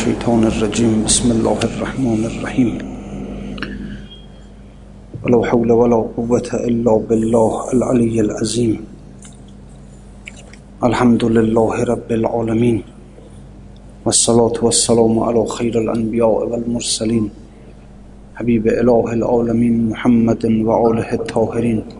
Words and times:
الشيطان 0.00 0.44
الرجيم. 0.44 1.04
بسم 1.04 1.30
الله 1.30 1.58
الرحمن 1.64 2.22
الرحيم. 2.24 2.70
ولا 5.24 5.40
حول 5.44 5.72
ولا 5.72 5.96
قوة 6.16 6.48
إلا 6.68 6.96
بالله 6.96 7.52
العلي 7.72 8.20
العظيم. 8.20 8.80
الحمد 10.84 11.24
لله 11.24 11.84
رب 11.84 12.10
العالمين. 12.12 12.82
والصلاة 14.04 14.56
والسلام 14.62 15.20
على 15.20 15.46
خير 15.46 15.74
الأنبياء 15.84 16.48
والمرسلين. 16.48 17.28
حبيب 18.40 18.66
إله 18.80 19.12
العالمين 19.12 19.88
محمد 19.92 20.44
وآله 20.64 21.12
الطاهرين. 21.12 21.99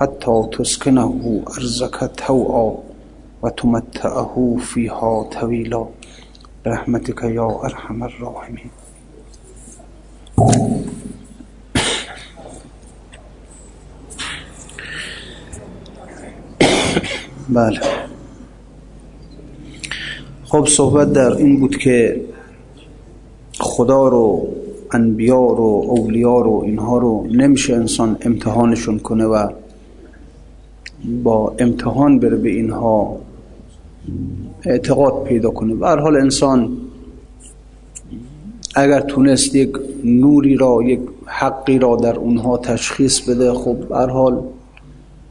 حتى 0.00 0.48
تسكنه 0.52 1.42
أرزك 1.56 2.10
توعا 2.26 2.74
وتمتعه 3.42 4.56
فيها 4.60 5.22
طويلا 5.22 5.86
برحمتك 6.64 7.22
يا 7.22 7.64
أرحم 7.64 8.02
الراحمين 8.02 8.70
بله. 17.48 17.80
خب 20.44 20.66
صحبت 20.66 21.12
در 21.12 21.32
این 21.32 21.60
بود 21.60 21.76
که 21.76 22.20
خدا 23.60 24.08
رو 24.08 24.48
انبیا 24.92 25.46
رو 25.46 25.84
اولیا 25.88 26.40
رو 26.40 26.62
اینها 26.66 26.98
رو 26.98 27.26
نمیشه 27.30 27.74
انسان 27.74 28.16
امتحانشون 28.20 28.98
کنه 28.98 29.24
و 29.24 29.48
با 31.22 31.54
امتحان 31.58 32.18
بره 32.18 32.36
به 32.36 32.48
اینها 32.48 33.16
اعتقاد 34.64 35.24
پیدا 35.24 35.50
کنه. 35.50 35.86
هر 35.86 35.98
حال 35.98 36.16
انسان 36.16 36.76
اگر 38.74 39.00
تونست 39.00 39.54
یک 39.54 39.70
نوری 40.04 40.56
را 40.56 40.82
یک 40.82 41.00
حقی 41.26 41.78
را 41.78 41.96
در 41.96 42.16
اونها 42.16 42.58
تشخیص 42.58 43.20
بده 43.20 43.52
خب 43.52 43.76
هر 43.90 44.06
حال 44.06 44.42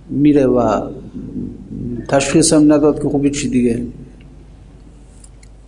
میره 0.09 0.45
و 0.45 0.81
تشخیص 2.09 2.53
هم 2.53 2.73
نداد 2.73 3.03
که 3.03 3.09
خب 3.09 3.29
چی 3.29 3.49
دیگه. 3.49 3.83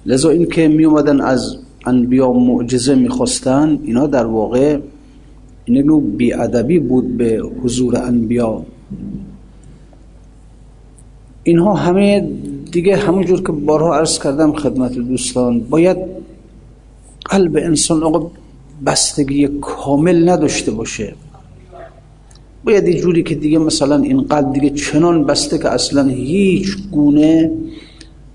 لذا 0.05 0.29
این 0.29 0.45
که 0.45 0.67
می 0.67 0.85
اومدن 0.85 1.21
از 1.21 1.57
انبیا 1.85 2.31
معجزه 2.31 2.95
می‌خواستن 2.95 3.79
اینا 3.83 4.07
در 4.07 4.25
واقع 4.25 4.79
این 5.65 5.85
نوع 5.85 6.03
بیادبی 6.03 6.79
بود 6.79 7.17
به 7.17 7.41
حضور 7.63 7.97
انبیا. 7.97 8.65
اینها 11.49 11.73
همه 11.73 12.29
دیگه 12.71 12.95
همونجور 12.95 13.41
که 13.43 13.51
بارها 13.51 13.95
عرض 13.95 14.19
کردم 14.19 14.53
خدمت 14.53 14.93
دوستان 14.93 15.59
باید 15.59 15.97
قلب 17.25 17.57
انسان 17.57 18.03
آقا 18.03 18.31
بستگی 18.85 19.47
کامل 19.61 20.29
نداشته 20.29 20.71
باشه. 20.71 21.15
باید 22.63 22.87
یه 22.87 23.01
جوری 23.01 23.23
که 23.23 23.35
دیگه 23.35 23.57
مثلا 23.57 23.95
این 23.95 24.21
قلب 24.21 24.53
دیگه 24.53 24.69
چنان 24.69 25.25
بسته 25.25 25.57
که 25.57 25.69
اصلا 25.69 26.03
هیچ 26.03 26.77
گونه 26.91 27.51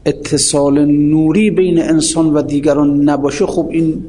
اتصال 0.07 0.85
نوری 0.85 1.51
بین 1.51 1.83
انسان 1.83 2.35
و 2.35 2.43
دیگران 2.43 3.09
نباشه 3.09 3.47
خب 3.47 3.69
این 3.71 4.05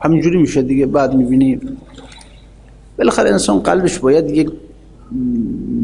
همینجوری 0.00 0.38
میشه 0.38 0.62
دیگه 0.62 0.86
بعد 0.86 1.14
می‌بینی. 1.14 1.60
بالاخره 2.98 3.30
انسان 3.30 3.58
قلبش 3.58 3.98
باید 3.98 4.30
یک 4.30 4.48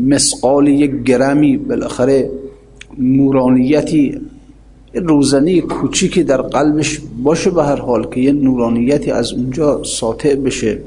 مسقال 0.09 0.69
یک 0.69 1.03
گرمی 1.03 1.57
بالاخره 1.57 2.31
نورانیتی 2.99 4.21
روزنی 4.95 5.61
کوچیکی 5.61 6.23
در 6.23 6.43
قلبش 6.43 7.01
باشه 7.23 7.51
به 7.51 7.65
هر 7.65 7.77
حال 7.77 8.07
که 8.11 8.21
یه 8.21 8.33
نورانیتی 8.33 9.11
از 9.11 9.33
اونجا 9.33 9.83
ساطع 9.85 10.35
بشه. 10.35 10.79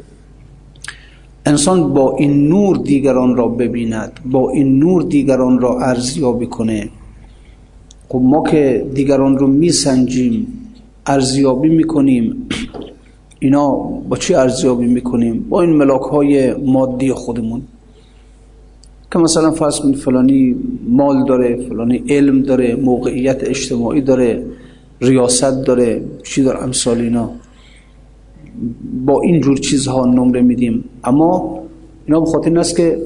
انسان 1.45 1.93
با 1.93 2.15
این 2.17 2.47
نور 2.47 2.77
دیگران 2.77 3.35
را 3.35 3.47
ببیند 3.47 4.19
با 4.25 4.49
این 4.49 4.79
نور 4.79 5.03
دیگران 5.03 5.59
را 5.59 5.79
ارزیابی 5.79 6.45
کنه. 6.45 6.89
خب 8.09 8.21
ما 8.23 8.43
که 8.43 8.85
دیگران 8.93 9.37
رو 9.37 9.47
میسنجیم 9.47 10.47
ارزیابی 11.05 11.69
می‌کنیم. 11.69 12.47
اینا 13.39 13.69
با 14.09 14.17
چی 14.17 14.33
ارزیابی 14.33 14.87
می‌کنیم؟ 14.87 15.45
با 15.49 15.61
این 15.61 15.73
ملاک 15.73 16.01
های 16.01 16.53
مادی 16.53 17.11
خودمون. 17.11 17.61
که 19.13 19.19
مثلا 19.19 19.51
فرض 19.51 19.79
کنید 19.79 19.95
فلانی 19.95 20.55
مال 20.89 21.25
داره 21.25 21.67
فلانی 21.69 22.03
علم 22.09 22.41
داره 22.41 22.75
موقعیت 22.75 23.43
اجتماعی 23.43 24.01
داره 24.01 24.45
ریاست 25.01 25.65
داره 25.65 26.03
چی 26.23 26.43
داره 26.43 26.63
امثال 26.63 26.97
اینا. 26.97 27.29
با 29.05 29.21
این 29.21 29.41
جور 29.41 29.57
چیزها 29.57 30.05
نمره 30.05 30.41
میدیم. 30.41 30.83
اما 31.03 31.59
اینا 32.05 32.19
به 32.19 32.25
خاطر 32.25 32.59
است 32.59 32.77
که 32.77 33.01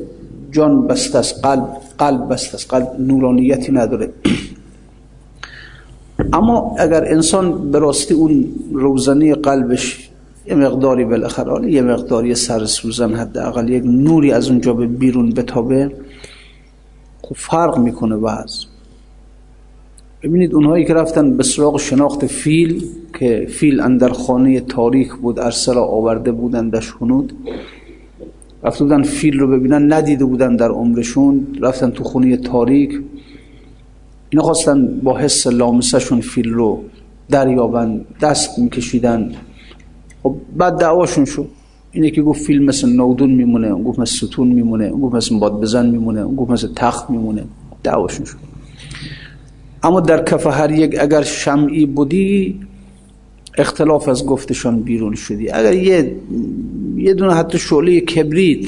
جان 0.51 0.87
بسته 0.87 1.17
است 1.17 1.45
قلب 1.45 1.67
قلب 1.97 2.29
بسته 2.29 2.55
است 2.55 2.73
قلب 2.73 2.95
نورانیتی 2.99 3.71
نداره. 3.71 4.09
اما 6.33 6.75
اگر 6.79 7.05
انسان 7.05 7.71
به 7.71 7.79
راستی 7.79 8.13
اون 8.13 8.45
روزنی 8.71 9.33
قلبش 9.33 10.06
یه 10.49 10.55
مقداری 10.55 11.05
بالاخره 11.05 11.71
یه 11.71 11.81
مقداری 11.81 12.35
سر 12.35 12.65
سوزن 12.65 13.13
حداقل 13.13 13.69
یک 13.69 13.83
نوری 13.85 14.31
از 14.31 14.49
اونجا 14.49 14.73
به 14.73 14.87
بیرون 14.87 15.29
بتابه 15.29 15.91
خب 17.21 17.35
فرق 17.35 17.77
می‌کنه 17.77 18.17
بعض 18.17 18.63
ببینید 20.23 20.53
اونهایی 20.55 20.85
که 20.85 20.93
رفتن 20.93 21.37
به 21.37 21.43
سراغ 21.43 21.79
شناخت 21.79 22.25
فیل 22.25 22.83
که 23.19 23.47
فیل 23.49 23.79
اندر 23.79 24.09
خانه 24.09 24.59
تاریخ 24.59 25.15
بود 25.15 25.39
ارسلا 25.39 25.83
آورده 25.83 26.31
بودن 26.31 26.69
دش 26.69 26.93
هنود 27.01 27.33
رفته 28.63 28.83
بودن 28.83 29.03
فیل 29.03 29.39
رو 29.39 29.47
ببینن 29.47 29.93
ندیده 29.93 30.25
بودن 30.25 30.55
در 30.55 30.69
عمرشون 30.69 31.47
رفتن 31.61 31.89
تو 31.91 32.03
خونه 32.03 32.37
تاریک 32.37 33.01
اینا 34.29 34.53
با 35.03 35.17
حس 35.17 35.47
لامسشون 35.47 36.21
فیل 36.21 36.49
رو 36.49 36.83
دریابن 37.29 38.05
دست 38.21 38.59
میکشیدن. 38.59 39.31
خب 40.23 40.35
بعد 40.57 40.77
دعواشون 40.77 41.25
شد 41.25 41.47
اینه 41.91 42.11
که 42.11 42.21
گفت 42.21 42.45
فیل 42.45 42.65
مثل 42.65 42.89
نودون 42.89 43.31
میمونه 43.31 43.71
گفت 43.71 43.99
مثل 43.99 44.27
ستون 44.27 44.47
میمونه 44.47 44.89
گفت 44.89 45.15
مثل 45.15 45.39
باد 45.39 45.61
بزن 45.61 45.89
میمونه 45.89 46.23
گفت 46.23 46.51
مثل 46.51 46.67
تخت 46.75 47.09
میمونه. 47.09 47.43
دعواشون 47.83 48.25
شد. 48.25 48.37
اما 49.83 49.99
در 49.99 50.23
کف 50.23 50.47
هر 50.47 50.71
یک 50.71 50.95
اگر 50.99 51.21
شمعی 51.21 51.85
بودی 51.85 52.59
اختلاف 53.57 54.09
از 54.09 54.25
گفتشان 54.25 54.79
بیرون 54.79 55.15
شدی. 55.15 55.49
اگر 55.49 55.73
یه 55.73 56.15
یه 56.97 57.13
دونه 57.13 57.33
حتی 57.33 57.57
شعله 57.57 57.99
کبریت 58.01 58.65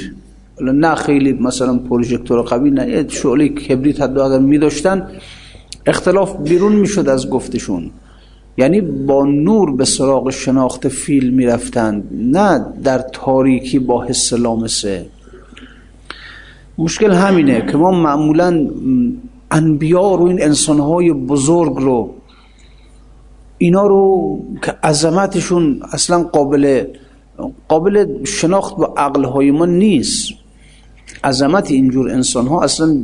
نه 0.62 0.96
خیلی 0.96 1.34
مثلا 1.34 1.78
پروژکتور 1.78 2.42
قوی 2.42 2.72
نه 2.72 2.90
یه 2.90 3.08
شعله 3.08 3.50
کبریت 3.50 4.02
حتی 4.02 4.20
اگر 4.20 4.40
می 4.40 4.58
داشتن 4.58 5.08
اختلاف 5.86 6.36
بیرون 6.36 6.76
می‌شد 6.76 7.10
از 7.10 7.30
گفتشون. 7.30 7.92
یعنی 8.60 8.82
با 8.82 9.26
نور 9.26 9.76
به 9.76 9.86
سراغ 9.86 10.30
شناخت 10.30 10.88
فیل 10.88 11.30
می‌رفتند 11.30 12.08
نه 12.12 12.66
در 12.84 13.00
تاریکی 13.14 13.80
با 13.80 14.04
حس 14.04 14.34
لامسه. 14.34 15.06
مشکل 16.78 17.12
همینه 17.12 17.66
که 17.72 17.78
ما 17.78 17.92
معمولا 17.92 18.68
انبیا 19.52 20.16
رو 20.16 20.24
این 20.24 20.44
انسانهای 20.44 21.14
بزرگ 21.14 21.76
رو 21.78 22.14
اینا 23.58 23.88
رو 23.88 24.02
که 24.64 24.72
عظمتشون 24.84 25.80
اصلا 25.92 26.24
قابل 26.24 26.84
قابل 27.68 28.24
شناخت 28.26 28.78
با 28.78 28.94
عقلهای 28.98 29.52
ما 29.52 29.66
نیست. 29.66 30.30
عظمت 31.24 31.72
اینجور 31.72 32.12
انسان 32.12 32.48
ها 32.48 32.62
اصلا 32.64 32.98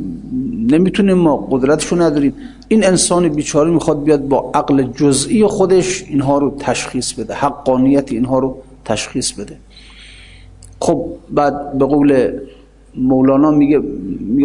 نمی‌تونیم 0.70 1.18
ما 1.18 1.36
قدرتشو 1.36 1.96
نداریم. 1.96 2.34
این 2.68 2.84
انسان 2.84 3.28
بیچاره 3.28 3.70
می‌خواد 3.70 4.02
بیاد 4.04 4.28
با 4.28 4.50
عقل 4.54 4.82
جزئی 4.82 5.46
خودش 5.46 6.02
اینها 6.02 6.38
رو 6.38 6.56
تشخیص 6.58 7.12
بده 7.12 7.34
حقانیت 7.34 8.12
اینها 8.12 8.38
رو 8.38 8.58
تشخیص 8.84 9.32
بده. 9.32 9.56
خب 10.80 11.06
بعد 11.30 11.78
به 11.78 11.84
قول 11.84 12.32
مولانا 12.94 13.50
میگه 13.50 13.80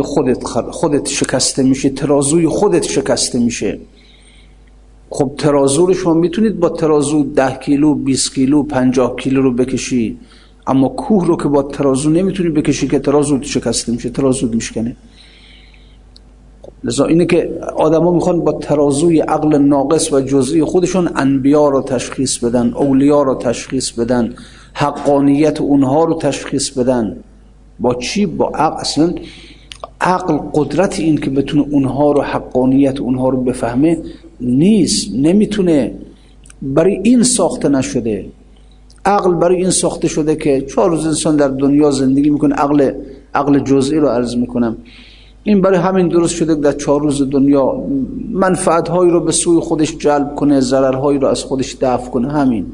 خودت 0.04 0.44
خودت 0.72 1.08
شکسته 1.08 1.64
میشه 1.64 1.90
ترازوی 1.90 2.48
خودت 2.48 2.84
شکسته 2.84 3.40
میشه. 3.40 3.80
خب 5.10 5.32
ترازو 5.38 5.86
رو 5.86 5.94
شما 5.94 6.14
می‌تونید 6.14 6.60
با 6.60 6.70
ترازو 6.70 7.24
ده 7.24 7.56
کیلو 7.56 7.96
20 7.96 8.36
کیلو 8.36 8.64
50 8.64 9.16
کیلو 9.16 9.42
رو 9.42 9.54
بکشی. 9.54 10.18
اما 10.68 10.90
کوه 10.90 11.28
رو 11.28 11.38
که 11.38 11.48
با 11.48 11.64
ترازو 11.64 12.10
نمی‌تونی 12.10 12.50
بکشی 12.50 12.88
که 12.88 13.00
ترازو 13.00 13.42
شکسته 13.42 13.92
میشه 13.92 14.10
ترازو 14.10 14.48
میشکنه. 14.48 14.96
لذا 16.84 17.06
اینه 17.06 17.26
که 17.26 17.60
آدما 17.76 18.12
می‌خوان 18.12 18.40
با 18.40 18.52
ترازوی 18.52 19.20
عقل 19.20 19.58
ناقص 19.58 20.14
و 20.14 20.22
جزئی 20.22 20.64
خودشون 20.64 21.10
انبیا 21.16 21.70
رو 21.70 21.82
تشخیص 21.82 22.38
بدن 22.38 22.74
اولیا 22.74 23.22
رو 23.22 23.36
تشخیص 23.36 23.92
بدن 23.92 24.34
حقانیت 24.74 25.62
اونها 25.62 26.04
رو 26.04 26.14
تشخیص 26.14 26.70
بدن. 26.70 27.18
با 27.80 27.96
چی؟ 27.96 28.26
با 28.26 28.50
عقل. 28.50 28.78
اصلا 28.80 29.14
عقل 30.02 30.40
قدرت 30.54 31.00
این 31.00 31.18
که 31.18 31.30
بتونه 31.30 31.66
اونها 31.72 32.12
رو 32.12 32.22
حقانیت 32.22 33.00
اونها 33.00 33.30
رو 33.30 33.44
بفهمه 33.44 33.98
نیست 34.42 35.12
نمی‌تونه. 35.16 35.94
برای 36.62 37.00
این 37.04 37.24
ساخته 37.24 37.70
نشده. 37.70 38.26
عقل 39.06 39.34
برای 39.34 39.56
این 39.56 39.70
ساخته 39.70 40.08
شده 40.08 40.36
که 40.36 40.62
چهار 40.62 40.90
روز 40.90 41.06
انسان 41.06 41.36
در 41.36 41.48
دنیا 41.48 41.92
زندگی 41.92 42.30
می‌کنه 42.30 42.56
عقل 42.56 42.92
عقل 43.34 43.60
جزئی 43.60 44.00
رو 44.00 44.08
عرض 44.08 44.36
می‌کنم. 44.36 44.78
این 45.44 45.62
برای 45.62 45.78
همین 45.78 46.08
درست 46.08 46.36
شده 46.36 46.56
در 46.56 46.72
چهار 46.72 47.02
روز 47.02 47.30
دنیا 47.30 47.84
منفعت 48.32 48.90
هایی 48.90 49.12
رو 49.12 49.20
به 49.20 49.32
سوی 49.32 49.60
خودش 49.60 49.98
جلب 49.98 50.36
کنه 50.36 50.60
ضرر 50.60 50.96
هایی 50.96 51.20
رو 51.20 51.28
از 51.28 51.44
خودش 51.44 51.78
دفع 51.82 52.10
کنه. 52.10 52.32
همین. 52.32 52.66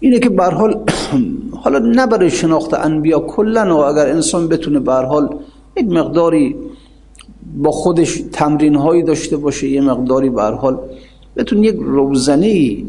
اینه 0.00 0.18
که 0.18 0.28
به 0.28 0.44
حال 0.44 0.80
حالا 1.62 1.78
نه 1.78 2.06
برای 2.06 2.30
شناخت 2.30 2.74
انبیا 2.74 3.20
کلا 3.20 3.76
و 3.76 3.84
اگر 3.84 4.08
انسان 4.08 4.48
بتونه 4.48 4.80
به 4.80 4.92
حال 4.92 5.36
یک 5.76 5.86
مقداری 5.86 6.56
با 7.56 7.70
خودش 7.70 8.22
تمرین 8.32 8.74
هایی 8.74 9.02
داشته 9.02 9.36
باشه 9.36 9.68
یه 9.68 9.80
مقداری 9.80 10.30
به 10.30 10.42
حال 10.42 10.78
بتونه 11.36 11.66
یک 11.66 11.76
روزنی 11.78 12.86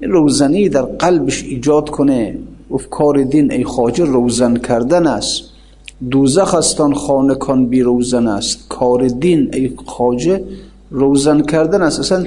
روزنی 0.00 0.68
در 0.68 0.82
قلبش 0.82 1.44
ایجاد 1.44 1.90
کنه. 1.90 2.38
افکار 2.70 3.22
دین 3.22 3.52
ای 3.52 3.64
خاجر 3.64 4.04
روزن 4.04 4.56
کردن 4.56 5.06
است. 5.06 5.53
دوزخ 6.10 6.54
استان 6.54 6.94
خانه 6.94 7.34
کان 7.34 7.66
بی 7.66 7.82
روزن 7.82 8.26
است. 8.26 8.68
کار 8.68 9.08
دین 9.08 9.50
ای 9.54 9.72
خاجه 9.86 10.44
روزن 10.90 11.42
کردن 11.42 11.82
است. 11.82 12.00
اصلا 12.00 12.26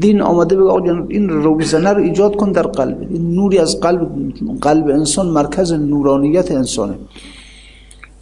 دین 0.00 0.20
آمده 0.22 0.56
بگه 0.56 0.64
آقا 0.64 1.06
این 1.08 1.28
روزنه 1.28 1.90
رو 1.90 2.02
ایجاد 2.02 2.36
کن 2.36 2.52
در 2.52 2.62
قلب. 2.62 3.06
این 3.10 3.34
نوری 3.34 3.58
از 3.58 3.80
قلب 3.80 4.10
قلب 4.60 4.88
انسان 4.88 5.26
مرکز 5.26 5.72
نورانیت 5.72 6.52
انسانه. 6.52 6.94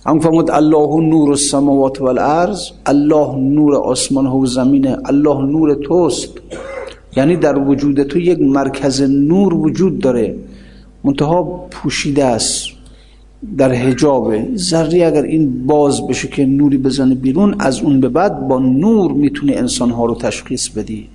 هم 0.06 0.20
فرمود 0.20 0.50
الله 0.50 1.00
نور 1.00 1.30
السماوات 1.30 2.00
والارض 2.00 2.70
الله 2.86 3.36
نور 3.36 3.74
آسمان 3.74 4.26
و 4.26 4.46
زمینه 4.46 4.98
الله 5.04 5.44
نور 5.44 5.74
توست. 5.74 6.30
یعنی 7.16 7.36
در 7.36 7.58
وجود 7.58 8.02
تو 8.02 8.18
یک 8.18 8.40
مرکز 8.40 9.02
نور 9.02 9.54
وجود 9.54 9.98
داره. 9.98 10.36
منتها 11.04 11.42
پوشیده 11.70 12.24
است. 12.24 12.81
در 13.58 13.72
حجابه 13.72 14.48
ذری 14.56 15.04
اگر 15.04 15.22
این 15.22 15.66
باز 15.66 16.06
بشه 16.06 16.28
که 16.28 16.46
نوری 16.46 16.78
بزنه 16.78 17.14
بیرون 17.14 17.56
از 17.58 17.82
اون 17.82 18.00
به 18.00 18.08
بعد 18.08 18.48
با 18.48 18.58
نور 18.58 19.12
می‌تونه 19.12 19.52
انسانها 19.52 20.06
رو 20.06 20.14
تشخیص 20.14 20.68
بدی. 20.68 21.08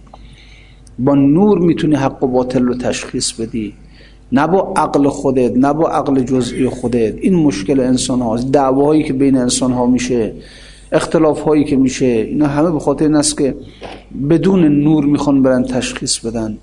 با 0.99 1.15
نور 1.15 1.59
می‌تونی 1.59 1.95
حق 1.95 2.23
و 2.23 2.27
باطل 2.27 2.61
رو 2.61 2.75
تشخیص 2.75 3.31
بدی. 3.31 3.73
نه 4.31 4.47
با 4.47 4.73
عقل 4.75 5.07
خودت 5.07 5.57
نه 5.57 5.73
با 5.73 5.89
عقل 5.89 6.19
جزئی 6.19 6.69
خودت. 6.69 7.13
این 7.21 7.35
مشکل 7.35 7.79
انسان 7.79 8.21
هاست 8.21 8.51
دعواهایی 8.51 9.03
که 9.03 9.13
بین 9.13 9.37
انسان 9.37 9.71
ها 9.71 9.85
میشه 9.85 10.33
اختلاف 10.91 11.41
هایی 11.41 11.63
که 11.63 11.75
میشه 11.75 12.05
اینا 12.05 12.47
همه 12.47 12.71
به 12.71 12.79
خاطر 12.79 13.05
این 13.05 13.15
است 13.15 13.37
که 13.37 13.55
بدون 14.29 14.65
نور 14.65 15.05
می‌خوان 15.05 15.41
برن 15.41 15.63
تشخیص 15.63 16.19
بدن. 16.19 16.57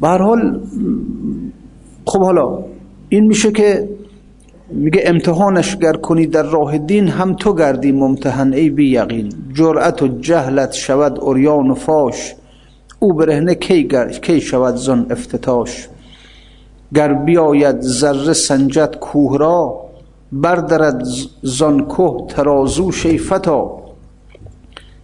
به 0.00 0.08
حال 0.08 0.60
خب 2.04 2.20
حالا 2.20 2.58
این 3.12 3.26
میشه 3.26 3.52
که 3.52 3.88
میگه 4.68 5.02
امتحانش 5.04 5.76
گر 5.76 5.92
کنی 5.92 6.26
در 6.26 6.42
راه 6.42 6.78
دین 6.78 7.08
هم 7.08 7.34
تو 7.34 7.54
گردی 7.54 7.92
ممتحن 7.92 8.52
ای 8.52 8.70
بی 8.70 8.90
یقین. 8.90 9.32
جرأت 9.54 10.02
و 10.02 10.08
جهلت 10.08 10.72
شود 10.72 11.20
اوریان 11.20 11.70
و 11.70 11.74
فاش. 11.74 12.34
او 12.98 13.12
برهنه 13.12 13.54
کی, 13.54 13.88
کی 14.22 14.40
شود 14.40 14.74
زن 14.74 15.06
افتتاش؟ 15.10 15.88
گر 16.94 17.12
بیاید 17.12 17.80
ذره 17.80 18.32
سنجت 18.32 18.96
کوه 18.96 19.38
را 19.38 19.80
بردرد 20.32 21.02
زن 21.42 21.80
کوه 21.80 22.26
ترازو 22.28 22.92
شیفتا. 22.92 23.80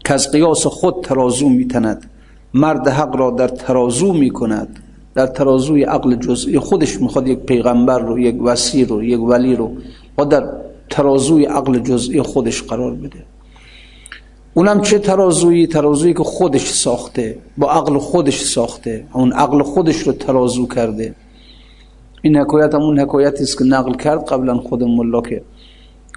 که 0.04 0.14
از 0.14 0.30
قیاس 0.30 0.66
خود 0.66 1.04
ترازو 1.04 1.48
میتند 1.48 2.10
مرد 2.54 2.88
حق 2.88 3.16
را 3.16 3.30
در 3.30 3.48
ترازو 3.48 4.12
می‌کند. 4.12 4.78
در 5.16 5.26
ترازوی 5.26 5.82
عقل 5.82 6.14
جزئی 6.14 6.58
خودش 6.58 7.00
می‌خواد 7.00 7.28
یک 7.28 7.38
پیغمبر 7.38 7.98
رو 7.98 8.18
یک 8.18 8.42
وسیع 8.42 8.86
رو 8.86 9.04
یک 9.04 9.20
ولی 9.20 9.56
رو 9.56 9.70
و 10.18 10.24
در 10.24 10.48
ترازوی 10.90 11.44
عقل 11.44 11.78
جزئی 11.78 12.22
خودش 12.22 12.62
قرار 12.62 12.94
بده. 12.94 13.24
اونم 14.54 14.80
چه 14.80 14.98
ترازویی؟ 14.98 15.66
ترازویی 15.66 16.14
که 16.14 16.22
خودش 16.22 16.68
ساخته 16.68 17.38
با 17.58 17.70
عقل 17.70 17.98
خودش 17.98 18.40
ساخته. 18.40 19.04
اون 19.12 19.32
عقل 19.32 19.62
خودش 19.62 19.96
رو 19.96 20.12
ترازو 20.12 20.66
کرده. 20.66 21.14
این 22.22 22.36
حکایت 22.36 22.74
همون 22.74 22.98
حکایتی 22.98 23.42
است 23.42 23.58
که 23.58 23.64
نقل 23.64 23.94
کرد 23.94 24.24
قبلا 24.24 24.58
خود 24.58 24.84
ملا 24.84 25.20
که 25.20 25.42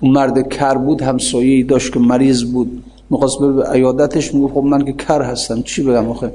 اون 0.01 0.11
مرد 0.11 0.49
کر 0.49 0.77
بود 0.77 1.01
همسایه‌ای 1.01 1.63
داشت 1.63 1.93
که 1.93 1.99
مریض 1.99 2.43
بود. 2.43 2.83
می‌خواست 3.09 3.39
به 3.39 3.63
عیادتش 3.63 4.33
می‌گفت 4.33 4.53
خب 4.53 4.63
من 4.63 4.85
که 4.85 4.93
کر 4.93 5.21
هستم 5.21 5.61
چی 5.61 5.83
بگم 5.83 6.09
آخه؟ 6.09 6.31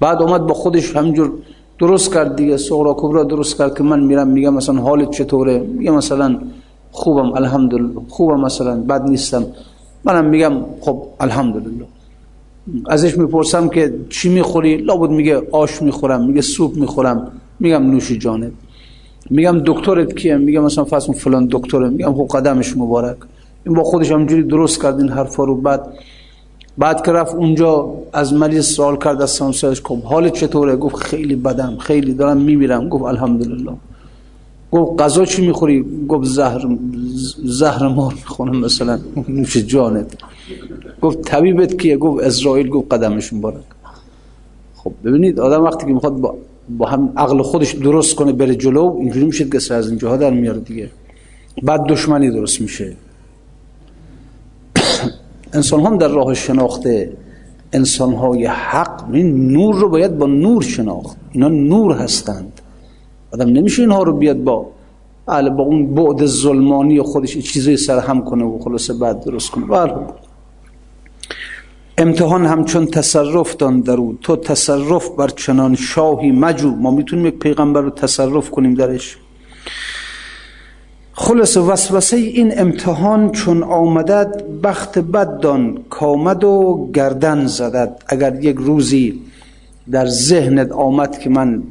بعد 0.00 0.22
اومد 0.22 0.46
با 0.46 0.54
خودش 0.54 0.96
همینجور 0.96 1.32
درست 1.78 2.14
کرد 2.14 2.36
دیگه 2.36 2.56
صغرا 2.56 2.94
کبرا 2.98 3.24
درست 3.24 3.58
کرد 3.58 3.76
که 3.78 3.82
من 3.82 4.00
میرم 4.00 4.28
میگم 4.28 4.54
مثلا 4.54 4.80
حالت 4.80 5.10
چطوره؟ 5.10 5.58
میگه 5.58 5.90
مثلا 5.90 6.38
خوبم 6.92 7.32
الحمدلله 7.32 7.90
خوبم 8.08 8.40
مثلا 8.40 8.80
بد 8.80 9.02
نیستم. 9.08 9.46
منم 10.04 10.24
میگم 10.24 10.52
خب 10.80 11.02
الحمدلله. 11.20 11.84
ازش 12.88 13.18
می‌پرسم 13.18 13.68
که 13.68 13.94
چی 14.10 14.28
می‌خوری؟ 14.28 14.76
لابد 14.76 15.10
میگه 15.10 15.42
آش 15.52 15.82
می‌خورم 15.82 16.26
میگه 16.26 16.40
سوپ 16.40 16.76
می‌خورم. 16.76 17.32
میگم 17.60 17.90
نوش 17.90 18.12
جانت. 18.12 18.52
میگم 19.30 19.62
دکترت 19.66 20.16
کیه؟ 20.16 20.36
میگه 20.36 20.60
مثلا 20.60 20.84
فرض 20.84 21.10
فلان 21.10 21.48
دکتره. 21.50 21.88
میگم 21.88 22.14
خب 22.14 22.28
قدمش 22.34 22.76
مبارک. 22.76 23.16
این 23.66 23.74
با 23.74 23.82
خودش 23.82 24.12
همجوری 24.12 24.42
درست 24.42 24.82
کرد 24.82 25.00
این 25.00 25.08
حرفا 25.08 25.44
رو. 25.44 25.56
بعد 25.56 25.80
بعد 26.78 27.04
که 27.04 27.12
رفت 27.12 27.34
اونجا 27.34 27.94
از 28.12 28.32
مریض 28.34 28.66
سوال 28.66 28.96
کرد 28.96 29.22
از 29.22 29.30
سامسایش 29.30 29.80
خب 29.84 30.02
حالت 30.02 30.32
چطوره؟ 30.32 30.76
گفت 30.76 30.96
خیلی 30.96 31.36
بدم. 31.36 31.76
خیلی 31.76 32.14
دارم 32.14 32.36
میمیرم. 32.36 32.88
گفت 32.88 33.04
الحمدلله. 33.04 33.72
گفت 34.72 35.02
غذا 35.02 35.24
چی 35.24 35.46
می‌خوری؟ 35.46 35.84
گفت 36.08 36.24
زهر 36.28 36.76
زهر 37.44 37.88
مار 37.88 38.12
می‌خونم 38.14 38.56
مثلا. 38.60 38.98
نوش 39.28 39.56
جانت. 39.56 40.06
گفت 41.02 41.22
طبیبت 41.22 41.76
کیه؟ 41.78 41.96
گفت 41.96 42.24
اسرائیل. 42.24 42.68
گفت 42.68 42.92
قدمش 42.92 43.32
مبارک 43.32 43.64
خب 44.76 44.92
ببینید 45.04 45.40
آدم 45.40 45.62
وقتی 45.64 45.86
که 45.86 45.92
می‌خواد 45.92 46.12
با, 46.12 46.34
با 46.78 46.86
هم 46.86 47.12
عقل 47.16 47.42
خودش 47.42 47.72
درست 47.72 48.14
کنه 48.14 48.32
بره 48.32 48.54
جلو 48.54 48.96
اینجوری 49.00 49.26
میشه 49.26 49.48
که 49.48 49.74
از 49.74 49.88
اینجاها 49.88 50.16
در 50.16 50.30
میاره 50.30 50.58
دیگه. 50.58 50.90
بعد 51.62 51.84
دشمنی 51.86 52.30
درست 52.30 52.60
میشه. 52.60 52.96
انسان 55.54 55.80
هم 55.80 55.98
در 55.98 56.08
راه 56.08 56.34
شناخت 56.34 56.82
انسان 57.72 58.12
های 58.12 58.46
حق 58.46 59.04
این 59.12 59.52
نور 59.52 59.74
رو 59.74 59.88
باید 59.88 60.18
با 60.18 60.26
نور 60.26 60.62
شناخت. 60.62 61.16
اینا 61.32 61.48
نور 61.48 61.92
هستند. 61.92 62.60
آدم 63.32 63.48
نمیشه 63.48 63.82
اینها 63.82 64.02
رو 64.02 64.12
بیاد 64.12 64.36
با 64.36 64.66
بله 65.26 65.50
با 65.50 65.62
اون 65.62 65.94
بعد 65.94 66.26
ظلمانی 66.26 67.02
خودش 67.02 67.38
چیزی 67.38 67.76
سرهم 67.76 68.24
کنه 68.24 68.44
و 68.44 68.58
خلاصه 68.58 68.94
بعد 68.94 69.24
درست 69.24 69.50
کنه. 69.50 69.66
بله. 69.66 69.94
امتحان 71.98 72.46
همچون 72.46 72.86
تصرف 72.86 73.56
دان 73.56 73.80
در 73.80 73.96
او. 73.96 74.18
تو 74.22 74.36
تصرف 74.36 75.08
بر 75.08 75.28
چنان 75.28 75.74
شاهی 75.74 76.30
مجو. 76.30 76.70
ما 76.70 76.90
می‌تونیم 76.90 77.26
یک 77.26 77.38
پیغمبر 77.38 77.80
رو 77.80 77.90
تصرف 77.90 78.50
کنیم 78.50 78.74
درش. 78.74 79.18
خلص 81.16 81.56
وسوسه 81.56 82.16
این 82.16 82.58
امتحان 82.58 83.32
چون 83.32 83.62
آمدد 83.62 84.44
بخت 84.62 84.98
بد 84.98 85.40
دان 85.40 85.78
کامد 85.90 86.44
و 86.44 86.88
گردن 86.94 87.46
زدد. 87.46 88.02
اگر 88.08 88.44
یک 88.44 88.56
روزی 88.56 89.20
در 89.90 90.06
ذهنت 90.06 90.72
آمد 90.72 91.18
که 91.18 91.30
من 91.30 91.62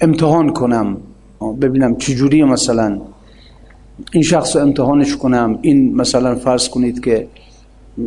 امتحان 0.00 0.52
کنم 0.52 0.96
ببینم 1.60 1.96
چجوری 1.96 2.42
مثلا 2.44 3.00
این 4.12 4.22
شخص 4.22 4.56
رو 4.56 4.62
امتحانش 4.62 5.16
کنم 5.16 5.58
این 5.62 5.96
مثلا 5.96 6.34
فرض 6.34 6.68
کنید 6.68 7.04
که 7.04 7.26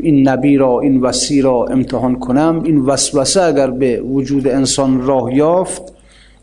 این 0.01 0.29
نبی 0.29 0.57
را 0.57 0.79
این 0.79 1.01
وسی 1.01 1.41
را 1.41 1.65
امتحان 1.65 2.19
کنم 2.19 2.61
این 2.65 2.79
وسوسه 2.79 3.41
اگر 3.41 3.69
به 3.71 4.01
وجود 4.01 4.47
انسان 4.47 5.01
راه 5.01 5.35
یافت 5.35 5.81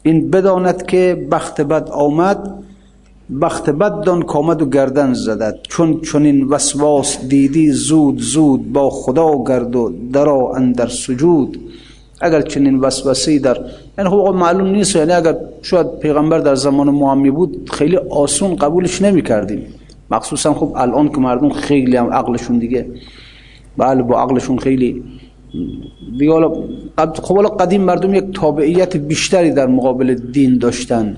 این 0.02 0.30
بداند 0.30 0.86
که 0.86 1.26
بخت 1.30 1.60
بد 1.60 1.88
آمد 1.88 2.54
بخت 3.42 3.70
بد 3.70 4.00
دان 4.00 4.22
کامد 4.22 4.62
و 4.62 4.66
گردن 4.66 5.12
زدد 5.12 5.58
چون 5.68 6.00
چنین 6.00 6.44
وسواس 6.44 7.28
دیدی 7.28 7.70
زود 7.70 8.18
زود 8.18 8.72
با 8.72 8.90
خدا 8.90 9.44
گرد 9.44 9.76
و 9.76 9.92
درا 10.12 10.52
اندر 10.56 10.86
سجود. 10.88 11.58
اگر 12.20 12.40
چنین 12.40 12.80
وسوسه 12.80 13.38
در 13.38 13.58
یعنی 13.98 14.10
خب 14.10 14.34
معلوم 14.34 14.68
نیست 14.68 14.96
یعنی 14.96 15.12
اگر 15.12 15.36
شاید 15.62 15.98
پیغمبر 15.98 16.38
در 16.38 16.54
زمان 16.54 16.90
محمد 16.90 17.34
بود 17.34 17.70
خیلی 17.72 17.96
آسون 17.96 18.56
قبولش 18.56 19.02
نمی 19.02 19.22
کردیم 19.22 19.66
مخصوصا 20.10 20.54
خب 20.54 20.72
الان 20.76 21.08
که 21.08 21.18
مردم 21.18 21.50
خیلی 21.50 21.96
هم 21.96 22.12
عقلشون 22.12 22.58
دیگه 22.58 22.86
بله 23.76 24.02
با 24.02 24.22
عقلشون 24.22 24.58
خیلی 24.58 25.04
دیگه 26.18 26.32
خب 27.22 27.56
قدیم 27.60 27.82
مردم 27.82 28.14
یک 28.14 28.24
تابعیت 28.34 28.96
بیشتری 28.96 29.50
در 29.50 29.66
مقابل 29.66 30.14
دین 30.14 30.58
داشتن. 30.58 31.16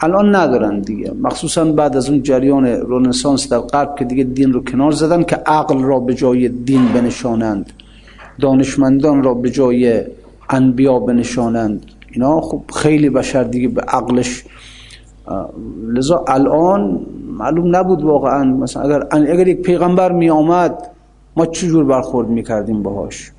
الان 0.00 0.34
ندارن 0.34 0.80
دیگه. 0.80 1.12
مخصوصا 1.22 1.64
بعد 1.64 1.96
از 1.96 2.10
اون 2.10 2.22
جریان 2.22 2.66
رونسانس 2.66 3.48
در 3.48 3.58
غرب 3.58 3.96
که 3.98 4.04
دیگه 4.04 4.24
دین 4.24 4.52
رو 4.52 4.64
کنار 4.64 4.92
زدن 4.92 5.22
که 5.22 5.36
عقل 5.36 5.82
را 5.82 6.00
به 6.00 6.14
جای 6.14 6.48
دین 6.48 6.88
بنشانند. 6.94 7.72
دانشمندان 8.40 9.22
را 9.22 9.34
به 9.34 9.50
جای 9.50 10.02
انبیا 10.50 10.98
بنشانند. 10.98 11.86
اینا 12.12 12.40
خب 12.40 12.62
خیلی 12.74 13.10
بشر 13.10 13.44
دیگه 13.44 13.68
به 13.68 13.80
عقلش 13.80 14.44
لذا 15.88 16.24
الان 16.28 17.06
معلوم 17.38 17.76
نبود 17.76 18.02
واقعا. 18.02 18.44
مثلا 18.44 18.82
اگر 18.82 19.06
اگر 19.10 19.48
یک 19.48 19.62
پیغمبر 19.62 20.12
می 20.12 20.30
آمد 20.30 20.90
ما 21.36 21.46
چجور 21.46 21.84
برخورد 21.84 22.28
می‌کردیم 22.28 22.82
باهاش؟ 22.82 23.32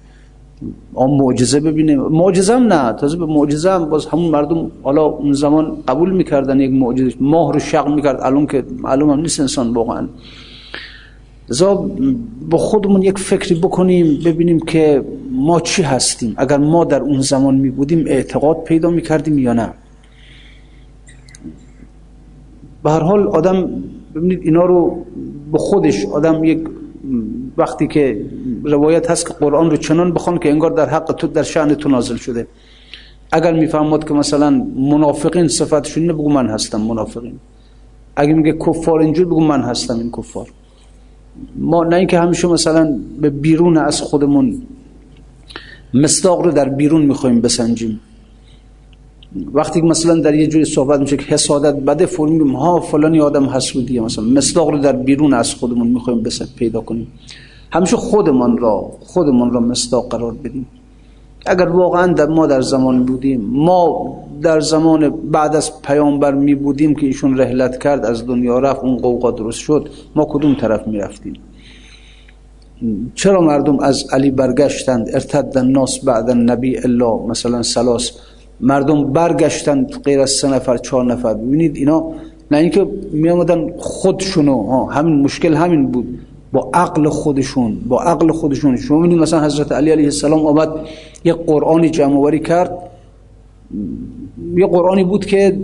آن 0.94 1.10
معجزه 1.10 1.60
ببینیم 1.60 2.00
معجزه 2.02 2.60
نه. 2.60 2.94
تازه 2.94 3.18
به 3.18 3.26
معجزه 3.26 3.72
هم 3.72 3.86
باز 3.86 4.06
همون 4.06 4.32
مردم 4.32 4.72
حالا 4.84 5.06
اون 5.06 5.34
زمان 5.34 5.78
قبول 5.88 6.12
می‌کردن 6.12 6.60
یک 6.60 6.72
معجزه. 6.72 7.16
ماه 7.20 7.54
رو 7.54 7.60
شق 7.60 7.88
می‌کرد. 7.88 8.22
الان 8.22 8.46
که 8.46 8.64
معلوم 8.78 9.10
هم 9.10 9.20
نیست 9.20 9.40
انسان 9.40 9.74
واقعا. 9.74 10.08
لذا 11.50 11.90
با 12.50 12.58
خودمون 12.58 13.02
یک 13.02 13.18
فکری 13.18 13.56
بکنیم 13.56 14.20
ببینیم 14.26 14.60
که 14.60 15.06
ما 15.32 15.60
چی 15.60 15.82
هستیم. 15.82 16.34
اگر 16.38 16.58
ما 16.58 16.86
در 16.86 17.02
اون 17.02 17.22
زمان 17.22 17.56
می 17.56 17.70
بودیم 17.70 18.04
اعتقاد 18.08 18.64
پیدا 18.64 18.90
می 18.90 19.02
کردیم 19.02 19.40
یا 19.40 19.54
نه. 19.54 19.74
به 22.84 22.92
هر 22.92 23.00
حال 23.00 23.28
آدم 23.28 23.70
ببینید 24.16 24.40
اینا 24.44 24.66
رو 24.66 25.06
به 25.52 25.58
خودش 25.58 26.06
آدم 26.06 26.44
یک 26.44 26.60
وقتی 27.58 27.88
که 27.88 28.26
روایت 28.66 29.12
هست 29.12 29.28
که 29.28 29.34
قرآن 29.34 29.72
رو 29.72 29.78
چنان 29.78 30.14
بخوان 30.14 30.40
که 30.40 30.50
انگار 30.50 30.72
در 30.72 30.90
حق 30.90 31.12
تو 31.12 31.28
در 31.28 31.44
شأن 31.44 31.76
تو 31.76 31.90
نازل 31.90 32.16
شده. 32.16 32.48
اگر 33.32 33.54
می‌فهمد 33.54 34.08
که 34.08 34.14
مثلا 34.14 34.50
منافقین 34.76 35.48
صفتشون 35.48 36.08
بگو 36.08 36.30
من 36.30 36.48
هستم 36.48 36.82
منافقین. 36.82 37.40
اگر 38.16 38.34
میگه 38.34 38.54
کفار 38.54 39.00
اینجور 39.00 39.26
بگو 39.26 39.44
من 39.44 39.62
هستم 39.62 40.00
این 40.00 40.12
کفار. 40.12 40.48
ما 41.56 41.84
نه 41.84 41.96
اینکه 41.96 42.20
همیشه 42.20 42.48
مثلا 42.48 43.00
به 43.22 43.30
بیرون 43.30 43.78
از 43.78 44.02
خودمون 44.02 44.62
مصداق 45.94 46.42
رو 46.42 46.52
در 46.52 46.70
بیرون 46.70 47.02
می‌خوایم 47.02 47.42
بسنجیم. 47.42 48.00
وقتی 49.54 49.82
که 49.82 49.88
مثلا 49.88 50.16
در 50.16 50.36
یه 50.36 50.48
جوری 50.48 50.66
صحبت 50.66 51.00
میشه 51.00 51.18
که 51.18 51.24
حسادت 51.24 51.76
بده 51.76 52.06
فرم 52.06 52.32
میگیم 52.32 52.56
ها 52.56 52.80
فلانی 52.80 53.20
آدم 53.20 53.50
حسودیه. 53.50 54.02
مثلا 54.02 54.24
مصداق 54.24 54.70
رو 54.70 54.78
در 54.78 54.96
بیرون 54.96 55.34
از 55.34 55.54
خودمون 55.54 55.88
می‌خوایم 55.88 56.24
بسن 56.24 56.46
پیدا 56.56 56.82
کنیم. 56.82 57.08
همیشه 57.76 57.98
خودمان 57.98 58.58
را 58.58 58.92
خودمان 59.00 59.54
را 59.54 59.60
مصداق 59.60 60.10
قرار 60.10 60.34
بدیم. 60.34 60.68
اگر 61.46 61.68
واقعا 61.68 62.14
در 62.14 62.26
ما 62.26 62.48
در 62.48 62.62
زمان 62.62 63.06
بودیم 63.06 63.42
ما 63.42 64.18
در 64.42 64.60
زمان 64.60 65.10
بعد 65.10 65.56
از 65.56 65.82
پیامبر 65.82 66.34
می 66.34 66.56
بودیم 66.56 66.96
که 66.96 67.06
ایشون 67.06 67.38
رحلت 67.38 67.84
کرد 67.84 68.06
از 68.06 68.28
دنیا 68.28 68.60
رفت 68.60 68.84
اون 68.84 68.98
قوقا 68.98 69.32
درست 69.32 69.60
شد 69.60 69.90
ما 70.16 70.28
کدوم 70.30 70.56
طرف 70.56 70.88
می 70.88 70.98
رفتیم؟ 70.98 71.34
چرا 73.16 73.42
مردم 73.42 73.80
از 73.80 74.06
علی 74.12 74.32
برگشتند؟ 74.32 75.10
ارتد 75.14 75.58
الناس 75.58 76.00
بعد 76.00 76.30
النبی 76.30 76.78
الا 76.78 77.18
مثلا 77.18 77.64
سلاس 77.64 78.12
مردم 78.62 79.14
برگشتند 79.14 79.92
غیر 80.06 80.20
از 80.20 80.30
سه 80.30 80.48
نفر 80.48 80.78
چهار 80.78 81.06
نفر. 81.06 81.34
ببینید 81.34 81.76
اینا 81.76 82.12
نه 82.52 82.58
اینکه 82.58 82.88
می 83.12 83.30
آمدن 83.30 83.78
خودشونو 83.78 84.86
همین 84.86 85.22
مشکل 85.22 85.54
همین 85.54 85.92
بود. 85.92 86.20
با 86.56 86.70
عقل 86.74 87.10
خودشون 87.10 87.78
با 87.88 88.02
عقل 88.02 88.32
خودشون. 88.32 88.78
شما 88.78 88.98
می‌دونید 88.98 89.22
مثلا 89.22 89.46
حضرت 89.46 89.72
علی 89.72 89.92
علیه 89.92 90.06
السلام 90.06 90.46
آمد 90.46 90.70
یه 91.26 91.34
قرآنی 91.34 91.90
جمع 91.90 92.38
کرد. 92.38 92.72
یه 94.56 94.68
قرآنی 94.68 95.04
بود 95.04 95.26
که 95.26 95.60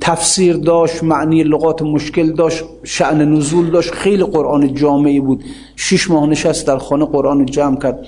تفسیر 0.00 0.56
داشت 0.56 1.04
معنی 1.04 1.42
لغات 1.42 1.82
مشکل 1.82 2.32
داشت 2.32 2.64
شعن 2.82 3.32
نزول 3.32 3.70
داشت. 3.70 3.90
خیلی 3.94 4.24
قرآن 4.24 4.74
جامعی 4.74 5.20
بود. 5.20 5.44
شش 5.76 6.10
ماه 6.10 6.26
نشست 6.26 6.66
در 6.66 6.78
خانه 6.78 7.04
قرآن 7.04 7.46
جمع 7.46 7.78
کرد. 7.78 8.06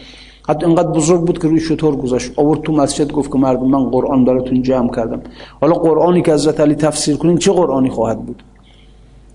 حتی 0.48 0.66
اینقدر 0.66 0.88
بزرگ 0.88 1.20
بود 1.20 1.38
که 1.38 1.48
روی 1.48 1.60
شطور 1.60 1.96
گذاشت. 1.96 2.32
آورد 2.36 2.60
تو 2.62 2.72
مسجد 2.72 3.12
گفت 3.12 3.32
که 3.32 3.38
مردم 3.38 3.66
من 3.66 3.90
قرآن 3.90 4.24
براتون 4.24 4.62
جمع 4.62 4.94
کردم. 4.96 5.20
حالا 5.60 5.74
قرآنی 5.74 6.22
که 6.22 6.32
حضرت 6.32 6.60
علی 6.60 6.74
تفسیر 6.74 7.16
کنین 7.16 7.38
چه 7.38 7.52
قرآنی 7.52 7.90
خواهد 7.90 8.26
بود؟ 8.26 8.42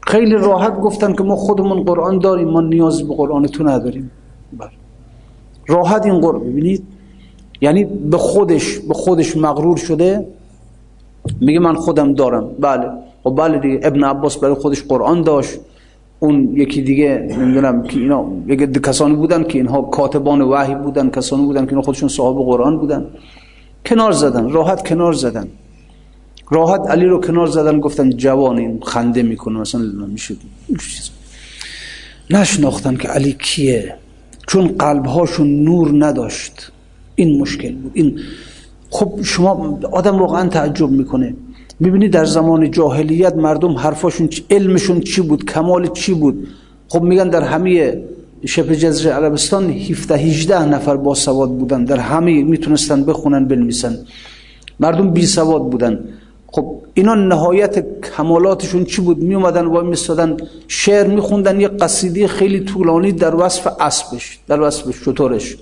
خیلی 0.08 0.36
راحت 0.36 0.80
گفتن 0.80 1.14
که 1.14 1.24
ما 1.24 1.36
خودمون 1.36 1.84
قرآن 1.84 2.20
داریم 2.20 2.48
ما 2.48 2.62
نیاز 2.62 3.08
به 3.08 3.16
قرآن 3.16 3.48
تو 3.48 3.64
نداریم. 3.64 4.12
بله. 4.60 4.70
راحت 5.68 6.06
این 6.06 6.20
قرآن. 6.22 6.42
ببینید 6.42 6.84
یعنی 7.62 7.84
به 7.84 8.18
خودش 8.18 8.80
به 8.80 8.94
خودش 8.94 9.38
مغرور 9.38 9.78
شده 9.78 10.28
میگه 11.42 11.60
من 11.60 11.74
خودم 11.76 12.14
دارم. 12.14 12.50
بله. 12.60 12.86
و 12.86 13.30
خب 13.30 13.36
بله 13.36 13.60
دیگه 13.60 13.80
ابن 13.84 14.04
عباس 14.04 14.38
برای 14.38 14.54
خودش 14.54 14.84
قرآن 14.84 15.22
داشت. 15.22 15.60
اون 16.20 16.50
یکی 16.56 16.82
دیگه 16.82 17.28
نمی‌دونم 17.40 17.84
که 17.84 18.00
اینا 18.00 18.26
یکی 18.48 18.68
کسانی 18.68 19.16
بودن 19.16 19.44
که 19.44 19.58
اینها 19.58 19.82
کاتبان 19.82 20.42
وحی 20.42 20.76
بودن 20.76 21.10
کسانی 21.10 21.46
بودن 21.46 21.66
که 21.66 21.70
اینا 21.70 21.82
خودشون 21.82 22.10
صاحب 22.10 22.38
قرآن 22.38 22.78
بودن. 22.78 23.06
کنار 23.86 24.12
زدن 24.12 24.50
راحت 24.50 24.88
کنار 24.88 25.14
زدن. 25.14 25.48
راحت 26.52 26.82
علی 26.90 27.06
رو 27.06 27.22
کنار 27.22 27.48
زدن 27.48 27.80
گفتن 27.80 28.10
جوان 28.10 28.58
این 28.58 28.80
خنده 28.84 29.24
می‌کنه 29.24 29.60
مثلا 29.60 29.82
میشه 30.08 30.36
نشناختن 32.30 32.96
که 32.96 33.08
علی 33.08 33.36
کیه. 33.40 33.96
چون 34.48 34.68
قلبهاشون 34.68 35.64
نور 35.64 36.06
نداشت. 36.06 36.72
این 37.16 37.42
مشکل 37.42 37.76
بود. 37.76 37.92
این 37.94 38.20
خب 38.90 39.20
شما 39.24 39.80
آدم 39.92 40.20
واقعا 40.20 40.50
تعجب 40.50 40.90
می‌کنه. 40.90 41.36
می‌بینی 41.80 42.10
در 42.10 42.26
زمان 42.26 42.72
جاهلیت 42.72 43.36
مردم 43.36 43.74
حرفاشون 43.74 44.30
علمشون 44.50 45.02
چی 45.02 45.22
بود؟ 45.22 45.46
کمال 45.46 45.88
چی 45.88 46.14
بود؟ 46.14 46.48
خب 46.88 47.02
میگن 47.02 47.30
در 47.30 47.42
همه 47.42 48.04
شبه 48.46 48.76
جزیره 48.76 49.12
عربستان 49.12 49.70
17 49.70 50.16
18 50.16 50.66
نفر 50.66 50.98
با 50.98 51.14
سواد 51.16 51.50
بودن. 51.50 51.86
در 51.86 52.00
همه 52.00 52.44
می‌تونستن 52.44 53.04
بخونن 53.04 53.46
بنویسن. 53.46 53.98
مردم 54.80 55.12
بی 55.12 55.26
سواد 55.26 55.70
بودن. 55.70 56.00
خب 56.56 56.66
اینا 56.94 57.16
نهایت 57.16 58.02
کمالاتشون 58.02 58.86
چی 58.86 59.02
بود؟ 59.02 59.18
می 59.18 59.36
اومدن 59.36 59.66
و 59.66 59.82
میستادن 59.82 60.38
شعر 60.68 61.08
میخوندن 61.08 61.60
یه 61.60 61.68
قصیده 61.68 62.28
خیلی 62.28 62.60
طولانی 62.60 63.12
در 63.12 63.36
وصف 63.36 63.68
اسبش 63.80 64.40
در 64.48 64.62
وصف 64.62 64.96
شطورش. 65.04 65.58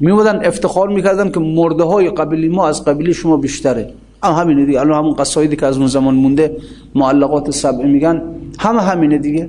می 0.00 0.10
اومدن 0.10 0.44
افتخار 0.44 0.88
می‌کردن 0.88 1.30
که 1.30 1.40
مرده 1.40 1.84
های 1.84 2.10
قبیلی 2.10 2.48
ما 2.48 2.68
از 2.68 2.84
قبیلی 2.84 3.14
شما 3.14 3.36
بیشتره. 3.36 3.92
هم 4.22 4.32
همینه 4.32 4.64
دیگه. 4.64 4.80
الان 4.80 4.98
همون 4.98 5.14
قصایدی 5.14 5.56
که 5.56 5.66
از 5.66 5.76
اون 5.78 5.86
زمان 5.86 6.14
مونده 6.14 6.56
معلقات 6.94 7.50
سبعه 7.50 7.86
میگن 7.86 8.22
همه 8.58 8.82
همینه 8.82 9.18
دیگه. 9.18 9.48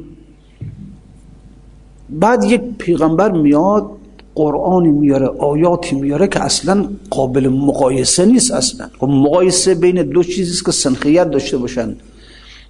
بعد 2.10 2.44
یک 2.44 2.62
پیغمبر 2.78 3.32
میاد 3.32 3.99
قرآنی 4.40 4.92
میاره 4.92 5.28
آیاتی 5.28 5.96
میاره 5.96 6.28
که 6.28 6.44
اصلا 6.44 6.86
قابل 7.10 7.48
مقایسه 7.48 8.26
نیست 8.26 8.52
اصلا. 8.52 8.90
خب 9.00 9.08
مقایسه 9.08 9.76
بین 9.76 10.04
دو 10.04 10.24
چیزی 10.24 10.64
که 10.66 10.72
سنخیت 10.72 11.32
داشته 11.32 11.58
باشن. 11.58 11.96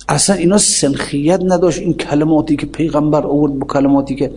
اصلا 0.09 0.35
اینا 0.35 0.57
سنخیت 0.57 1.41
نداشت 1.43 1.79
این 1.79 1.93
کلماتی 1.93 2.55
که 2.55 2.65
پیغمبر 2.65 3.25
آورد 3.25 3.59
با 3.59 3.67
کلماتی 3.67 4.15
که 4.15 4.31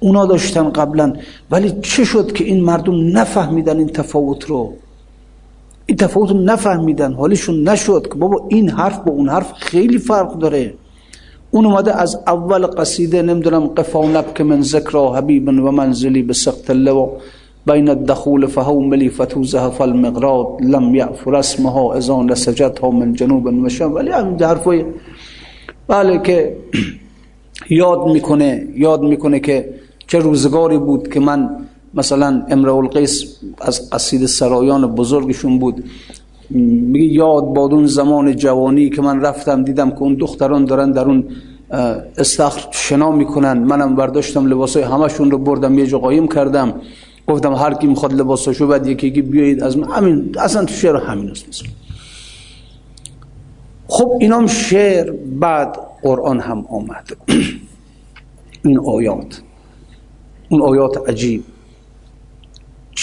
اونا 0.00 0.26
داشتن 0.26 0.70
قبلا. 0.70 1.12
ولی 1.50 1.72
چه 1.82 2.04
شد 2.04 2.32
که 2.32 2.44
این 2.44 2.64
مردم 2.64 3.18
نفهمیدن 3.18 3.78
این 3.78 3.88
تفاوت 3.88 4.44
رو؟ 4.44 4.72
این 5.86 5.96
تفاوت 5.96 6.30
رو 6.30 6.40
نفهمیدن. 6.40 7.12
حالیشون 7.12 7.68
نشد 7.68 8.08
که 8.12 8.14
بابا 8.14 8.46
این 8.48 8.70
حرف 8.70 8.98
با 8.98 9.12
اون 9.12 9.28
حرف 9.28 9.52
خیلی 9.52 9.98
فرق 9.98 10.38
داره. 10.38 10.74
اون 11.54 11.66
اومده 11.66 12.00
از 12.00 12.16
اول 12.26 12.66
قصیده 12.66 13.22
نمی‌دونم 13.22 13.70
و 13.94 14.08
نبک 14.08 14.40
من 14.40 14.62
ذکر 14.62 14.98
حبیب 15.16 15.48
و 15.48 15.52
منزلی 15.52 16.22
به 16.22 16.32
سخت 16.32 16.70
اللوا 16.70 17.10
بین 17.66 17.88
الدخول 17.88 18.46
فهوملی 18.46 19.10
فتوزه 19.10 19.70
فالمغراد 19.70 20.46
لم 20.60 20.94
یعفر 20.94 21.34
اسمها 21.34 21.94
ازان 21.94 22.30
لسجدها 22.30 22.90
من 22.90 23.12
جنوب 23.12 23.48
مشام 23.48 23.94
ولی 23.94 24.10
همین 24.10 24.42
حرفای 24.42 24.84
بله 25.88 26.18
که 26.22 26.56
یاد 27.82 28.06
می‌کنه 28.06 28.66
یاد 28.76 29.02
می‌کنه 29.02 29.40
که 29.40 29.74
چه 30.06 30.18
روزگاری 30.18 30.78
بود 30.78 31.08
که 31.08 31.20
من 31.20 31.50
مثلا 31.94 32.46
امرؤ 32.50 32.76
القیس 32.76 33.24
از 33.60 33.90
قصید 33.90 34.26
سرایان 34.26 34.86
بزرگشون 34.94 35.58
بود. 35.58 35.84
میگه 36.50 37.06
یاد 37.06 37.44
باد 37.44 37.72
اون 37.72 37.86
زمان 37.86 38.36
جوانی 38.36 38.90
که 38.90 39.02
من 39.02 39.20
رفتم 39.20 39.62
دیدم 39.64 39.90
که 39.90 40.02
اون 40.02 40.14
دختران 40.14 40.64
دارن 40.64 40.92
در 40.92 41.04
اون 41.04 41.24
استخر 42.18 42.68
شنا 42.70 43.10
می‌کنن. 43.10 43.58
منم 43.58 43.96
برداشتم 43.96 44.46
لباسای 44.46 44.82
همشون 44.82 45.30
رو 45.30 45.38
بردم 45.38 45.78
یه 45.78 45.86
جا 45.86 45.98
قایم 45.98 46.28
کردم. 46.28 46.74
گفتم 47.26 47.52
هر 47.52 47.74
کی 47.74 47.86
می‌خواد 47.86 48.12
لباساشو 48.12 48.66
بعد 48.66 48.86
یکی 48.86 49.06
یکی 49.06 49.22
بیایید 49.22 49.62
از 49.62 49.78
من. 49.78 49.88
همین 49.88 50.34
اصلا 50.38 50.64
تو 50.64 50.74
شعر 50.74 50.96
همین 50.96 51.30
است 51.30 51.48
مثلا. 51.48 51.68
خب 53.88 54.12
اینام 54.20 54.46
شعر 54.46 55.12
بعد 55.40 55.78
قرآن 56.02 56.40
هم 56.40 56.64
آمد. 56.68 57.16
این 58.64 58.78
آیات. 58.78 59.42
اون 60.48 60.62
آیات 60.62 61.08
عجیب. 61.08 61.44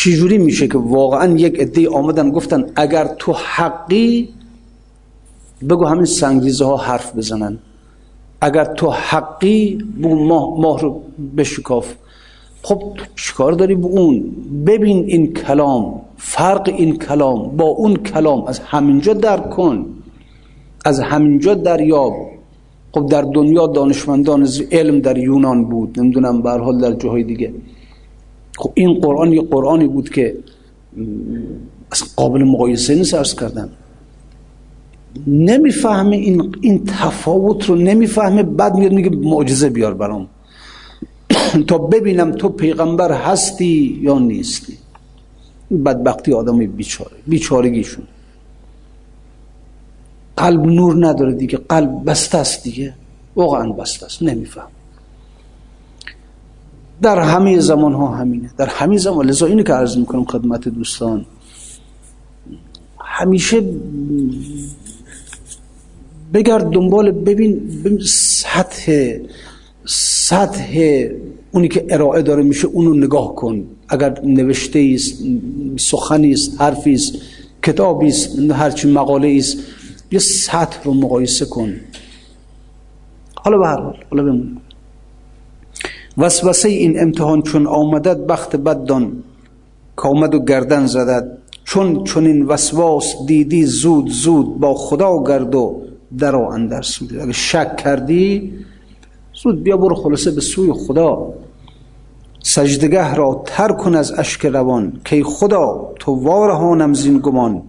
چجوری 0.02 0.38
میشه 0.38 0.68
که 0.68 0.78
واقعا 0.78 1.38
یک 1.38 1.60
عده 1.60 1.90
آمدن 1.90 2.32
گفتن 2.32 2.66
اگر 2.76 3.06
تو 3.20 3.34
حقی 3.34 4.30
بگو 5.70 5.86
همین 5.86 6.06
سنگریزه 6.06 6.66
ها 6.66 6.78
حرف 6.78 7.16
بزنن. 7.16 7.58
اگر 8.42 8.66
تو 8.66 8.90
حقی 8.90 9.78
بگو 10.04 10.26
ماه, 10.26 10.62
ماه 10.62 10.82
رو 10.82 11.02
بشکاف. 11.38 11.94
خب 12.64 12.94
تو 12.98 13.06
چیکار 13.16 13.52
داری 13.52 13.76
به 13.76 13.86
اون؟ 13.86 14.24
ببین 14.66 15.06
این 15.08 15.34
کلام 15.34 16.02
فرق 16.18 16.74
این 16.78 16.98
کلام 16.98 17.58
با 17.58 17.66
اون 17.66 17.96
کلام. 17.96 18.46
از 18.48 18.60
همینجا 18.60 19.14
درک 19.14 19.50
کن. 19.50 19.86
از 20.86 21.00
همینجا 21.00 21.54
دریاب. 21.54 22.14
خب 22.92 23.06
در 23.06 23.22
دنیا 23.22 23.68
دانشمندان 23.68 24.48
علم 24.72 25.00
در 25.00 25.18
یونان 25.18 25.66
بود. 25.66 26.00
نمی‌دونم 26.00 26.42
به 26.42 26.50
حال 26.50 26.82
در 26.82 26.94
جاهای 26.94 27.24
دیگه. 27.24 27.54
خب 28.58 28.72
این 28.74 28.94
قرآن 28.94 29.34
یه 29.34 29.42
قرآنی 29.42 29.88
بود 29.88 30.10
که 30.10 30.38
از 31.92 32.16
قابل 32.16 32.44
مقایسه 32.44 32.96
نیست 32.96 33.14
ارز 33.14 33.36
کردن 33.36 33.70
نمی‌فهمه 35.28 36.16
این 36.16 36.56
این 36.62 36.86
تفاوت 36.86 37.66
رو 37.70 37.76
نمی‌فهمه 37.76 38.44
بعد 38.44 38.76
میاد 38.76 38.92
میگه 38.92 39.10
معجزه 39.10 39.70
بیار 39.70 39.94
برام. 39.94 40.28
تا 41.68 41.78
ببینم 41.78 42.32
تو 42.32 42.50
پیغمبر 42.50 43.12
هستی 43.12 44.00
یا 44.02 44.20
نیستی. 44.20 44.78
بدبختی 45.86 46.34
آدم 46.34 46.60
بیچاره 46.60 47.12
بیچارگیشون. 47.28 48.04
قلب 50.38 50.66
نور 50.66 51.08
نداره 51.08 51.34
دیگه 51.34 51.58
قلب 51.58 52.06
بسته 52.06 52.38
است 52.38 52.64
دیگه. 52.64 52.94
واقعا 53.36 53.72
بسته 53.72 54.06
است 54.06 54.24
نمیفهم. 54.24 54.68
در 57.02 57.20
همه 57.20 57.60
زمان 57.60 57.94
ها 57.94 58.08
همینه. 58.08 58.52
در 58.58 58.66
همه 58.66 58.98
زمان. 58.98 59.26
لذا 59.26 59.46
اینه 59.46 59.64
که 59.64 59.74
عرض 59.74 59.98
می‌کنم 59.98 60.26
خدمت 60.26 60.68
دوستان. 60.68 61.26
همیشه 63.00 63.62
بگرد 66.34 66.70
دنبال 66.70 67.12
ببین, 67.12 67.82
ببین 67.86 68.00
سطح 68.06 69.18
سطح 69.86 71.04
اونی 71.52 71.68
که 71.68 71.86
ارائه 71.90 72.22
داره 72.22 72.44
میشه 72.44 72.68
اونو 72.68 72.94
نگاه 72.94 73.36
کن. 73.36 73.64
اگر 73.90 74.22
نوشته 74.24 74.92
است 74.94 75.24
سخنی 75.78 76.32
است 76.32 76.62
حرفی 76.62 76.94
است 76.94 77.14
کتابی 77.64 78.08
است 78.08 78.40
هرچی 78.40 78.92
مقاله 78.92 79.36
است 79.38 79.58
یه 80.12 80.20
سطح 80.20 80.84
رو 80.84 80.94
مقایسه 80.94 81.46
کن. 81.46 81.74
حالا 83.36 83.58
به 83.58 83.68
هر 83.68 83.82
حال 83.82 83.98
حالا 84.10 84.24
بمون. 84.24 84.58
وسوسه 86.18 86.70
این 86.70 87.00
امتحان 87.00 87.42
چون 87.42 87.68
آمدد 87.68 88.26
بخت 88.26 88.56
بد 88.56 88.84
دان 88.84 89.24
که 89.98 90.08
آمد 90.08 90.36
و 90.36 90.40
گردن 90.40 90.86
زدد. 90.86 91.38
چون 91.64 92.04
چون 92.04 92.26
این 92.26 92.46
وسواس 92.46 93.16
دیدی 93.28 93.66
زود 93.66 94.10
زود 94.10 94.60
با 94.60 94.74
خدا 94.74 95.24
گرد 95.24 95.56
و 95.56 95.82
درو 96.18 96.42
اندر 96.42 96.82
سود 96.82 97.18
اگه 97.18 97.32
شک 97.32 97.78
کردی 97.78 98.54
زود 99.44 99.64
بیا 99.64 99.78
برو 99.78 99.96
خلاصه 99.96 100.32
به 100.32 100.42
سوی 100.42 100.74
خدا. 100.74 101.34
سجدگه 102.44 103.14
را 103.14 103.44
تر 103.46 103.72
کن 103.72 103.96
از 103.96 104.20
اشک 104.20 104.46
روان. 104.46 104.94
که 105.06 105.24
خدا 105.24 105.94
تو 106.00 106.12
وارهانم 106.12 106.94
زین 106.94 107.18
گمان. 107.20 107.62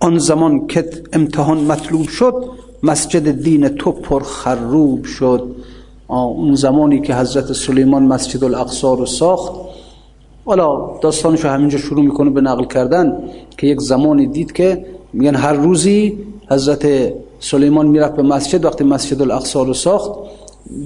آن 0.00 0.18
زمان 0.18 0.66
که 0.66 0.90
امتحان 1.12 1.58
مطلوب 1.58 2.08
شد 2.08 2.34
مسجد 2.82 3.42
دین 3.42 3.68
تو 3.68 3.92
پر 3.92 4.22
خروب 4.22 5.04
شد. 5.04 5.56
اون 6.08 6.54
زمانی 6.54 7.00
که 7.00 7.14
حضرت 7.14 7.52
سلیمان 7.52 8.02
مسجد 8.02 8.44
الاقصا 8.44 8.94
رو 8.94 9.06
ساخت 9.06 9.52
حالا 10.44 10.90
داستانش 11.00 11.40
رو 11.40 11.50
همینجا 11.50 11.78
شروع 11.78 12.04
می‌کنه 12.04 12.30
به 12.30 12.40
نقل 12.40 12.64
کردن 12.64 13.18
که 13.58 13.66
یک 13.66 13.80
زمانی 13.80 14.26
دید 14.26 14.52
که 14.52 14.86
میگن 15.12 15.34
هر 15.34 15.52
روزی 15.52 16.18
حضرت 16.50 17.12
سلیمان 17.40 17.86
می‌رفت 17.86 18.16
به 18.16 18.22
مسجد 18.22 18.64
وقتی 18.64 18.84
مسجد 18.84 19.22
الاقصا 19.22 19.62
رو 19.62 19.74
ساخت 19.74 20.10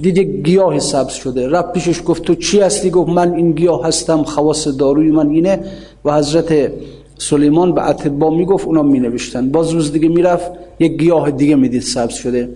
دید 0.01 0.17
یک 0.17 0.27
گیاه 0.27 0.79
سبز 0.79 1.13
شده. 1.13 1.49
رفت 1.49 1.73
پیشش 1.73 2.01
گفت 2.05 2.23
تو 2.23 2.35
چی 2.35 2.59
هستی؟ 2.59 2.89
گفت 2.89 3.09
من 3.09 3.33
این 3.33 3.51
گیاه 3.51 3.87
هستم 3.87 4.23
خواص 4.23 4.67
داروی 4.67 5.11
من 5.11 5.29
اینه. 5.29 5.59
و 6.05 6.17
حضرت 6.17 6.71
سلیمان 7.17 7.71
به 7.73 7.89
اتبا 7.89 8.29
می‌گفت 8.29 8.67
اونا 8.67 8.81
مینوشتن. 8.83 9.49
باز 9.51 9.69
روز 9.69 9.91
دیگه 9.91 10.09
می‌رفت 10.09 10.51
یک 10.79 10.97
گیاه 10.97 11.31
دیگه 11.31 11.55
می‌دید 11.55 11.81
سبز 11.81 12.13
شده. 12.13 12.49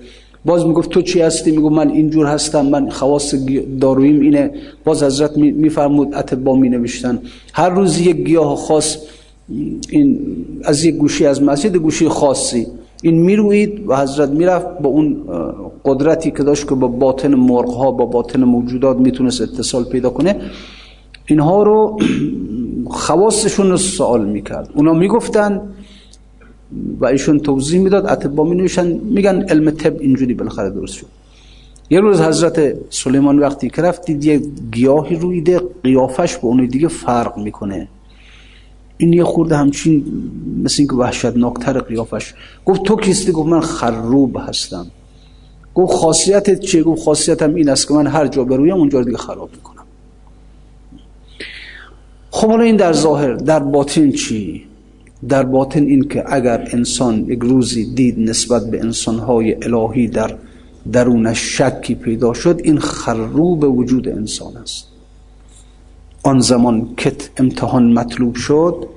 باز 0.48 0.66
می‌گفت 0.66 0.90
تو 0.90 1.02
چی 1.02 1.22
هستی؟ 1.22 1.52
میگو 1.52 1.70
من 1.70 1.90
اینجور 1.90 2.26
هستم 2.26 2.66
من 2.66 2.90
خواص 2.90 3.36
دارویم. 3.82 4.20
اینه. 4.20 4.52
باز 4.86 5.04
حضرت 5.04 5.38
میفرمود 5.38 6.14
اتبا 6.14 6.56
مینوشتن. 6.56 7.20
هر 7.54 7.70
روز 7.70 8.00
یک 8.00 8.18
گیاه 8.18 8.56
خاص 8.56 8.98
این 9.90 10.20
از 10.64 10.86
یک 10.86 10.96
گوشی 10.96 11.26
از 11.26 11.44
مسجد 11.44 11.76
گوشی 11.76 12.08
خاصی. 12.08 12.68
این 13.02 13.18
می‌روید 13.22 13.84
و 13.88 13.98
حضرت 13.98 14.30
می‌رفت 14.30 14.68
با 14.82 14.90
اون 14.90 15.18
قدرتی 15.86 16.32
که 16.32 16.44
داشت 16.44 16.70
که 16.70 16.76
با 16.76 16.88
باطن 16.88 17.36
مرغ 17.36 17.70
ها 17.70 17.92
با 17.92 18.06
باطن 18.06 18.44
موجودات 18.44 18.98
می‌تونست 18.98 19.42
اتصال 19.42 19.84
پیدا 19.84 20.10
کنه. 20.10 20.36
اینها 21.26 21.64
رو 21.64 21.98
خواستشون 23.04 23.70
رو 23.70 23.78
سوال 23.78 24.26
می‌کرد. 24.26 24.70
اونا 24.76 24.94
می‌گفتن 24.94 25.62
و 27.00 27.06
ایشون 27.06 27.40
توضیح 27.40 27.80
می‌داد 27.80 28.06
اتبا 28.06 28.44
می 28.44 28.56
نوشن 28.56 28.88
میگن 28.88 29.42
علم 29.42 29.72
طب 29.72 30.00
اینجوری 30.00 30.34
بالاخره 30.34 30.70
درست 30.70 30.94
شد. 30.94 31.08
یه 31.90 32.00
روز 32.00 32.22
حضرت 32.22 32.74
سلیمان 32.90 33.40
وقتی 33.40 33.70
که 33.70 33.82
رفت 33.82 34.06
دید 34.06 34.26
یه 34.26 34.42
گیاهی 34.72 35.16
رویده 35.16 35.62
قیافش 35.84 36.38
با 36.38 36.50
اون 36.50 36.66
دیگه 36.66 36.88
فرق 36.88 37.38
می‌کنه. 37.38 37.88
این 38.98 39.14
یه 39.14 39.24
خورده 39.24 39.58
همچین 39.58 40.04
مثل 40.64 40.76
اینکه 40.78 40.96
وحشتناکتر 40.96 41.80
قیافش. 41.80 42.34
گفت 42.66 42.84
تو 42.84 42.96
کیستی؟ 42.96 43.32
گفت 43.32 43.50
من 43.50 43.62
خروب 43.62 44.38
هستم. 44.48 44.88
گفت 45.76 45.94
خاصیتت 45.94 46.60
چیه؟ 46.60 46.84
گفت 46.84 47.04
خاصیتم 47.04 47.56
این 47.56 47.70
است 47.70 47.88
که 47.88 47.94
من 47.94 48.08
هر 48.08 48.28
جا 48.28 48.44
برویم 48.44 48.74
اونجا 48.74 49.04
دیگه 49.04 49.18
خراب 49.18 49.50
می‌کنم. 49.56 49.84
خب 52.32 52.48
حالا 52.48 52.64
این 52.64 52.76
در 52.76 52.94
ظاهر 52.94 53.34
در 53.34 53.60
باطن 53.60 54.12
چی؟ 54.12 54.66
در 55.30 55.44
باطن 55.44 55.84
این 55.84 56.08
که 56.08 56.24
اگر 56.28 56.68
انسان 56.72 57.26
یک 57.26 57.40
روزی 57.42 57.94
دید 57.94 58.20
نسبت 58.20 58.70
به 58.70 58.80
انسانهای 58.80 59.64
الهی 59.64 60.08
در 60.08 60.36
درونش 60.92 61.58
شکی 61.58 61.96
پیدا 61.96 62.34
شد 62.34 62.62
این 62.64 62.80
خروب 62.80 63.64
وجود 63.64 64.10
انسان 64.10 64.58
است. 64.58 64.88
آن 66.24 66.40
زمان 66.40 66.96
کت 66.98 67.30
امتحان 67.38 67.94
مطلوب 67.94 68.36
شد 68.36 68.88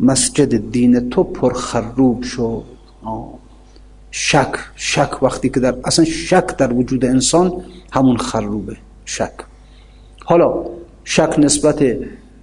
مسجد 0.00 0.70
دین 0.70 1.10
تو 1.10 1.24
پر 1.24 1.52
خروب 1.52 2.22
شد. 2.22 2.62
شک 4.10 4.54
شک 4.76 5.22
وقتی 5.22 5.48
که 5.48 5.60
در 5.60 5.74
اصلا 5.84 6.04
شک 6.04 6.56
در 6.56 6.72
وجود 6.72 7.04
انسان 7.04 7.52
همون 7.92 8.16
خروبه 8.16 8.76
شک. 9.04 9.32
حالا 10.24 10.64
شک 11.04 11.34
نسبت 11.38 11.84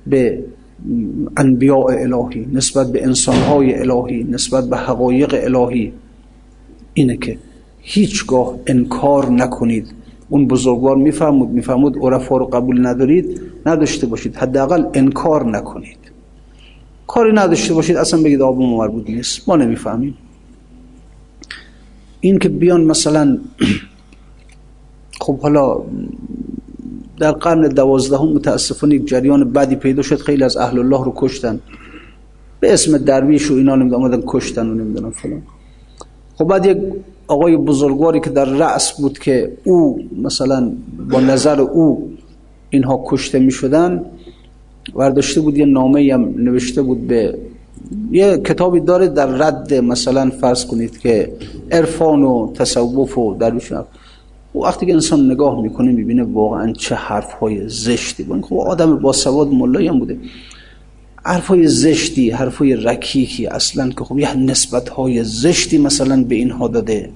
به 0.07 0.43
انبیاء 1.37 1.85
الهی 1.91 2.47
نسبت 2.53 2.91
به 2.91 3.03
انسانهای 3.03 3.79
الهی 3.79 4.23
نسبت 4.23 4.69
به 4.69 4.77
حقایق 4.77 5.35
الهی. 5.43 5.93
اینه 6.93 7.17
که 7.17 7.37
هیچگاه 7.79 8.55
انکار 8.67 9.31
نکنید. 9.31 9.87
اون 10.29 10.47
بزرگوار 10.47 10.95
میفهمود 10.95 11.49
میفهمود 11.49 11.97
عرفا 11.97 12.37
رو 12.37 12.45
قبول 12.45 12.87
ندارید 12.87 13.41
نداشته 13.65 14.07
باشید. 14.07 14.35
حداقل 14.35 14.85
انکار 14.93 15.45
نکنید. 15.45 15.97
کاری 17.07 17.33
نداشته 17.33 17.73
باشید 17.73 17.97
اصلا 17.97 18.21
بگید 18.21 18.41
آب 18.41 18.59
مربوط 18.61 19.09
نیست. 19.09 19.49
ما 19.49 19.55
نمی‌فهمیم. 19.55 20.17
این 22.19 22.39
که 22.39 22.49
بیان 22.49 22.83
مثلا 22.83 23.37
خب 25.21 25.39
حالا 25.39 25.81
در 27.19 27.31
قرن 27.31 27.67
دوازدهم 27.67 28.27
متاسفانه 28.27 28.95
یک 28.95 29.07
جریان 29.07 29.51
بدی 29.51 29.75
پیدا 29.75 30.01
شد. 30.01 30.15
خیلی 30.15 30.43
از 30.43 30.57
اهل 30.57 30.79
الله 30.79 31.05
رو 31.05 31.13
کشتن. 31.15 31.59
به 32.59 32.73
اسم 32.73 32.97
درویش 32.97 33.51
و 33.51 33.53
اینا 33.53 33.75
نمی‌دونم 33.75 34.03
آمدن 34.03 34.23
کشتن 34.27 34.67
و 34.67 34.73
نمی‌دونم 34.73 35.11
فلان. 35.11 35.41
خب 36.35 36.45
بعد 36.45 36.65
یک 36.65 36.77
آقای 37.27 37.57
بزرگواری 37.57 38.19
که 38.19 38.29
در 38.29 38.45
رأس 38.45 38.93
بود 39.01 39.19
که 39.19 39.57
او 39.63 39.99
مثلا 40.23 40.71
با 41.11 41.19
نظر 41.19 41.61
او 41.61 42.11
اینها 42.69 43.03
کشته 43.07 43.39
می 43.39 43.51
شدن 43.51 44.05
ورداشته 44.95 45.41
بود 45.41 45.57
یه 45.57 45.65
نامه 45.65 46.13
هم 46.13 46.33
نوشته 46.37 46.81
بود 46.81 47.07
به 47.07 47.37
یه 48.11 48.37
کتابی 48.37 48.79
داره 48.79 49.07
در 49.07 49.25
رد 49.25 49.73
مثلا 49.73 50.29
فرض 50.41 50.65
کنید 50.65 50.97
که 50.97 51.31
عرفان 51.71 52.23
و 52.23 52.53
تصوف 52.53 53.17
و 53.17 53.33
درویش 53.33 53.71
وقتی 54.63 54.85
که 54.85 54.93
انسان 54.93 55.31
نگاه 55.31 55.61
می‌کنه 55.61 55.91
می‌بینه 55.91 56.23
واقعا 56.23 56.73
چه 56.73 56.95
حرف 56.95 57.33
های 57.33 57.69
زشتی 57.69 58.23
بود 58.23 58.45
خب 58.45 58.55
آدم 58.55 58.95
با 58.99 59.11
سواد 59.11 59.47
ملایی 59.47 59.87
هم 59.87 59.99
بوده. 59.99 60.17
حرف 61.23 61.47
های 61.47 61.67
زشتی 61.67 62.29
حرف 62.29 62.57
های 62.57 62.75
رکیکی 62.75 63.47
اصلا 63.47 63.89
که 63.89 64.03
خب 64.03 64.19
یه 64.19 64.35
نسبت 64.35 64.89
های 64.89 65.23
زشتی 65.23 65.77
مثلا 65.77 66.23
به 66.23 66.35
اینها 66.35 66.67
داده. 66.67 67.09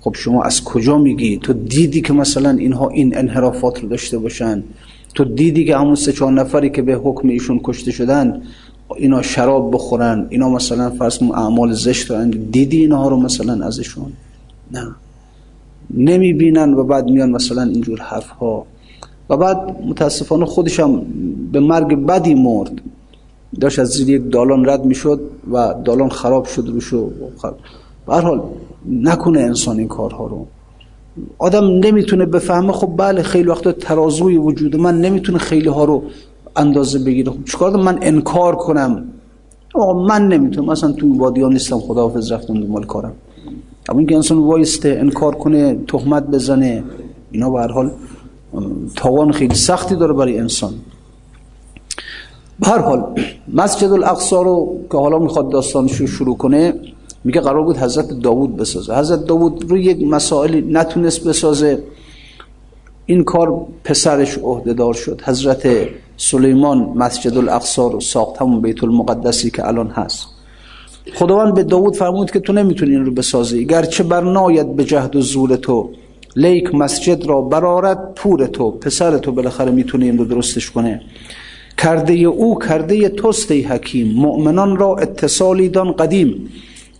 خب 0.00 0.14
شما 0.16 0.42
از 0.42 0.64
کجا 0.64 0.98
میگی؟ 0.98 1.38
تو 1.38 1.52
دیدی 1.52 2.00
که 2.00 2.12
مثلا 2.12 2.50
اینها 2.50 2.88
این 2.88 3.18
انحرافات 3.18 3.80
رو 3.80 3.88
داشته 3.88 4.18
باشن؟ 4.18 4.62
تو 5.14 5.24
دیدی 5.24 5.64
که 5.64 5.76
همون 5.76 5.94
سه 5.94 6.12
چهار 6.12 6.32
نفری 6.32 6.70
که 6.70 6.82
به 6.82 6.94
حکم 6.94 7.28
ایشون 7.28 7.60
کشته 7.64 7.90
شدن 7.90 8.42
اینا 8.96 9.22
شراب 9.22 9.74
بخورن؟ 9.74 10.26
اینا 10.30 10.48
مثلا 10.48 10.90
فرض 10.90 11.22
اعمال 11.22 11.72
زشت 11.72 12.08
دارن 12.08 12.30
دیدی 12.30 12.80
اینها 12.80 13.08
رو 13.08 13.16
مثلا 13.16 13.66
ازشون؟ 13.66 14.12
نه. 14.72 14.94
نمی‌بینن 15.94 16.74
و 16.74 16.84
بعد 16.84 17.10
میان 17.10 17.30
مثلا 17.30 17.62
اینجور 17.62 18.00
حرف 18.00 18.30
ها 18.30 18.66
و 19.30 19.36
بعد 19.36 19.76
متاسفانه 19.86 20.44
خودش 20.44 20.80
هم 20.80 21.02
به 21.52 21.60
مرگ 21.60 22.06
بدی 22.06 22.34
مرد. 22.34 22.80
داشت 23.60 23.78
از 23.78 23.88
زیر 23.88 24.10
یک 24.10 24.30
دالان 24.32 24.68
رد 24.68 24.84
می‌شد 24.84 25.20
و 25.52 25.74
دالان 25.84 26.08
خراب 26.08 26.44
شد 26.44 26.68
روشو 26.68 27.10
به 28.06 28.14
حال 28.14 28.42
نکنه 28.90 29.40
انسان 29.40 29.78
این 29.78 29.88
کارها 29.88 30.26
رو. 30.26 30.46
آدم 31.38 31.64
نمی‌تونه 31.64 32.26
بفهمه 32.26 32.72
خب 32.72 32.92
بله 32.96 33.22
خیلی 33.22 33.48
وقتا 33.48 33.72
ترازوی 33.72 34.36
وجود 34.36 34.76
من 34.76 35.00
نمی‌تونه 35.00 35.38
خیلی 35.38 35.68
ها 35.68 35.84
رو 35.84 36.02
اندازه 36.56 36.98
بگیره. 36.98 37.32
خب 37.32 37.44
چیکار 37.44 37.76
من 37.76 37.98
انکار 38.02 38.56
کنم. 38.56 39.04
آقا 39.74 40.02
من 40.06 40.28
نمی‌تونم 40.28 40.70
مثلا 40.70 40.92
توی 40.92 41.18
وادی 41.18 41.44
نیستم 41.44 41.78
خداحافظ 41.78 42.32
رفتم 42.32 42.54
دنبال 42.54 42.86
کارم. 42.86 43.12
اما 43.88 43.98
اینکه 43.98 44.14
انسان 44.14 44.38
وایسته 44.38 44.96
انکار 45.00 45.34
کنه 45.34 45.78
تهمت 45.88 46.26
بزنه 46.26 46.84
اینا 47.30 47.50
به 47.50 47.60
هر 47.60 47.72
حال 47.72 47.90
تاوان 48.96 49.32
خیلی 49.32 49.54
سختی 49.54 49.96
داره 49.96 50.12
برای 50.12 50.38
انسان. 50.38 50.72
به 52.60 52.66
هر 52.66 52.78
حال 52.78 53.14
مسجد 53.52 53.92
الاقصا 53.92 54.42
رو 54.42 54.80
که 54.90 54.98
حالا 54.98 55.18
می‌خواد 55.18 55.50
داستانش 55.50 55.96
رو 55.96 56.06
شروع 56.06 56.36
کنه 56.36 56.74
میگه 57.24 57.40
قرار 57.40 57.62
بود 57.62 57.76
حضرت 57.76 58.12
داوود 58.12 58.56
بسازه. 58.56 58.94
حضرت 58.94 59.24
داوود 59.24 59.70
رو 59.70 59.78
یک 59.78 60.06
مسائلی 60.06 60.60
نتونست 60.60 61.28
بسازه. 61.28 61.82
این 63.06 63.24
کار 63.24 63.66
پسرش 63.84 64.38
عهدهدار 64.38 64.94
شد. 64.94 65.22
حضرت 65.24 65.68
سلیمان 66.16 66.78
مسجد 66.78 67.36
الاقصا 67.38 67.88
رو 67.88 68.00
ساخت 68.00 68.42
همون 68.42 68.60
بیت 68.60 68.84
المقدسی 68.84 69.50
که 69.50 69.68
الان 69.68 69.88
هست. 69.88 70.26
خداوند 71.14 71.54
به 71.54 71.62
داوود 71.62 71.96
فرمود 71.96 72.30
که 72.30 72.40
تو 72.40 72.52
نمی‌تونی 72.52 72.90
این 72.90 73.04
رو 73.04 73.12
بسازی. 73.12 73.64
گرچه 73.64 74.02
برناید 74.04 74.76
به 74.76 74.84
جهد 74.84 75.16
و 75.16 75.20
زور 75.20 75.56
تو 75.56 75.90
لیک 76.36 76.74
مسجد 76.74 77.26
را 77.26 77.40
برارد 77.40 78.14
پور 78.14 78.46
تو 78.46 78.70
پسر 78.70 79.18
تو 79.18 79.32
بالاخره 79.32 79.70
می‌تونه 79.70 80.04
این 80.04 80.18
رو 80.18 80.24
درستش 80.24 80.70
کنه. 80.70 81.00
کرده 81.78 82.12
او 82.12 82.58
کرده 82.58 83.08
توست 83.08 83.52
حکیم. 83.52 84.12
مؤمنان 84.12 84.76
را 84.76 84.96
اتصالی 84.96 85.68
دان 85.68 85.92
قدیم. 85.92 86.48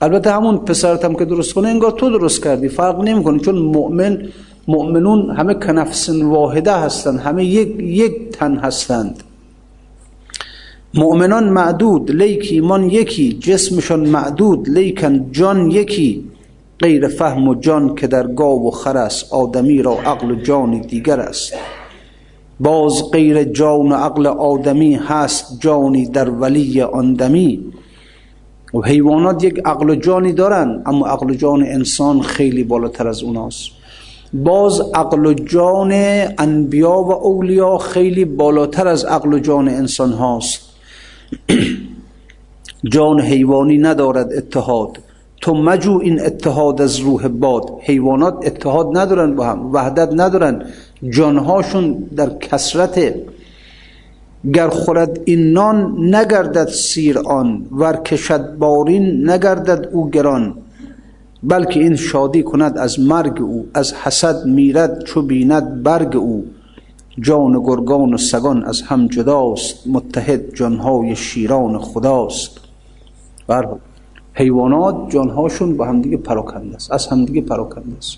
البته 0.00 0.30
همون 0.32 0.56
پسرت 0.56 1.04
هم 1.04 1.14
که 1.14 1.24
درست 1.24 1.54
کنه 1.54 1.68
انگار 1.68 1.90
تو 1.90 2.10
درست 2.10 2.44
کردی. 2.44 2.68
فرق 2.68 3.00
نمی‌کنه 3.00 3.38
چون 3.38 3.58
مؤمن 3.58 4.28
مؤمنون 4.68 5.30
همه 5.30 5.54
کنفس 5.54 6.08
واحده 6.08 6.72
هستند 6.72 7.18
همه 7.20 7.44
یک 7.44 7.68
یک 7.80 8.30
تن 8.32 8.56
هستند. 8.56 9.22
مؤمنان 10.94 11.48
معدود 11.48 12.10
لیک 12.10 12.48
ایمان 12.50 12.90
یکی 12.90 13.32
جسمشان 13.32 14.08
معدود 14.08 14.68
لیکن 14.68 15.32
جان 15.32 15.70
یکی. 15.70 16.24
غیر 16.80 17.08
فهم 17.08 17.48
و 17.48 17.54
جان 17.54 17.94
که 17.94 18.06
در 18.06 18.26
گاو 18.26 18.68
و 18.68 18.70
خر 18.70 18.96
است 18.96 19.32
آدمی 19.32 19.82
را 19.82 19.92
عقل 19.92 20.30
و 20.30 20.34
جان 20.34 20.80
دیگر 20.80 21.20
است. 21.20 21.52
باز 22.60 23.10
غیر 23.10 23.44
جان 23.44 23.92
و 23.92 23.94
عقل 23.94 24.26
آدمی 24.26 24.94
هست 24.94 25.60
جانی 25.60 26.06
در 26.06 26.30
ولی 26.30 26.82
آندمی 26.82 27.64
و 28.74 28.80
حیوانات 28.80 29.44
یک 29.44 29.60
عقل 29.64 29.90
و 29.90 29.94
جانی 29.94 30.32
دارن 30.32 30.82
اما 30.86 31.06
عقل 31.06 31.30
و 31.30 31.34
جان 31.34 31.62
انسان 31.62 32.22
خیلی 32.22 32.64
بالاتر 32.64 33.08
از 33.08 33.22
اوناست. 33.22 33.70
باز 34.32 34.80
عقل 34.94 35.26
و 35.26 35.32
جان 35.32 35.92
انبیا 36.38 37.02
و 37.02 37.12
اولیا 37.12 37.78
خیلی 37.78 38.24
بالاتر 38.24 38.88
از 38.88 39.04
عقل 39.04 39.34
و 39.34 39.38
جان 39.38 39.68
انسان 39.68 40.12
هاست. 40.12 40.69
جان 42.92 43.20
حیوانی 43.20 43.78
ندارد 43.78 44.32
اتحاد. 44.32 44.98
تو 45.40 45.54
مجو 45.54 45.98
این 46.02 46.20
اتحاد 46.20 46.82
از 46.82 46.98
روح 46.98 47.28
باد. 47.28 47.70
حیوانات 47.80 48.46
اتحاد 48.46 48.98
ندارن 48.98 49.34
با 49.34 49.44
هم 49.44 49.72
وحدت 49.72 50.10
ندارن. 50.12 50.62
جانهاشون 51.10 51.92
در 52.16 52.30
کسرت 52.38 53.14
گر 54.52 54.68
خورد 54.68 55.20
این 55.24 55.52
نان 55.52 55.96
نگردد 56.14 56.68
سیر 56.68 57.18
آن. 57.18 57.66
ور 57.72 57.96
کشد 57.96 58.56
بارین 58.56 59.30
نگردد 59.30 59.88
او 59.92 60.10
گران. 60.10 60.54
بلکه 61.42 61.80
این 61.80 61.96
شادی 61.96 62.42
کند 62.42 62.78
از 62.78 63.00
مرگ 63.00 63.42
او 63.42 63.68
از 63.74 63.94
حسد 63.94 64.44
میرد 64.46 65.04
چو 65.04 65.22
بیند 65.22 65.82
برگ 65.82 66.16
او. 66.16 66.44
جان 67.20 67.62
گرگان 67.62 68.14
و 68.14 68.16
سگان 68.16 68.64
از 68.64 68.82
هم 68.82 69.06
جداست 69.06 69.86
متحد 69.86 70.54
جانهای 70.54 71.16
شیران 71.16 71.78
خداست. 71.78 72.50
بر 73.46 73.68
حیوانات 74.34 75.10
جانهاشون 75.10 75.76
با 75.76 75.84
همدیگه 75.84 76.16
پراکنده 76.16 76.76
است 76.76 76.92
از 76.92 77.06
همدیگه 77.06 77.40
پراکنده 77.40 77.96
است. 77.98 78.16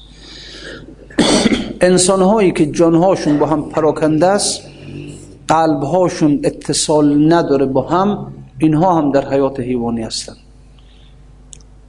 انسانهایی 1.81 2.53
که 2.53 2.67
جانهاشون 2.67 3.39
با 3.39 3.47
هم 3.47 3.63
پراکنده 3.63 4.27
است 4.27 4.61
قلبهاشون 5.49 6.41
اتصال 6.45 7.33
نداره 7.33 7.67
با 7.67 7.83
هم 7.83 8.33
اینها 8.59 8.95
هم 8.95 9.13
در 9.13 9.29
حیات 9.29 9.61
حیوانی 9.61 10.03
هستند. 10.03 10.37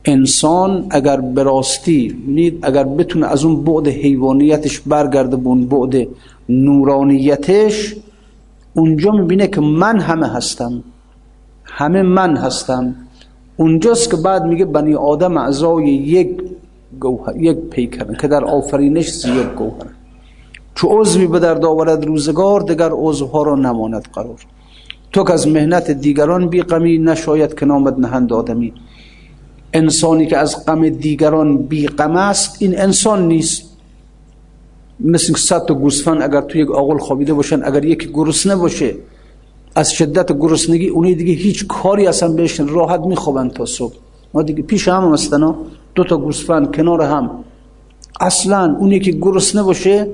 انسان 0.05 0.87
اگر 0.89 1.21
براستی 1.21 2.23
نید 2.27 2.59
اگر 2.61 2.83
بتونه 2.83 3.27
از 3.27 3.43
اون 3.45 3.63
بعد 3.63 3.87
حیوانیتش 3.87 4.79
برگرده 4.79 5.35
به 5.35 5.47
اون 5.47 5.65
بعد 5.67 6.07
نورانیتش 6.49 7.95
اونجا 8.73 9.11
می‌بینه 9.11 9.47
که 9.47 9.61
من 9.61 9.99
همه 9.99 10.27
هستم. 10.27 10.83
همه 11.63 12.01
من 12.01 12.37
هستم. 12.37 12.95
اونجاست 13.57 14.11
که 14.11 14.17
بعد 14.17 14.43
میگه 14.43 14.65
بنی 14.65 14.95
آدم 14.95 15.37
اعضای 15.37 15.89
یک 15.89 16.29
گوهر 16.99 17.37
یک 17.37 17.57
پیکرن 17.57 18.15
که 18.15 18.27
در 18.27 18.43
آفرینش 18.43 19.11
زیاد 19.11 19.55
گوهر. 19.55 19.87
چو 20.75 20.87
عضوی 20.87 21.27
به 21.27 21.39
درد 21.39 21.65
آورد 21.65 22.05
روزگار 22.05 22.61
دگر 22.61 22.89
عضوها 22.93 23.43
را 23.43 23.55
نماند 23.55 24.07
قرار. 24.13 24.45
تو 25.11 25.23
که 25.23 25.33
از 25.33 25.47
مهنت 25.47 25.91
دیگران 25.91 26.47
بی 26.49 26.61
غمی 26.61 26.97
نشاید 26.97 27.59
که 27.59 27.65
نامد 27.65 27.99
نهند 27.99 28.33
آدمی. 28.33 28.73
انسانی 29.73 30.27
که 30.27 30.37
از 30.37 30.65
غم 30.65 30.89
دیگران 30.89 31.57
بی 31.57 31.87
غم 31.87 32.15
است 32.15 32.57
این 32.59 32.79
انسان 32.79 33.27
نیست. 33.27 33.73
مثل 34.99 35.33
صد 35.33 35.65
تا 35.65 35.73
گوسفند 35.73 36.21
اگر 36.21 36.41
توی 36.41 36.61
یک 36.61 36.71
آغل 36.71 36.97
خوابیده 36.97 37.33
باشن 37.33 37.63
اگر 37.63 37.85
یکی 37.85 38.07
گرسنه 38.07 38.55
باشه 38.55 38.95
از 39.75 39.91
شدت 39.91 40.31
گرسنگی 40.37 40.87
اونی 40.87 41.15
دیگه 41.15 41.33
هیچ 41.33 41.67
کاری 41.67 42.07
اصلا 42.07 42.29
بهش 42.29 42.59
راحت 42.59 42.99
میخوابن 42.99 43.49
تا 43.49 43.65
صبح. 43.65 43.95
ما 44.33 44.41
دیگه 44.41 44.63
پیش 44.63 44.87
هم 44.87 45.13
هستن 45.13 45.55
دو 45.95 46.03
تا 46.03 46.17
گوسفند 46.17 46.75
کنار 46.75 47.01
هم. 47.01 47.29
اصلا 48.21 48.75
اونی 48.79 48.99
که 48.99 49.11
گرسنه 49.11 49.63
باشه 49.63 50.07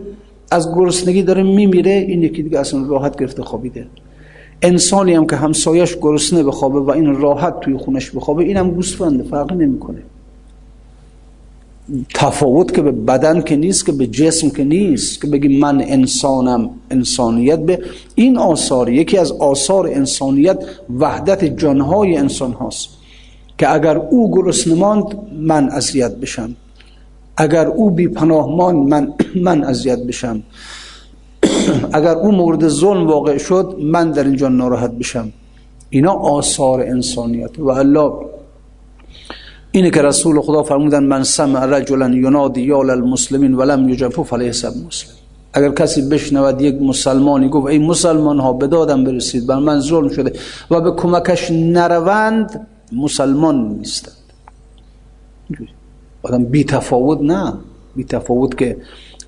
از 0.51 0.75
گرسنگی 0.75 1.23
داره 1.23 1.43
میمیره 1.43 1.91
این 1.91 2.23
یکی 2.23 2.43
دیگه 2.43 2.59
اصلا 2.59 2.87
راحت 2.87 3.19
گرفته 3.19 3.43
خوابیده. 3.43 3.87
انسانی 4.61 5.13
هم 5.13 5.27
که 5.27 5.35
همسایش 5.35 5.97
گرسنه 5.97 6.43
بخوابه 6.43 6.79
و 6.79 6.91
این 6.91 7.15
راحت 7.15 7.59
توی 7.59 7.77
خونش 7.77 8.11
بخوابه 8.11 8.43
اینم 8.43 8.71
گوسفنده 8.71 9.23
فرق 9.23 9.53
نمی‌کنه. 9.53 9.99
تفاوت 12.13 12.73
که 12.75 12.81
به 12.81 12.91
بدن 12.91 13.41
که 13.41 13.55
نیست 13.55 13.85
که 13.85 13.91
به 13.91 14.07
جسم 14.07 14.49
که 14.49 14.63
نیست 14.63 15.21
که 15.21 15.27
بگی 15.27 15.59
من 15.59 15.81
انسانم 15.81 16.69
انسانیت 16.91 17.59
به 17.59 17.79
این 18.15 18.37
آثار 18.37 18.89
یکی 18.89 19.17
از 19.17 19.31
آثار 19.31 19.87
انسانیت 19.87 20.63
وحدت 20.99 21.45
جانهای 21.45 22.17
انسان 22.17 22.53
هاست 22.53 22.89
که 23.57 23.73
اگر 23.73 23.97
او 23.97 24.31
گرسنه 24.31 24.73
ماند 24.73 25.05
من 25.39 25.69
اذیت 25.69 26.15
بشم. 26.15 26.55
اگر 27.37 27.67
او 27.67 27.89
بی 27.89 28.07
پناه 28.07 28.55
ماند 28.55 28.89
من 28.89 29.13
من 29.45 29.63
اذیت 29.63 29.99
بشم. 29.99 30.43
اگر 31.97 32.15
او 32.15 32.31
مورد 32.31 32.67
ظلم 32.67 33.07
واقع 33.07 33.37
شد 33.37 33.75
من 33.83 34.11
در 34.11 34.23
اینجا 34.23 34.47
ناراحت 34.47 34.91
بشم. 34.91 35.31
اینا 35.89 36.11
آثار 36.11 36.81
انسانیت. 36.81 37.59
و 37.59 37.69
الله 37.69 38.11
اینه 39.71 39.89
که 39.89 40.01
رسول 40.01 40.41
خدا 40.41 40.63
فرمودن 40.63 41.03
من 41.03 41.23
سمع 41.23 41.65
رجلا 41.65 42.09
ینادی 42.09 42.61
یا 42.61 42.81
للمسلمین 42.81 43.53
ولم 43.53 43.89
یجفو 43.89 44.23
فلیه 44.23 44.51
سب 44.51 44.73
مسلم. 44.87 45.15
اگر 45.53 45.69
کسی 45.69 46.01
بشنود 46.09 46.61
یک 46.61 46.81
مسلمانی 46.81 47.49
گفت 47.49 47.67
ای 47.67 47.79
مسلمان 47.79 48.39
ها 48.39 48.53
بدادم 48.53 49.03
برسید 49.03 49.47
بر 49.47 49.59
من 49.59 49.79
ظلم 49.79 50.09
شده. 50.09 50.33
و 50.71 50.81
به 50.81 50.91
کمکش 50.91 51.51
نروند 51.51 52.67
مسلمان 52.91 53.67
نیستند. 53.67 54.13
آدم 56.23 56.43
بی 56.43 56.63
تفاوت 56.63 57.21
نه. 57.21 57.53
بی 57.95 58.03
تفاوت 58.03 58.57
که 58.57 58.77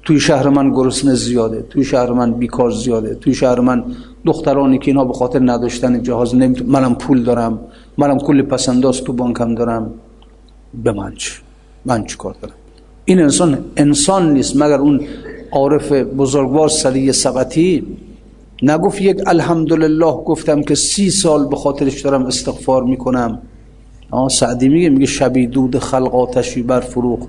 توی 0.03 0.19
شهر 0.19 0.49
من 0.49 0.69
گرسنه 0.69 1.15
زیاده 1.15 1.65
توی 1.69 1.83
شهر 1.83 2.11
من 2.11 2.31
بیکار 2.31 2.71
زیاده 2.71 3.15
توی 3.15 3.33
شهر 3.33 3.59
من 3.59 3.83
دخترانی 4.25 4.77
که 4.79 4.91
اینا 4.91 5.05
به 5.05 5.13
خاطر 5.13 5.39
نداشتن 5.51 6.03
جهاز 6.03 6.35
نمیتون 6.35 6.67
منم 6.67 6.95
پول 6.95 7.23
دارم 7.23 7.59
منم 7.97 8.17
کلی 8.17 8.41
پسنداز 8.41 9.03
تو 9.03 9.13
بانکم 9.13 9.55
دارم. 9.55 9.93
به 10.83 10.91
من 10.91 11.15
چی؟ 11.15 11.31
من 11.85 12.05
چی 12.05 12.17
کار 12.17 12.35
دارم 12.41 12.53
این 13.05 13.19
انسان 13.19 13.57
انسان 13.77 14.33
نیست. 14.33 14.55
مگر 14.55 14.79
اون 14.79 15.01
عارف 15.51 15.91
بزرگوار 15.91 16.69
سلی 16.69 17.11
سبتی 17.11 17.97
نگفت 18.63 19.01
یک 19.01 19.17
الحمدلله 19.27 20.11
گفتم 20.11 20.61
که 20.61 20.75
سی 20.75 21.09
سال 21.09 21.47
به 21.47 21.55
خاطرش 21.55 22.01
دارم 22.01 22.25
استغفار 22.25 22.83
می‌کنم. 22.83 23.39
سعدی 24.31 24.69
میگه 24.69 24.89
میگه 24.89 25.05
شبی 25.05 25.47
دود 25.47 25.79
خلق 25.79 26.15
آتشی 26.15 26.61
بر 26.63 26.79
فروخ 26.79 27.19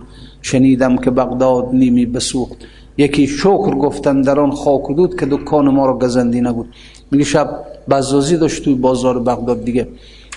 شنیدم 0.43 0.97
که 0.97 1.11
بغداد 1.11 1.69
نیمی 1.73 2.07
بسوخت. 2.07 2.57
یکی 2.99 3.27
شکر 3.27 3.75
گفتن 3.75 4.21
در 4.21 4.41
آن 4.41 4.51
خاک 4.51 4.91
و 4.91 4.95
دود 4.95 5.21
که 5.21 5.27
دکان 5.27 5.69
ما 5.69 5.87
رو 5.87 5.99
گزندی 5.99 6.41
نبود. 6.41 6.69
میگه 7.11 7.25
شب 7.25 7.65
بزازی 7.91 8.37
داشت 8.37 8.65
توی 8.65 8.75
بازار 8.75 9.19
بغداد 9.19 9.65
دیگه. 9.65 9.89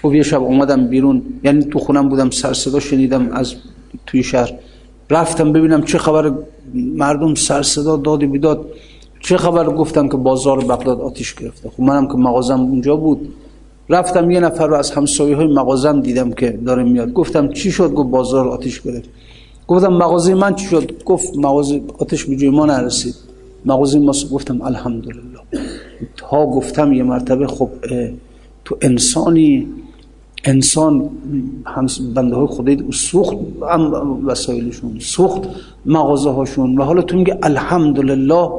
و 0.03 0.15
یه 0.15 0.23
شب 0.23 0.41
اومدم 0.43 0.87
بیرون. 0.87 1.21
یعنی 1.43 1.63
تو 1.63 1.79
خونم 1.79 2.09
بودم 2.09 2.29
سر 2.29 2.53
صدا 2.53 2.79
شنیدم 2.79 3.31
از 3.31 3.55
توی 4.05 4.23
شهر. 4.23 4.53
رفتم 5.09 5.51
ببینم 5.51 5.83
چه 5.83 5.97
خبر 5.97 6.31
مردم 6.73 7.35
سر 7.35 7.61
صدا 7.61 7.97
دادی 7.97 8.25
بیداد. 8.25 8.65
چه 9.19 9.37
خبر 9.37 9.69
گفتم 9.69 10.09
که 10.09 10.17
بازار 10.17 10.65
بغداد 10.65 11.01
آتیش 11.01 11.35
گرفته. 11.35 11.69
خب 11.69 11.83
منم 11.83 12.07
که 12.07 12.13
مغازم 12.13 12.59
اونجا 12.59 12.95
بود. 12.95 13.33
رفتم 13.89 14.31
یه 14.31 14.39
نفر 14.39 14.67
رو 14.67 14.75
از 14.75 14.91
همسایه 14.91 15.35
های 15.35 15.47
مغازم 15.47 16.01
دیدم 16.01 16.31
که 16.31 16.59
داره 16.65 16.83
میاد. 16.83 17.13
گفتم 17.13 17.53
چی 17.53 17.71
شد؟ 17.71 17.93
گفت 17.93 18.09
بازار 18.09 18.47
آتیش 18.47 18.81
گرفت. 18.81 19.09
گفتم 19.67 19.93
مغازه 19.93 20.33
من 20.33 20.55
چی 20.55 20.65
شد؟ 20.65 21.03
گفت 21.03 21.37
مغازه 21.37 21.81
آتش 21.97 22.25
به 22.25 22.49
ما 22.49 22.65
نرسید. 22.65 23.15
مغازه 23.65 23.99
ما 23.99 24.13
گفتم 24.31 24.61
الحمدلله. 24.61 25.39
تا 26.17 26.45
گفتم 26.45 26.93
یه 26.93 27.03
مرتبه 27.03 27.47
خب 27.47 27.69
تو 28.65 28.77
انسانی 28.81 29.67
انسان 30.45 31.09
هم 31.65 31.87
بنده 32.15 32.35
های 32.35 32.47
خدای 32.47 32.83
سوخت 32.93 33.37
وسایلشون 34.25 34.99
سوخت 34.99 35.41
مغازه 35.85 36.29
هاشون 36.29 36.77
و 36.77 36.83
حالا 36.83 37.01
تو 37.01 37.17
میگه 37.17 37.37
الحمدلله 37.43 38.49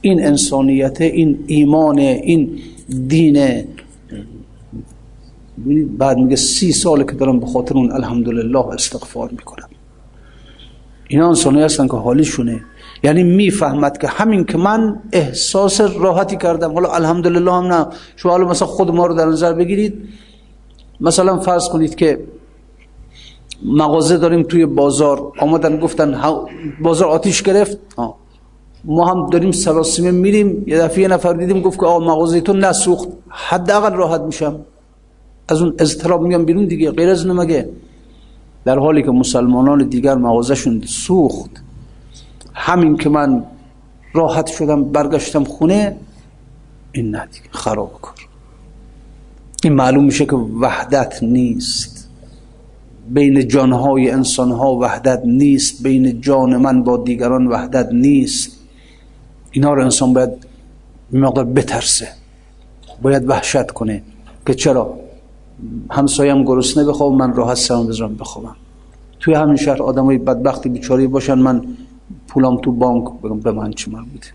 این 0.00 0.26
انسانیت 0.26 1.00
این 1.00 1.44
ایمان 1.46 1.98
این 1.98 2.58
دین. 3.08 3.64
بعد 5.98 6.18
میگه 6.18 6.36
سی 6.36 6.72
ساله 6.72 7.04
که 7.04 7.12
دارم 7.12 7.40
به 7.40 7.46
خاطر 7.46 7.74
اون 7.74 7.92
الحمدلله 7.92 8.58
استغفار 8.58 9.30
می‌کنم. 9.30 9.68
اینا 11.08 11.28
انسانی 11.28 11.62
هستن 11.62 11.86
که 11.88 11.96
حالیشونه. 11.96 12.64
یعنی 13.02 13.22
می‌فهمد 13.22 13.98
که 13.98 14.08
همین 14.08 14.44
که 14.44 14.58
من 14.58 15.00
احساس 15.12 15.80
راحتی 15.80 16.36
کردم. 16.36 16.74
حالا 16.74 16.88
الحمدلله 16.88 17.52
هم 17.52 17.64
نه. 17.64 17.86
شما 18.16 18.32
حالا 18.32 18.48
مثلا 18.48 18.68
خود 18.68 18.90
ما 18.90 19.06
رو 19.06 19.14
در 19.14 19.26
نظر 19.26 19.52
بگیرید. 19.52 20.08
مثلا 21.00 21.38
فرض 21.38 21.68
کنید 21.68 21.94
که 21.94 22.24
مغازه 23.64 24.16
داریم 24.16 24.42
توی 24.42 24.66
بازار. 24.66 25.32
آمدن 25.38 25.80
گفتن 25.80 26.20
بازار 26.82 27.08
آتیش 27.08 27.42
گرفت. 27.42 27.78
ما 28.84 29.06
هم 29.06 29.30
داریم 29.30 29.52
سراسیمه 29.52 30.10
میریم. 30.10 30.64
یه 30.66 30.78
دفعه 30.78 31.02
یه 31.02 31.08
نفر 31.08 31.32
دیدیم 31.32 31.60
گفت 31.60 31.80
که 31.80 31.86
آقا 31.86 32.04
مغازه 32.04 32.40
تو 32.40 32.52
نسوخت. 32.52 33.08
حداقل 33.28 33.92
راحت 33.92 34.20
میشم. 34.20 34.60
از 35.48 35.62
اون 35.62 35.74
اضطراب 35.78 36.22
میام 36.22 36.44
بیرون 36.44 36.64
دیگه. 36.64 36.90
غیر 36.90 37.08
از 37.08 37.26
نمگه 37.26 37.68
در 38.68 38.78
حالی 38.78 39.02
که 39.02 39.10
مسلمانان 39.10 39.88
دیگر 39.88 40.14
مغازشون 40.14 40.82
سوخت 40.86 41.50
همین 42.54 42.96
که 42.96 43.08
من 43.08 43.44
راحت 44.12 44.46
شدم 44.46 44.84
برگشتم 44.84 45.44
خونه 45.44 45.96
این 46.92 47.10
نه 47.10 47.26
دیگه 47.26 47.48
خراب 47.50 47.92
کن 47.92 48.12
این 49.64 49.72
معلوم 49.72 50.04
میشه 50.04 50.26
که 50.26 50.36
وحدت 50.36 51.22
نیست. 51.22 52.08
بین 53.08 53.48
جانهای 53.48 54.10
انسانها 54.10 54.76
وحدت 54.76 55.22
نیست 55.24 55.82
بین 55.82 56.20
جان 56.20 56.56
من 56.56 56.82
با 56.82 56.96
دیگران 56.96 57.46
وحدت 57.46 57.88
نیست. 57.92 58.58
اینا 59.50 59.74
رو 59.74 59.84
انسان 59.84 60.12
باید 60.12 60.30
مقدار 61.12 61.44
بترسه 61.44 62.08
باید 63.02 63.28
وحشت 63.28 63.70
کنه 63.70 64.02
که 64.46 64.54
چرا؟ 64.54 65.07
همسایم 65.90 66.44
گرسنه 66.44 66.84
بخواب 66.84 67.12
من 67.12 67.34
راحت 67.34 67.56
سرم 67.56 67.86
بذارم 67.86 68.14
بخوابم. 68.14 68.56
توی 69.20 69.34
همین 69.34 69.56
شهر 69.56 69.82
آدمای 69.82 70.18
بدبختی 70.18 70.68
بیچاری 70.68 71.06
باشن 71.06 71.38
من 71.38 71.62
پولم 72.28 72.56
تو 72.56 72.72
بانک 72.72 73.04
بگم 73.22 73.40
به 73.40 73.52
من 73.52 73.70
چی 73.72 73.90
مربوطه 73.90 74.30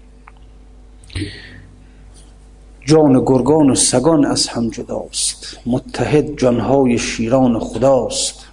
جان 2.85 3.23
گرگان 3.25 3.69
و 3.69 3.75
سگان 3.75 4.25
از 4.25 4.47
هم 4.47 4.69
جداست. 4.69 5.57
متحد 5.65 6.37
جانهای 6.37 6.97
شیران 6.97 7.59
خداست. 7.59 8.47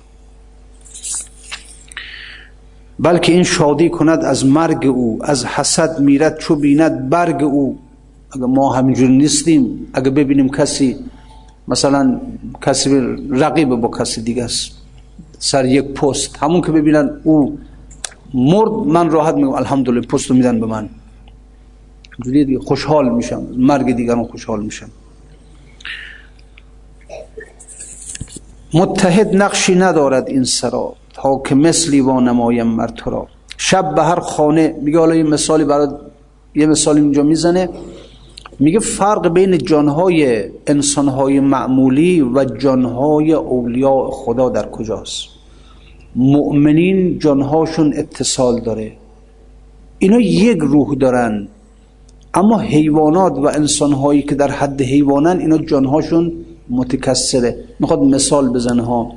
بلکه 2.99 3.33
این 3.33 3.43
شادی 3.43 3.91
کند 3.91 4.25
از 4.25 4.47
مرگ 4.47 4.87
او 4.87 5.19
از 5.23 5.45
حسد 5.45 6.01
میرد 6.01 6.39
چو 6.39 6.57
بیند 6.57 7.09
برگ 7.09 7.43
او. 7.43 7.79
اگه 8.31 8.47
ما 8.47 8.73
همینجور 8.73 9.09
نیستیم 9.09 9.87
اگه 9.93 10.11
ببینیم 10.11 10.49
کسی 10.49 10.97
مثلا 11.71 12.21
کسی 12.63 12.91
رقیب 13.31 13.69
با 13.69 13.99
کسی 13.99 14.23
دیگه 14.23 14.45
است. 14.45 14.71
سر 15.39 15.65
یک 15.65 15.85
پست. 15.85 16.37
همون 16.43 16.61
که 16.61 16.73
ببینن 16.73 17.21
او 17.25 17.59
مرد 18.35 18.71
من 18.71 19.11
راحت 19.11 19.35
میگم 19.35 19.53
الحمدلله 19.53 20.01
پست 20.01 20.31
رو 20.31 20.37
میدن 20.37 20.61
به 20.61 20.67
من. 20.67 20.89
دیگه 22.25 22.59
خوشحال 22.59 23.09
میشم. 23.09 23.43
مرگ 23.57 23.97
دیگران 23.97 24.25
خوشحال 24.25 24.63
میشم 24.63 24.91
متحد 28.75 29.37
نقشی 29.37 29.75
ندارد 29.75 30.29
این 30.29 30.45
سرا 30.45 30.95
تا 31.15 31.43
که 31.47 31.55
مثلی 31.55 32.01
و 32.01 32.21
نمایم 32.21 32.67
مر 32.67 32.91
را. 33.05 33.27
شب 33.57 33.95
به 33.95 34.03
هر 34.03 34.21
خانه 34.21 34.77
میگه 34.83 34.99
حالا 34.99 35.15
یه 35.15 35.23
مثالی 35.23 35.65
برای 35.65 35.89
یه 36.55 36.67
مثالی 36.67 37.01
اینجا 37.01 37.23
می‌زنه. 37.23 37.69
میگه 38.61 38.79
فرق 38.79 39.29
بین 39.29 39.59
جانهای 39.59 40.45
انسانهای 40.67 41.41
معمولی 41.41 42.21
و 42.21 42.45
جانهای 42.45 43.33
اولیاء 43.33 44.11
خدا 44.11 44.49
در 44.49 44.71
کجاست؟ 44.71 45.29
مؤمنین 46.17 47.19
جانهاشون 47.19 47.93
اتصال 47.97 48.61
داره. 48.61 48.93
اینا 49.99 50.21
یک 50.21 50.59
روح 50.59 50.95
دارن. 50.95 51.49
اما 52.35 52.59
حیوانات 52.59 53.33
و 53.33 53.47
انسانهایی 53.47 54.23
که 54.23 54.35
در 54.35 54.51
حد 54.51 54.83
حیوانن 54.83 55.39
اینا 55.39 55.59
جانهاشون 55.59 56.33
متکسره 56.71 57.57
می‌خواد 57.81 58.01
مثال 58.01 58.49
بزنه 58.49 58.83
ها. 58.83 59.13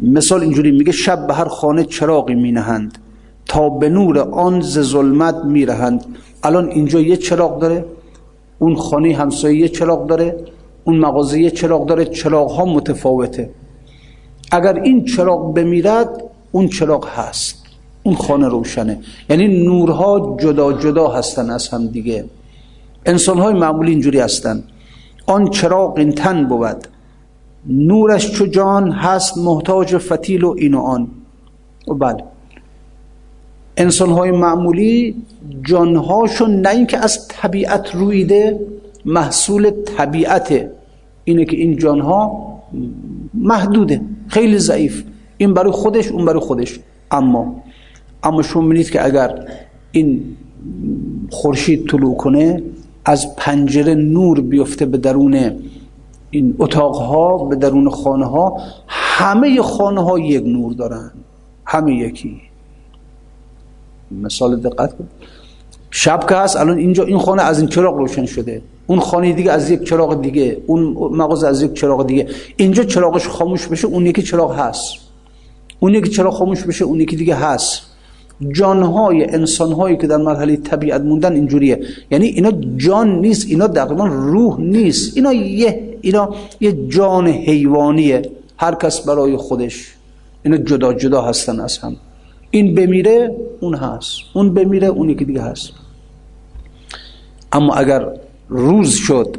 مثال 0.00 0.40
اینجوری 0.40 0.70
میگه 0.70 0.92
شب 0.92 1.26
به 1.26 1.34
هر 1.34 1.44
خانه 1.44 1.84
چراغی 1.84 2.34
مینهند. 2.34 2.98
تا 3.46 3.68
به 3.68 3.88
نور 3.88 4.18
آن 4.18 4.60
ز 4.60 4.78
ظلمت 4.80 5.34
میرهند. 5.44 6.04
الان 6.42 6.68
اینجا 6.68 7.00
یه 7.00 7.16
چراغ 7.16 7.60
داره. 7.60 7.84
اون 8.62 8.76
خانه 8.76 9.16
همسایه 9.16 9.60
یه 9.60 9.68
چراغ 9.68 10.06
داره 10.06 10.36
اون 10.84 10.98
مغازه 10.98 11.40
یه 11.40 11.50
چراغ 11.50 11.86
داره 11.86 12.04
چراغ 12.04 12.50
ها 12.50 12.64
متفاوته. 12.64 13.50
اگر 14.52 14.74
این 14.74 15.04
چراغ 15.04 15.54
بمیرد 15.54 16.22
اون 16.52 16.68
چراغ 16.68 17.08
هست. 17.08 17.62
اون 18.02 18.14
خانه 18.14 18.48
روشنه. 18.48 18.98
یعنی 19.30 19.64
نورها 19.64 20.36
جدا 20.40 20.72
جدا 20.72 21.08
هستن 21.08 21.50
از 21.50 21.68
هم 21.68 21.86
دیگه. 21.86 22.24
انسان 23.06 23.38
های 23.38 23.54
معمولی 23.54 23.90
اینجوری 23.90 24.20
هستن. 24.20 24.64
آن 25.26 25.50
چراغ 25.50 25.98
این 25.98 26.12
تن 26.12 26.48
بود. 26.48 26.88
نورش 27.66 28.30
چو 28.30 28.46
جان 28.46 28.90
هست 28.90 29.38
محتاج 29.38 29.96
فتیل 29.96 30.44
و 30.44 30.54
این 30.58 30.74
و 30.74 30.80
آن. 30.80 31.08
و 31.88 31.94
بله. 31.94 32.24
انسان 33.76 34.10
های 34.10 34.30
معمولی 34.30 35.16
جانهاشون 35.62 36.60
نه 36.60 36.68
اینکه 36.68 36.98
از 36.98 37.28
طبیعت 37.28 37.94
رویده 37.94 38.60
محصول 39.04 39.70
طبیعته 39.70 40.70
اینه 41.24 41.44
که 41.44 41.56
این 41.56 41.76
جانها 41.76 42.52
محدوده 43.34 44.00
خیلی 44.28 44.58
ضعیف. 44.58 45.04
این 45.36 45.54
برای 45.54 45.72
خودش 45.72 46.08
اون 46.08 46.24
برای 46.24 46.40
خودش. 46.40 46.80
اما 47.10 47.62
اما 48.22 48.42
شما 48.42 48.62
می‌دید 48.62 48.90
که 48.90 49.04
اگر 49.04 49.48
این 49.92 50.36
خورشید 51.30 51.88
طلوع 51.88 52.16
کنه 52.16 52.62
از 53.04 53.36
پنجره 53.36 53.94
نور 53.94 54.40
بیفته 54.40 54.86
به 54.86 54.98
درون 54.98 55.52
این 56.30 56.54
اتاقها 56.58 57.38
به 57.44 57.56
درون 57.56 57.90
خانه 57.90 58.26
ها 58.26 58.60
همه 58.86 59.62
خانه 59.62 60.02
ها 60.04 60.18
یک 60.18 60.46
نور 60.46 60.72
دارن. 60.72 61.10
همه 61.66 61.94
یکی. 61.94 62.40
مثال 64.22 64.56
دقت 64.56 64.98
کن. 64.98 65.08
شب 65.90 66.26
که 66.28 66.34
هست 66.34 66.56
الان 66.56 66.78
اینجا 66.78 67.04
این 67.04 67.18
خانه 67.18 67.42
از 67.42 67.58
این 67.58 67.68
چراغ 67.68 67.96
روشن 67.96 68.26
شده. 68.26 68.62
اون 68.86 69.00
خانه 69.00 69.32
دیگه 69.32 69.52
از 69.52 69.70
یک 69.70 69.82
چراغ 69.82 70.22
دیگه. 70.22 70.56
اون 70.66 70.82
مغازه 71.16 71.46
از 71.48 71.62
یک 71.62 71.72
چراغ 71.72 72.06
دیگه. 72.06 72.26
اینجا 72.56 72.84
چراغش 72.84 73.28
خاموش 73.28 73.66
بشه 73.66 73.86
اون 73.86 74.06
یکی 74.06 74.22
چراغ 74.22 74.58
هست. 74.58 74.94
اون 75.80 75.94
یکی 75.94 76.10
چراغ 76.10 76.34
خاموش 76.34 76.62
بشه 76.62 76.84
اون 76.84 77.00
یکی 77.00 77.16
دیگه 77.16 77.34
هست. 77.34 77.82
جانهای 78.52 79.24
انسانهایی 79.24 79.96
که 79.96 80.06
در 80.06 80.16
مرحله 80.16 80.56
طبیعت 80.56 81.00
موندن 81.00 81.32
اینجوریه. 81.32 81.80
یعنی 82.10 82.26
اینا 82.26 82.52
جان 82.76 83.20
نیست 83.20 83.46
اینا 83.48 83.68
تقریبا 83.68 84.06
روح 84.06 84.60
نیست. 84.60 85.16
اینا 85.16 85.32
یه 85.32 85.98
اینا 86.00 86.34
یه 86.60 86.88
جان 86.88 87.28
حیوانیه. 87.28 88.22
هر 88.56 88.74
کس 88.74 89.00
برای 89.00 89.36
خودش. 89.36 89.94
اینا 90.42 90.56
جدا 90.56 90.92
جدا 90.92 91.22
هستن 91.22 91.60
از 91.60 91.78
هم. 91.78 91.96
این 92.54 92.74
بمیره 92.74 93.36
اون 93.60 93.74
هست 93.74 94.18
اون 94.34 94.54
بمیره 94.54 94.86
اون 94.86 95.10
یکی 95.10 95.24
دیگه 95.24 95.42
هست. 95.42 95.70
اما 97.52 97.74
اگر 97.74 98.06
روز 98.48 98.94
شد 98.94 99.36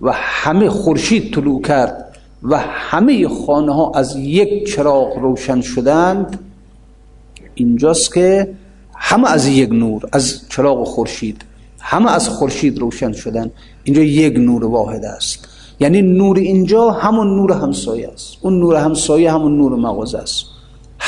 و 0.00 0.12
همه 0.12 0.70
خورشید 0.70 1.34
طلوع 1.34 1.62
کرد 1.62 2.16
و 2.42 2.58
همه 2.58 3.28
خانه 3.28 3.74
ها 3.74 3.92
از 3.94 4.16
یک 4.16 4.74
چراغ 4.74 5.18
روشن 5.18 5.60
شدند 5.60 6.38
اینجاست 7.54 8.14
که 8.14 8.54
همه 8.94 9.30
از 9.30 9.46
یک 9.46 9.70
نور 9.70 10.02
از 10.12 10.48
چراغ 10.48 10.86
خورشید 10.86 11.44
همه 11.80 12.12
از 12.12 12.28
خورشید 12.28 12.78
روشن 12.78 13.12
شدن. 13.12 13.50
اینجا 13.84 14.02
یک 14.02 14.36
نور 14.36 14.64
واحد 14.64 15.04
است. 15.04 15.48
یعنی 15.80 16.02
نور 16.02 16.38
اینجا 16.38 16.90
همون 16.90 17.36
نور 17.36 17.52
همسایه 17.52 18.08
است. 18.08 18.36
اون 18.40 18.58
نور 18.58 18.76
همسایه 18.76 19.32
همون 19.32 19.56
نور 19.56 19.76
مغازه 19.76 20.18
است. 20.18 20.55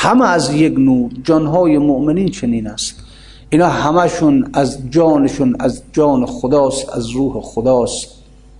همه 0.01 0.29
از 0.29 0.53
یک 0.53 0.73
نور 0.77 1.11
جانهای 1.23 1.77
مؤمنین 1.77 2.29
چنین 2.29 2.67
است. 2.67 2.95
اینا 3.49 3.67
همشون 3.67 4.49
از 4.53 4.79
جانشون 4.89 5.55
از 5.59 5.83
جان 5.91 6.25
خداست 6.25 6.89
از 6.89 7.09
روح 7.09 7.41
خداست. 7.41 8.07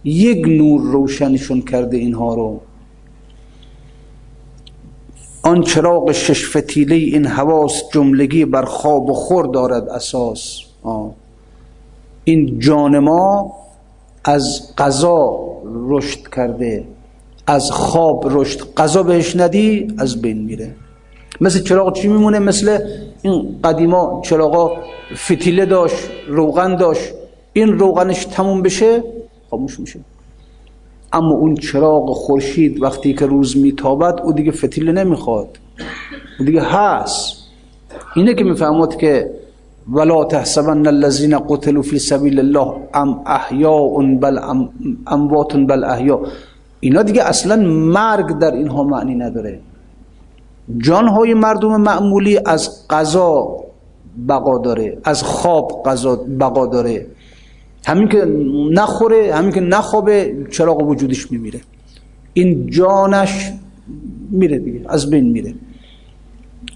یک 0.03 0.47
نور 0.47 0.81
روشنشون 0.81 1.61
کرده 1.61 1.97
اینها 1.97 2.33
رو. 2.33 2.59
آن 5.43 5.61
چراغ 5.61 6.11
شش 6.11 6.57
فتیله 6.57 6.95
این 6.95 7.25
حواس 7.25 7.83
جملگی 7.93 8.45
بر 8.45 8.65
خواب 8.65 9.09
و 9.09 9.13
خور 9.13 9.45
دارد 9.45 9.89
اساس. 9.89 10.59
این 12.23 12.59
جان 12.59 12.99
ما 12.99 13.55
از 14.23 14.75
قضا 14.77 15.39
رشد 15.65 16.27
کرده 16.35 16.85
از 17.47 17.71
خواب 17.71 18.25
رشد. 18.29 18.59
قضا 18.77 19.03
بهش 19.03 19.35
ندی 19.35 19.87
از 19.97 20.21
بین 20.21 20.37
میره. 20.37 20.75
مثل 21.41 21.63
چراغ 21.63 21.93
چی 21.93 22.07
میمونه؟ 22.07 22.39
مثل 22.39 22.79
این 23.21 23.59
قدیما 23.63 24.21
چراغا 24.25 24.71
فتیله 25.15 25.65
داشت 25.65 26.09
روغن 26.27 26.75
داشت. 26.75 27.13
این 27.53 27.79
روغنش 27.79 28.25
تموم 28.25 28.61
بشه 28.61 29.03
خاموش 29.49 29.79
میشه. 29.79 29.99
اما 31.13 31.31
اون 31.31 31.55
چراغ 31.55 32.13
خورشید 32.13 32.83
وقتی 32.83 33.13
که 33.13 33.25
روز 33.25 33.57
میتابد 33.57 34.21
او 34.21 34.33
دیگه 34.33 34.51
فتیله 34.51 34.91
نمی‌خواد. 34.91 35.47
او 36.39 36.45
دیگه 36.45 36.61
هست. 36.61 37.37
اینه 38.15 38.33
که 38.33 38.43
می‌فهمد 38.43 38.97
که 38.97 39.31
ولا 39.93 40.23
تحسبن 40.23 40.87
الذين 40.87 41.39
قتلوا 41.39 41.81
في 41.81 41.99
سبيل 41.99 42.39
الله 42.39 42.73
ام 42.93 43.21
احیاء 43.25 44.01
بل 44.21 44.39
اموات 45.07 45.55
بل 45.55 45.83
احیاء. 45.83 46.19
اینا 46.79 47.03
دیگه 47.03 47.23
اصلا 47.23 47.55
مرگ 47.69 48.39
در 48.39 48.51
اینها 48.51 48.83
معنی 48.83 49.15
نداره. 49.15 49.59
جانهای 50.77 51.33
مردم 51.33 51.81
معمولی 51.81 52.39
از 52.45 52.87
قضا 52.89 53.63
بقا 54.29 54.57
داره 54.57 54.97
از 55.03 55.23
خواب 55.23 55.83
قضا 55.85 56.15
بقا 56.15 56.65
داره. 56.65 57.07
همین 57.85 58.07
که 58.07 58.25
نخوره 58.71 59.35
همین 59.35 59.51
که 59.51 59.59
نخوابه 59.59 60.47
چراغ 60.51 60.89
وجودش 60.89 61.31
میمیره. 61.31 61.59
این 62.33 62.69
جانش 62.69 63.51
میره 64.31 64.59
دیگه 64.59 64.85
از 64.89 65.09
بین 65.09 65.31
میره. 65.31 65.53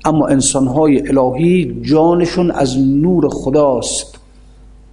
اما 0.06 0.28
انسانهای 0.28 1.08
الهی 1.08 1.82
جانشون 1.82 2.52
از 2.52 2.78
نور 2.80 3.30
خداست. 3.30 4.20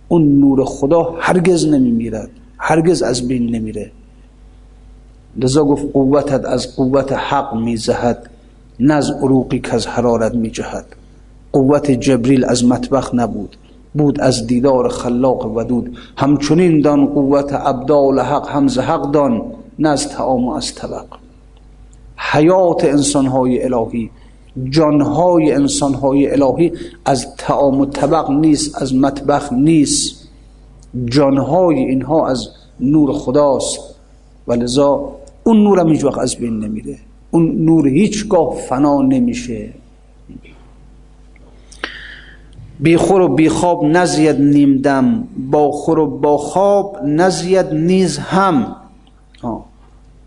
اون 0.09 0.41
نور 0.41 0.65
خدا 0.65 1.17
هرگز 1.19 1.67
نمیمیرد 1.67 2.31
هرگز 2.59 3.03
از 3.03 3.29
بین 3.29 3.57
نمیره. 3.57 3.93
لذا 5.37 5.65
گفت 5.65 5.93
قوتت 5.93 6.45
از 6.45 6.77
قوت 6.77 7.13
حق 7.13 7.55
میزهد. 7.55 8.31
نه 8.81 8.95
از 8.95 9.11
عروقی 9.11 9.59
که 9.59 9.75
از 9.75 9.87
حرارت 9.87 10.35
میجهد. 10.35 10.87
قوت 11.53 11.91
جبریل 11.91 12.45
از 12.45 12.65
مطبخ 12.65 13.15
نبود 13.15 13.57
بود 13.95 14.21
از 14.21 14.47
دیدار 14.47 14.89
خلاق 14.89 15.57
ودود. 15.57 15.97
همچنین 16.17 16.81
دان 16.81 17.07
قوت 17.07 17.53
ابدال 17.53 18.21
حق 18.21 18.49
همز 18.49 18.79
حق 18.79 19.11
دان 19.11 19.43
نه 19.79 19.89
از 19.89 20.09
تعام 20.09 20.45
و 20.45 20.51
از 20.51 20.75
طبق. 20.75 21.07
حیات 22.17 22.85
انسانهای 22.85 23.65
الهی 23.65 24.11
جانهای 24.71 25.53
انسانهای 25.53 26.31
الهی 26.31 26.73
از 27.05 27.37
تعام 27.37 27.81
و 27.81 27.87
طبق 27.87 28.31
نیست 28.31 28.83
از 28.83 28.95
مطبخ 28.95 29.53
نیست. 29.53 30.29
جانهای 31.05 31.79
اینها 31.79 32.29
از 32.29 32.49
نور 32.81 33.13
خداست. 33.13 33.79
و 34.49 34.53
لذا 34.53 35.13
اون 35.45 35.63
نور 35.63 35.81
هم 35.81 35.89
هیچ 35.89 36.05
از 36.05 36.37
بین 36.37 36.59
نمیره. 36.59 36.99
اون 37.31 37.65
نور 37.65 37.89
هیچگاه 37.89 38.55
فنا 38.55 39.03
نمیشه. 39.03 39.69
بی 42.81 42.97
خور 42.97 43.21
و 43.21 43.29
بی 43.29 43.49
خواب 43.49 43.85
نزید 43.85 44.41
نیم 44.41 44.77
دم 44.77 45.25
با 45.51 45.71
خور 45.71 45.99
و 45.99 46.07
با 46.07 46.39
خواب 46.39 46.97
نزید 47.05 47.67
نیز 47.75 48.19
هم. 48.19 48.77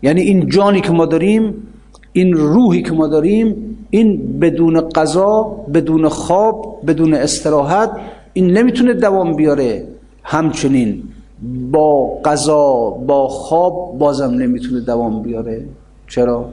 یعنی 0.02 0.20
این 0.20 0.48
جانی 0.48 0.80
که 0.80 0.90
ما 0.90 1.06
داریم 1.06 1.54
این 2.12 2.32
روحی 2.32 2.82
که 2.82 2.92
ما 2.92 3.06
داریم 3.06 3.76
این 3.90 4.38
بدون 4.40 4.80
قضا 4.80 5.56
بدون 5.74 6.08
خواب 6.08 6.80
بدون 6.86 7.14
استراحت 7.14 7.90
این 8.32 8.50
نمی‌تونه 8.50 8.94
دوام 8.94 9.36
بیاره. 9.36 9.86
همچنین 10.22 11.02
با 11.70 12.06
قضا 12.24 12.90
با 12.90 13.28
خواب 13.28 13.98
بازم 13.98 14.30
نمی‌تونه 14.30 14.80
دوام 14.80 15.22
بیاره. 15.22 15.64
چرا؟ 16.08 16.48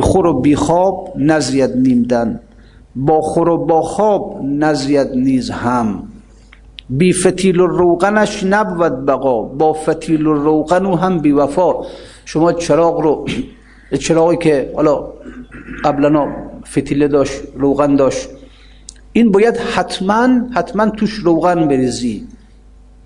خور 0.00 0.26
و 0.26 0.40
بی 0.40 0.56
خواب 0.56 1.12
نزید 1.16 1.76
نیمدن 1.76 2.40
با 2.96 3.20
خور 3.20 3.48
و 3.48 3.58
با 3.66 3.82
خواب 3.82 4.40
نزید 4.44 5.08
نیز 5.14 5.50
هم. 5.50 6.02
بی 6.90 7.12
فتیل 7.12 7.60
و 7.60 7.66
روغنش 7.66 8.44
نبود 8.44 9.06
بقا. 9.06 9.42
با 9.42 9.72
فتیل 9.72 10.26
و 10.26 10.32
روغن 10.32 10.86
و 10.86 10.96
هم 10.96 11.18
بی 11.18 11.32
وفا. 11.32 11.72
شما 12.24 12.52
چراغ 12.52 13.00
رو 13.00 13.26
چراغی 14.04 14.36
که 14.36 14.72
حالا 14.76 15.04
قبلا 15.84 16.28
فتیله 16.66 17.08
داشت 17.08 17.42
روغن 17.54 17.96
داشت. 17.96 18.28
این 19.12 19.30
باید 19.30 19.56
حتما 19.56 20.28
حتما 20.54 20.90
توش 20.90 21.12
روغن 21.14 21.68
بریزی 21.68 22.26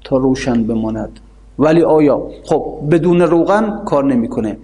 تا 0.05 0.17
روشن 0.17 0.63
بماند. 0.65 1.21
ولی 1.59 1.83
آیا؟ 1.83 2.23
خب 2.45 2.79
بدون 2.91 3.21
روغن 3.21 3.85
کار 3.85 4.05
نمی‌کنه. 4.05 4.59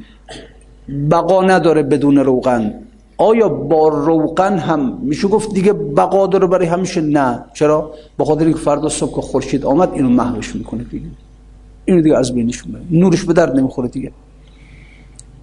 بقا 0.88 1.42
نداره 1.42 1.82
بدون 1.82 2.18
روغن. 2.18 2.74
آیا 3.18 3.48
با 3.48 3.88
روغن 3.88 4.58
هم 4.58 4.98
میشه 5.02 5.28
گفت 5.28 5.54
دیگه 5.54 5.72
بقا 5.72 6.26
داره 6.26 6.46
برای 6.46 6.66
همیشه؟ 6.66 7.00
نه. 7.00 7.44
چرا؟ 7.54 7.90
به 8.18 8.24
خاطر 8.24 8.44
اینکه 8.44 8.58
فردا 8.58 8.88
صبح 8.88 9.14
که 9.14 9.20
خورشید 9.20 9.64
آمد 9.64 9.92
اینو 9.92 10.08
محوش 10.08 10.56
می‌کنه 10.56 10.84
دیگه. 10.84 11.06
اینو 11.84 12.00
دیگه 12.00 12.16
از 12.16 12.34
بینش 12.34 12.66
می‌بره. 12.66 12.82
نورش 12.90 13.24
به 13.24 13.32
درد 13.32 13.56
نمی‌خوره 13.56 13.88
دیگه. 13.88 14.12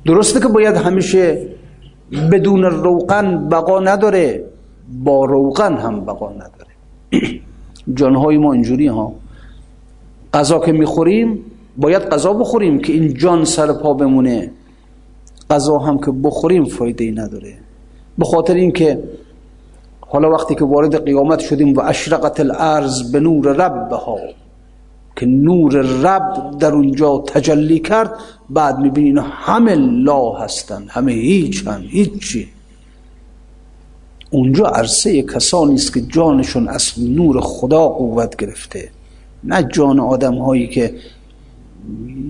درسته 0.05 0.39
که 0.39 0.47
باید 0.47 0.75
همیشه 0.75 1.47
بدون 2.31 2.63
روغن 2.63 3.49
بقا 3.49 3.79
نداره 3.79 4.45
با 5.03 5.25
روغن 5.25 5.77
هم 5.77 6.05
بقا 6.05 6.29
نداره. 6.29 6.73
جانهای 7.95 8.37
ما 8.37 8.53
اینجوری 8.53 8.87
ها. 8.87 9.13
غذا 10.33 10.59
که 10.59 10.71
می‌خوریم 10.71 11.39
باید 11.77 12.01
غذا 12.01 12.33
بخوریم 12.33 12.79
که 12.79 12.93
این 12.93 13.13
جان 13.13 13.45
سر 13.45 13.73
پا 13.73 13.93
بمونه. 13.93 14.51
غذا 15.49 15.77
هم 15.77 15.97
که 15.97 16.11
بخوریم 16.11 16.65
فایده 16.65 17.03
ای 17.03 17.11
نداره. 17.11 17.53
به 18.17 18.25
خاطر 18.25 18.53
اینکه 18.53 19.03
حالا 19.99 20.31
وقتی 20.31 20.55
که 20.55 20.65
وارد 20.65 21.05
قیامت 21.05 21.39
شدیم 21.39 21.73
و 21.73 21.81
اشرقت 21.81 22.39
الارض 22.39 23.11
به 23.11 23.19
نور 23.19 23.47
ربها 23.47 24.17
که 25.15 25.25
نور 25.25 25.73
رب 25.81 26.57
در 26.59 26.73
اونجا 26.73 27.23
تجلی 27.27 27.79
کرد 27.79 28.13
بعد 28.49 28.79
می‌بینین 28.79 29.17
همه 29.17 29.75
لا 29.75 30.31
هستن 30.31 30.85
همه 30.87 31.11
هیچ 31.11 31.67
هم 31.67 31.81
هیچی. 31.81 32.47
اونجا 34.31 34.65
عرصه 34.65 35.23
کسانی 35.23 35.75
است 35.75 35.93
که 35.93 36.01
جانشون 36.01 36.67
از 36.67 36.93
نور 36.97 37.41
خدا 37.41 37.87
قوت 37.87 38.35
گرفته. 38.35 38.89
نه 39.43 39.63
جان 39.63 39.99
آدم 39.99 40.35
هایی 40.35 40.67
که 40.67 40.95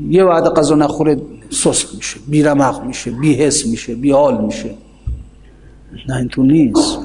یه 0.09 0.23
وعده 0.23 0.49
قضا 0.49 0.75
نخوره 0.75 1.17
سست 1.49 1.95
میشه 1.95 2.19
بی 2.27 2.43
رمق 2.43 2.83
میشه 2.83 3.11
بی 3.11 3.33
حس 3.33 3.65
میشه 3.65 3.95
بی 3.95 4.11
حال 4.11 4.45
میشه. 4.45 4.75
نه 6.09 6.15
این 6.15 6.27
تو 6.27 6.43
نیست. 6.43 6.99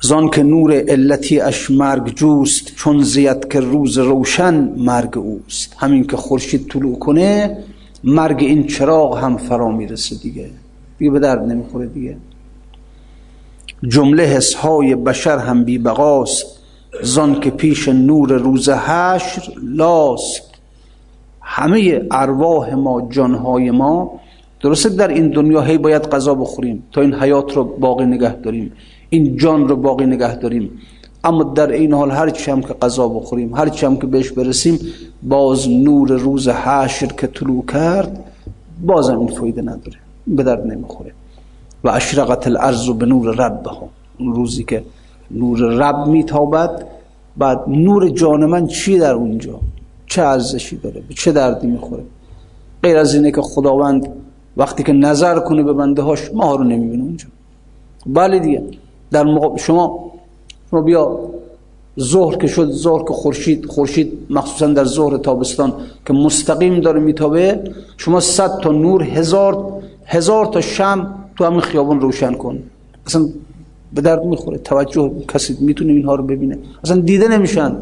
زان 0.00 0.30
که 0.30 0.42
نور 0.42 0.72
علتی 0.88 1.40
اش 1.40 1.70
مرگ 1.70 2.14
جوست 2.14 2.74
چون 2.76 3.02
زیاد 3.02 3.48
که 3.48 3.60
روز 3.60 3.98
روشن 3.98 4.54
مرگ 4.76 5.18
اوست. 5.18 5.76
همین 5.78 6.06
که 6.06 6.16
خورشید 6.16 6.68
طلوع 6.68 6.98
کنه 6.98 7.58
مرگ 8.04 8.38
این 8.40 8.66
چراغ 8.66 9.18
هم 9.18 9.36
فرا 9.36 9.70
می‌رسه 9.70 10.16
دیگه. 10.16 10.50
دیگه 10.98 11.10
به 11.10 11.18
درد 11.18 11.42
نمی‌خوره 11.42 11.86
دیگه. 11.86 12.16
جمله 13.88 14.22
حسهای 14.22 14.94
بشر 14.94 15.38
هم 15.38 15.64
بی 15.64 15.78
بقاست 15.78 16.55
زان 17.02 17.40
که 17.40 17.50
پیش 17.50 17.88
نور 17.88 18.32
روز 18.32 18.68
حشر 18.68 19.42
لاست. 19.62 20.42
همه 21.40 22.02
ارواح 22.10 22.74
ما 22.74 23.08
جانهای 23.10 23.70
ما 23.70 24.20
درسته 24.60 24.88
در 24.88 25.08
این 25.08 25.30
دنیا 25.30 25.60
هی 25.60 25.78
باید 25.78 26.02
غذا 26.02 26.34
بخوریم 26.34 26.82
تا 26.92 27.00
این 27.00 27.14
حیات 27.14 27.56
رو 27.56 27.64
باقی 27.64 28.06
نگه 28.06 28.32
داریم 28.32 28.72
این 29.10 29.36
جان 29.36 29.68
رو 29.68 29.76
باقی 29.76 30.06
نگه 30.06 30.34
داریم. 30.34 30.70
اما 31.24 31.42
در 31.42 31.70
این 31.70 31.92
حال 31.92 32.10
هر 32.10 32.30
چی 32.30 32.50
هم 32.50 32.62
که 32.62 32.74
غذا 32.74 33.08
بخوریم 33.08 33.54
هر 33.54 33.68
چی 33.68 33.86
هم 33.86 33.96
که 33.96 34.06
بهش 34.06 34.30
برسیم 34.30 34.78
باز 35.22 35.68
نور 35.68 36.08
روز 36.08 36.48
حشر 36.48 37.06
که 37.06 37.26
طلوع 37.26 37.64
کرد 37.66 38.24
بازم 38.84 39.18
این 39.18 39.28
فایده 39.28 39.62
نداره 39.62 39.98
به 40.26 40.42
درد 40.42 40.66
نمی‌خوره. 40.66 41.12
و 41.84 41.88
اشرقت 41.88 42.46
الارض 42.46 42.90
به 42.90 43.06
نور 43.06 43.34
ربها 43.34 43.88
اون 44.18 44.34
روزی 44.34 44.64
که 44.64 44.82
نور 45.30 45.58
رب 45.58 46.06
میتابد. 46.06 46.86
بعد 47.36 47.60
نور 47.68 48.08
جان 48.08 48.46
من 48.46 48.66
چی 48.66 48.98
در 48.98 49.14
اونجا؟ 49.14 49.60
چه 50.06 50.22
ارزشی 50.22 50.76
داره؟ 50.76 51.02
به 51.08 51.14
چه 51.14 51.32
دردی 51.32 51.66
می‌خوره؟ 51.66 52.02
غیر 52.82 52.96
از 52.96 53.14
اینه 53.14 53.30
که 53.30 53.42
خداوند 53.42 54.08
وقتی 54.56 54.82
که 54.82 54.92
نظر 54.92 55.38
کنه 55.38 55.62
به 55.62 55.72
بنده 55.72 56.02
هاش 56.02 56.30
ما 56.34 56.54
رو 56.54 56.64
نمی‌بینه 56.64 57.02
اونجا. 57.02 57.26
بله 58.06 58.38
دیگه. 58.38 58.62
در 59.10 59.24
شما 59.56 60.12
شما 60.70 60.80
بیا. 60.80 61.18
ظهر 62.00 62.36
که 62.36 62.46
شد 62.46 62.70
ظهر 62.70 63.02
که 63.02 63.14
خورشید 63.14 63.66
خورشید 63.66 64.12
مخصوصا 64.30 64.66
در 64.66 64.84
ظهر 64.84 65.16
تابستان 65.16 65.72
که 66.06 66.12
مستقیم 66.12 66.80
داره 66.80 67.00
میتابه. 67.00 67.64
شما 67.96 68.20
صد 68.20 68.60
تا 68.60 68.70
نور 68.70 69.02
هزار 69.02 69.72
هزار 70.06 70.46
تا 70.46 70.60
شم 70.60 71.14
تو 71.36 71.44
همین 71.44 71.60
خیابون 71.60 72.00
روشن 72.00 72.32
کن. 72.32 72.58
اصلا 73.06 73.28
به 73.96 74.02
درد 74.02 74.24
می‌خوره 74.24 74.58
توجه 74.58 75.12
کسی 75.28 75.56
می‌تونه 75.60 75.92
اینها 75.92 76.14
رو 76.14 76.24
ببینه. 76.24 76.58
اصلا 76.84 77.00
دیده 77.00 77.28
نمیشن. 77.28 77.76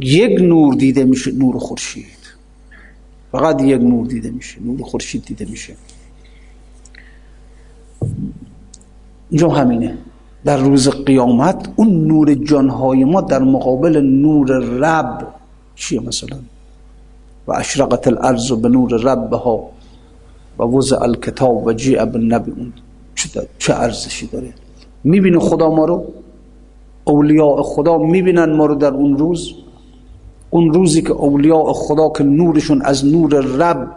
یک 0.00 0.40
نور 0.40 0.74
دیده 0.74 1.04
میشه 1.04 1.32
نور 1.32 1.58
خورشید. 1.58 2.22
فقط 3.32 3.62
یک 3.62 3.80
نور 3.80 4.06
دیده 4.06 4.30
میشه 4.30 4.62
نور 4.62 4.82
خورشید 4.82 5.24
دیده 5.24 5.44
میشه. 5.44 5.74
اینجا 9.30 9.48
همینه. 9.48 9.98
در 10.44 10.56
روز 10.56 10.88
قیامت 10.88 11.68
اون 11.76 12.06
نور 12.06 12.34
جانهای 12.34 13.04
ما 13.04 13.20
در 13.20 13.42
مقابل 13.42 14.00
نور 14.00 14.48
رب 14.58 15.28
چیه 15.76 16.00
مثلا؟ 16.00 16.38
و 17.46 17.52
اشرقت 17.52 18.08
الارض 18.08 18.52
به 18.52 18.68
نور 18.68 18.90
ربها 18.90 19.70
و 20.58 20.62
وضع 20.62 21.02
الکتاب 21.02 21.66
و 21.66 21.72
جیع 21.72 22.02
اون 22.02 22.72
چه 23.58 23.74
ارزشی 23.74 24.26
داره؟ 24.26 24.54
می‌بینه 25.04 25.38
خدا 25.38 25.70
ما 25.70 25.84
رو؟ 25.84 26.04
اولیاء 27.04 27.62
خدا 27.62 27.98
می‌بینن 27.98 28.52
ما 28.52 28.66
رو 28.66 28.74
در 28.74 28.94
اون 28.94 29.18
روز؟ 29.18 29.54
اون 30.50 30.72
روزی 30.72 31.02
که 31.02 31.12
اولیاء 31.12 31.72
خدا 31.72 32.08
که 32.08 32.24
نورشون 32.24 32.82
از 32.82 33.06
نور 33.06 33.40
رب 33.40 33.88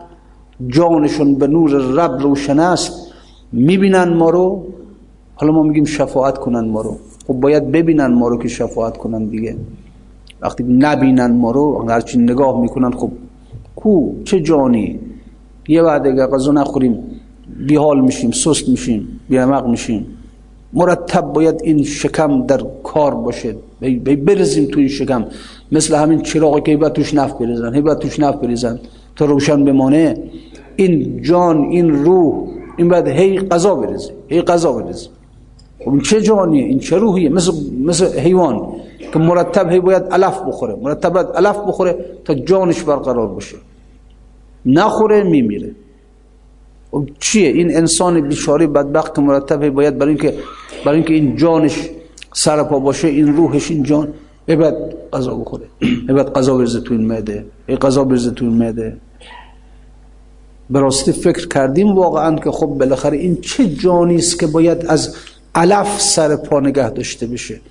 جانشون 0.67 1.35
به 1.35 1.47
نور 1.47 1.71
رب 1.71 2.19
روشن 2.21 2.59
است 2.59 3.13
می‌بینن 3.51 4.13
ما 4.13 4.29
رو؟ 4.29 4.63
حالا 5.35 5.53
ما 5.53 5.63
میگیم 5.63 5.85
شفاعت 5.85 6.37
کنن 6.37 6.67
ما 6.69 6.81
رو. 6.81 6.97
خب 7.27 7.33
باید 7.33 7.71
ببینن 7.71 8.07
ما 8.07 8.27
رو 8.27 8.37
که 8.37 8.47
شفاعت 8.47 8.97
کنن 8.97 9.25
دیگه. 9.25 9.55
وقتی 10.41 10.63
نبینن 10.63 11.31
ما 11.31 11.51
رو 11.51 11.85
هرچی 11.89 12.17
نگاه 12.17 12.61
می‌کنن 12.61 12.91
خب 12.91 13.11
کو؟ 13.75 14.11
چه 14.23 14.41
جانی؟ 14.41 14.99
یه 15.67 15.83
بعد 15.83 16.07
اگر 16.07 16.27
غذا 16.27 16.51
نخوریم 16.51 17.03
بیحال 17.67 18.01
میشیم 18.01 18.31
سست 18.31 18.69
میشیم 18.69 19.19
بیعمق 19.29 19.67
میشیم. 19.67 20.05
مرتب 20.75 21.21
باید 21.21 21.61
این 21.63 21.83
شکم 21.83 22.45
در 22.45 22.61
کار 22.83 23.15
باشه. 23.15 23.55
برزیم 24.25 24.65
تو 24.65 24.79
این 24.79 24.87
شکم. 24.87 25.25
مثل 25.71 25.95
همین 25.95 26.21
چراغی 26.21 26.61
که 26.61 26.77
باید 26.77 26.93
توش 26.93 27.13
نفت 27.13 27.39
بریزن 27.39 27.81
باید 27.81 27.99
توش 27.99 28.19
نفت 28.19 28.41
بریزن 28.41 28.79
تا 29.15 29.25
روشن 29.25 29.63
بمانه. 29.63 30.17
این 30.75 31.21
جان 31.21 31.57
این 31.57 32.05
روح 32.05 32.47
این 32.77 32.89
باید 32.89 33.07
هی 33.07 33.37
قضا 33.37 33.75
بریزه 33.75 34.13
هی 34.27 34.41
قضا 34.41 34.71
بریزه. 34.71 35.09
خب 35.85 35.91
این 35.91 36.01
چه 36.01 36.21
جانیه؟ 36.21 36.63
این 36.63 36.79
چه 36.79 36.97
روحیه؟ 36.97 37.29
مثل, 37.29 37.51
مثل 37.83 38.19
حیوان 38.19 38.67
که 39.13 39.19
مرتب 39.19 39.71
هی 39.71 39.79
باید 39.79 40.03
علف 40.03 40.41
بخوره. 40.47 40.75
مرتب 40.81 41.13
باید 41.13 41.27
علف 41.27 41.57
بخوره 41.57 42.05
تا 42.25 42.33
جانش 42.33 42.83
برقرار 42.83 43.27
باشه. 43.27 43.55
نخوره 44.65 45.23
میمیره. 45.23 45.71
چیه؟ 47.19 47.49
این 47.49 47.77
انسان 47.77 48.21
بیچاره 48.21 48.67
بدبخت 48.67 49.19
مرتب 49.19 49.69
باید 49.69 49.97
برای 49.97 50.09
اینکه 50.09 50.33
برای 50.85 50.97
اینکه 50.97 51.13
این 51.13 51.35
جانش 51.35 51.89
سر 52.33 52.63
پا 52.63 52.79
باشه 52.79 53.07
این 53.07 53.35
روحش 53.35 53.71
این 53.71 53.83
جان 53.83 54.13
بعد 54.47 54.75
قضا 55.13 55.35
بخوره. 55.35 55.65
بعد 56.07 56.29
قضا 56.37 56.57
برزه 56.57 56.81
تو 56.81 56.93
این 56.93 57.07
معده. 57.07 57.45
قضا 57.81 58.03
برزه 58.03 58.31
تو 58.31 58.45
این 58.45 58.53
معده. 58.53 58.97
به 60.69 60.79
راستی 60.79 61.11
فکر 61.11 61.47
کردیم 61.47 61.95
واقعا 61.95 62.35
که 62.35 62.51
خب 62.51 62.65
بالاخره 62.65 63.17
این 63.17 63.41
چه 63.41 63.67
جانی 63.67 64.15
است 64.15 64.39
که 64.39 64.47
باید 64.47 64.85
از 64.85 65.15
علف 65.55 66.01
سر 66.01 66.35
پا 66.35 66.59
نگه 66.59 66.89
داشته 66.89 67.27
بشه؟ 67.27 67.61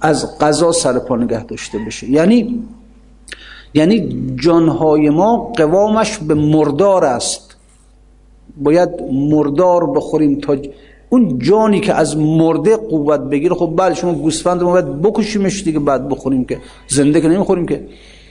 از 0.00 0.38
قضا 0.38 0.72
سر 0.72 0.98
پا 0.98 1.16
نگه 1.16 1.44
داشته 1.44 1.78
بشه. 1.78 2.10
یعنی 2.10 2.62
یعنی 3.74 4.26
جانهای 4.36 5.10
ما 5.10 5.36
قوامش 5.36 6.18
به 6.18 6.34
مردار 6.34 7.04
است. 7.04 7.49
باید 8.56 8.88
مردار 9.12 9.90
بخوریم 9.90 10.38
تا 10.38 10.56
اون 11.08 11.38
جانی 11.38 11.80
که 11.80 11.94
از 11.94 12.16
مرده 12.16 12.76
قوت 12.76 13.20
بگیره 13.20 13.54
خب 13.54 13.72
بله 13.76 13.94
شما 13.94 14.12
گوسفند 14.12 14.62
ما 14.62 14.70
باید 14.72 15.02
بکشیمش 15.02 15.62
دیگه 15.64 15.78
بعد 15.78 16.08
بخوریم 16.08 16.44
که 16.44 16.58
زنده 16.88 17.20
که 17.20 17.28
نمی‌خوریم 17.28 17.66
که. 17.66 17.86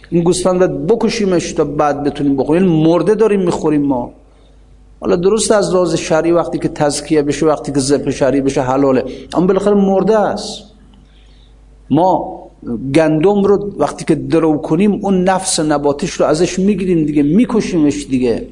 این 0.10 0.24
گوسفند 0.24 0.60
باید 0.60 0.88
بکشیمش 0.88 1.52
تا 1.52 1.64
بعد 1.64 2.04
بتونیم 2.04 2.38
بخوریم. 2.38 2.64
یعنی 2.64 2.84
مرده 2.84 3.16
داریم 3.16 3.42
می‌خوریم 3.42 3.82
ما. 3.82 4.12
حالا 5.00 5.16
درست 5.16 5.52
از 5.52 5.74
لحاظ 5.74 5.96
شرعی 5.96 6.32
وقتی 6.32 6.60
که 6.60 6.68
تزکیه 6.68 7.22
بشه 7.22 7.46
وقتی 7.46 7.72
که 7.72 7.80
ذبح 7.80 8.12
شرعی 8.12 8.42
بشه 8.42 8.62
حلاله. 8.62 9.04
اما 9.34 9.48
بالاخره 9.48 9.74
مرده 9.74 10.20
است. 10.20 10.64
ما 11.90 12.40
گندم 12.96 13.44
رو 13.44 13.72
وقتی 13.78 14.06
که 14.06 14.16
درو 14.16 14.58
کنیم 14.58 15.00
اون 15.02 15.24
نفس 15.24 15.60
نباتش 15.60 16.12
رو 16.12 16.26
ازش 16.26 16.60
می‌گیریم 16.60 17.06
دیگه 17.06 17.24
میکشیمش 17.24 18.08
دیگه. 18.10 18.48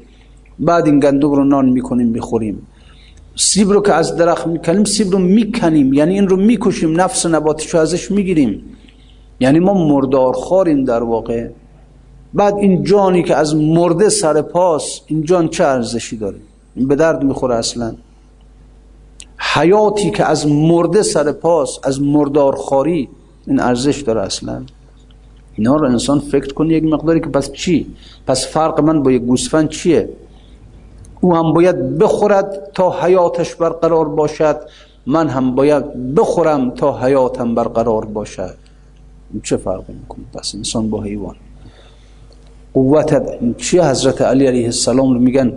بعد 0.60 0.86
این 0.86 1.00
گندم 1.00 1.32
رو 1.32 1.44
نان 1.44 1.68
می‌کنیم 1.68 2.08
می‌خوریم. 2.08 2.66
سیب 3.36 3.70
رو 3.70 3.82
که 3.82 3.92
از 3.92 4.16
درخت 4.16 4.46
می‌کنیم 4.46 4.84
سیب 4.84 5.12
رو 5.12 5.18
می‌کنیم. 5.18 5.92
یعنی 5.92 6.14
این 6.14 6.28
رو 6.28 6.36
می‌کشیم 6.36 7.00
نفس 7.00 7.26
نباتش 7.26 7.74
رو 7.74 7.80
ازش 7.80 8.10
می‌گیریم. 8.10 8.62
یعنی 9.40 9.58
ما 9.58 9.88
مردار 9.88 10.32
خاریم 10.32 10.84
در 10.84 11.02
واقع. 11.02 11.48
بعد 12.34 12.54
این 12.54 12.84
جانی 12.84 13.22
که 13.22 13.34
از 13.36 13.56
مرده 13.56 14.08
سر 14.08 14.42
پاس 14.42 15.00
این 15.06 15.24
جان 15.24 15.48
چه 15.48 15.64
ارزشی 15.64 16.16
داره؟ 16.16 16.36
به 16.76 16.96
درد 16.96 17.24
می‌خوره 17.24 17.54
اصلا. 17.54 17.94
حیاتی 19.38 20.10
که 20.10 20.24
از 20.24 20.46
مرده 20.46 21.02
سر 21.02 21.32
پاس 21.32 21.78
از 21.82 22.02
مردار 22.02 22.56
خاری 22.56 23.08
این 23.46 23.60
ارزش 23.60 24.00
داره 24.00 24.20
اصلا. 24.20 24.62
اینا 25.54 25.76
رو 25.76 25.88
انسان 25.88 26.18
فکر 26.18 26.52
کنه 26.52 26.74
یک 26.74 26.84
مقداری 26.84 27.20
که 27.20 27.28
پس 27.28 27.52
چی؟ 27.52 27.86
پس 28.26 28.46
فرق 28.46 28.80
من 28.80 29.02
با 29.02 29.12
یک 29.12 29.22
گوسفند 29.22 29.68
چیه؟ 29.68 30.08
او 31.20 31.36
هم 31.36 31.52
باید 31.52 31.98
بخورد 31.98 32.70
تا 32.74 32.90
حیاتش 33.02 33.54
برقرار 33.54 34.08
باشد. 34.08 34.56
من 35.06 35.28
هم 35.28 35.54
باید 35.54 36.14
بخورم 36.14 36.70
تا 36.70 36.98
حیاتم 36.98 37.54
برقرار 37.54 38.04
باشد. 38.04 38.54
چه 39.42 39.56
فرقی 39.56 39.92
می‌کنه؟ 39.92 40.24
پس 40.34 40.54
انسان 40.54 40.90
با 40.90 41.02
حیوان. 41.02 41.36
قوت 42.74 43.22
چی 43.56 43.78
حضرت 43.78 44.22
علی 44.22 44.46
علیه 44.46 44.64
السلام 44.64 45.14
رو 45.14 45.20
میگن؟ 45.20 45.52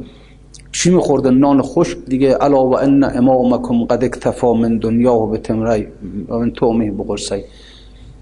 چی 0.71 0.89
میخورده 0.89 1.29
نان 1.29 1.61
خشک 1.61 1.97
دیگه. 2.07 2.37
الا 2.41 2.65
و 2.65 2.79
ان 2.79 3.03
امامکم 3.03 3.83
قد 3.83 4.03
اکتفا 4.03 4.53
من 4.53 4.77
دنیا 4.77 5.15
و 5.15 5.27
به 5.27 5.37
تمری 5.37 5.87
و 6.29 6.37
من 6.37 6.51
تومه 6.51 6.91
بقرسی. 6.91 7.43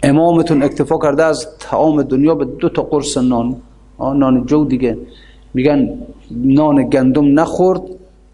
امامتون 0.03 0.63
اکتفا 0.63 0.97
کرده 0.97 1.23
از 1.23 1.47
تعام 1.59 2.03
دنیا 2.03 2.35
به 2.35 2.45
دو 2.45 2.69
تا 2.69 2.81
قرص 2.81 3.17
نان. 3.17 3.55
نان 3.99 4.45
جو 4.45 4.65
دیگه. 4.65 4.97
میگن 5.53 5.97
نان 6.31 6.89
گندم 6.89 7.39
نخورد 7.39 7.81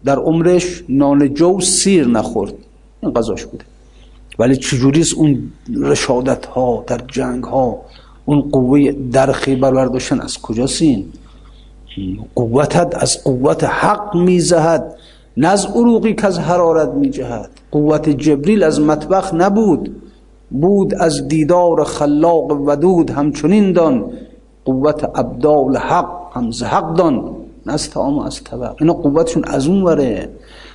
در 0.04 0.18
عمرش 0.18 0.84
نان 0.88 1.34
جو 1.34 1.60
سیر 1.60 2.06
نخورد. 2.08 2.52
این 3.02 3.12
قضاش 3.12 3.46
بوده. 3.46 3.64
ولی 4.38 4.56
چجوریست 4.56 5.14
اون 5.14 5.52
رشادت 5.76 6.46
ها 6.46 6.84
در 6.86 7.00
جنگ 7.12 7.44
ها 7.44 7.80
اون 8.24 8.40
قوه 8.40 8.92
درخی 9.12 9.56
برورداشتن؟ 9.56 10.20
از 10.20 10.38
کجاست 10.38 10.82
این؟ 10.82 11.04
قوتت 12.34 12.94
از 13.02 13.24
قوت 13.24 13.64
حق 13.64 14.16
میزهد 14.16 14.94
نه 15.36 15.48
از 15.48 15.66
عروقی 15.66 16.14
که 16.14 16.26
از 16.26 16.38
حرارت 16.38 16.88
می 16.88 17.10
جهد 17.10 17.50
قوت 17.70 18.08
جبریل 18.08 18.62
از 18.62 18.80
مطبخ 18.80 19.34
نبود 19.34 20.02
بود 20.50 20.94
از 20.94 21.28
دیدار 21.28 21.84
خلاق 21.84 22.50
ودود 22.50 23.10
همچنین 23.10 23.72
دان. 23.72 24.04
قوت 24.64 25.04
ابدال 25.18 25.76
حق 25.76 26.10
هم 26.32 26.50
حق 26.64 26.94
دان. 26.94 27.36
نه 27.66 27.72
از 27.72 27.90
تعام 27.90 28.18
از 28.18 28.44
طبق. 28.44 28.74
اینا 28.80 28.92
قوتشون 28.92 29.44
از 29.44 29.66
اون 29.66 29.82
وره. 29.82 30.28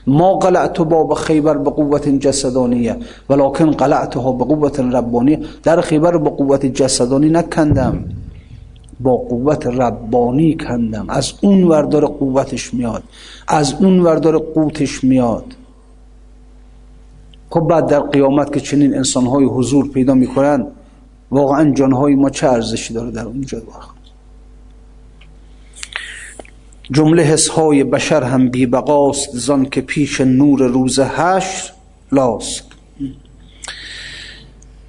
ما 0.08 0.38
قلعت 0.38 0.82
باب 0.82 1.14
خیبر 1.14 1.58
به 1.58 1.70
قوت 1.70 2.10
جسدانیه. 2.10 2.96
ولکن 3.30 3.72
قلعتها 3.72 4.32
به 4.32 4.46
قوت 4.46 4.80
ربانیه. 4.80 5.40
در 5.64 5.82
خیبر 5.82 6.18
با 6.18 6.30
قوت 6.30 6.66
جسدانی 6.66 7.30
نکندم. 7.30 8.06
با 9.00 9.16
قوت 9.18 9.68
ربانی 9.68 10.58
کندم. 10.58 11.06
از 11.10 11.34
اون 11.42 11.64
وردار 11.64 12.06
قوتش 12.06 12.74
میاد. 12.74 13.04
از 13.48 13.74
اون 13.80 14.00
وردار 14.00 14.38
قوتش 14.38 15.04
میاد. 15.04 15.46
خب 17.50 17.60
بعد 17.60 17.88
در 17.88 18.00
قیامت 18.00 18.54
که 18.54 18.60
چنین 18.60 18.96
انسانهای 18.96 19.46
حضور 19.46 19.90
پیدا 19.90 20.14
می‌کنن 20.14 20.68
واقعا 21.32 21.72
جانهای 21.72 22.16
ما 22.16 22.30
چه 22.30 22.48
ارزشی 22.48 22.94
داره 22.94 23.12
در 23.12 23.26
اونجا؟ 23.26 23.58
وقت 23.58 24.01
جمله 26.92 27.24
حسهای 27.24 27.84
بشر 27.84 28.24
هم 28.24 28.50
بی 28.50 28.66
بقاست 28.66 29.30
زان 29.34 29.66
که 29.66 29.82
پیش 29.82 30.22
نور 30.22 30.68
روز 30.68 31.00
حشر 31.00 31.72
لاست. 32.12 32.64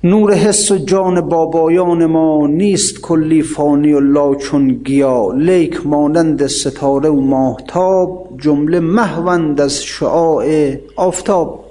نور 0.04 0.34
حس 0.34 0.70
و 0.70 0.76
جان 0.76 1.20
بابایان 1.20 2.06
ما 2.06 2.46
نیست 2.46 3.00
کلی 3.00 3.42
فانی 3.42 3.92
و 3.92 4.00
لا 4.00 4.34
چون 4.34 4.68
گیا. 4.68 5.32
لیک 5.32 5.86
مانند 5.86 6.46
ستاره 6.46 7.08
و 7.08 7.20
ماهتاب 7.20 8.28
جمله 8.38 8.80
محوند 8.80 9.60
از 9.60 9.82
شعاع 9.82 10.74
آفتاب. 10.96 11.64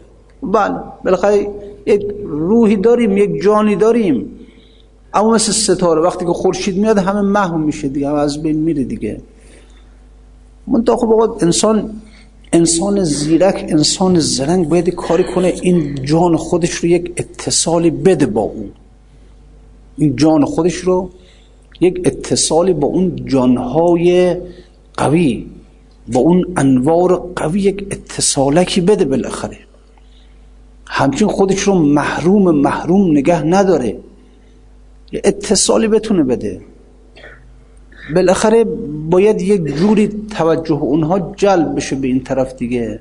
بله 0.43 0.75
بالاخره 1.05 1.47
یک 1.85 2.01
روحی 2.23 2.75
داریم 2.75 3.17
یک 3.17 3.41
جانی 3.41 3.75
داریم. 3.75 4.31
اما 5.13 5.31
مثل 5.31 5.51
ستاره 5.51 6.01
وقتی 6.01 6.25
که 6.25 6.31
خورشید 6.31 6.77
میاد 6.77 6.97
همه 6.97 7.21
محو 7.21 7.57
میشه 7.57 7.87
دیگه 7.87 8.09
همه 8.09 8.19
از 8.19 8.43
بین 8.43 8.57
میره 8.57 8.83
دیگه. 8.83 9.21
من 10.67 10.83
خب 10.85 11.37
انسان 11.41 12.01
انسان 12.53 13.03
زیرک 13.03 13.65
انسان 13.69 14.19
زرنگ 14.19 14.69
باید 14.69 14.89
کاری 14.89 15.23
کنه 15.23 15.47
این 15.47 16.05
جان 16.05 16.37
خودش 16.37 16.71
رو 16.71 16.89
یک 16.89 17.13
اتصالی 17.17 17.89
بده 17.89 18.25
با 18.25 18.41
اون. 18.41 18.71
این 19.97 20.15
جان 20.15 20.45
خودش 20.45 20.75
رو 20.75 21.09
یک 21.81 22.01
اتصالی 22.05 22.73
با 22.73 22.87
اون 22.87 23.25
جانهای 23.25 24.37
قوی 24.97 25.45
با 26.07 26.19
اون 26.19 26.45
انوار 26.57 27.31
قوی 27.35 27.61
یک 27.61 27.87
اتصالکی 27.91 28.81
بده 28.81 29.05
بالاخره. 29.05 29.57
همچین 30.87 31.27
خودش 31.27 31.59
رو 31.59 31.73
محروم 31.73 32.55
محروم 32.55 33.11
نگه 33.11 33.43
نداره. 33.43 33.97
اتصالی 35.13 35.87
بتونه 35.87 36.23
بده. 36.23 36.61
بالاخره 38.15 38.63
باید 39.09 39.41
یک 39.41 39.65
جوری 39.65 40.09
توجه 40.37 40.81
اونها 40.81 41.33
جلب 41.35 41.75
بشه 41.75 41.95
به 41.95 42.07
این 42.07 42.23
طرف 42.23 42.55
دیگه. 42.55 42.99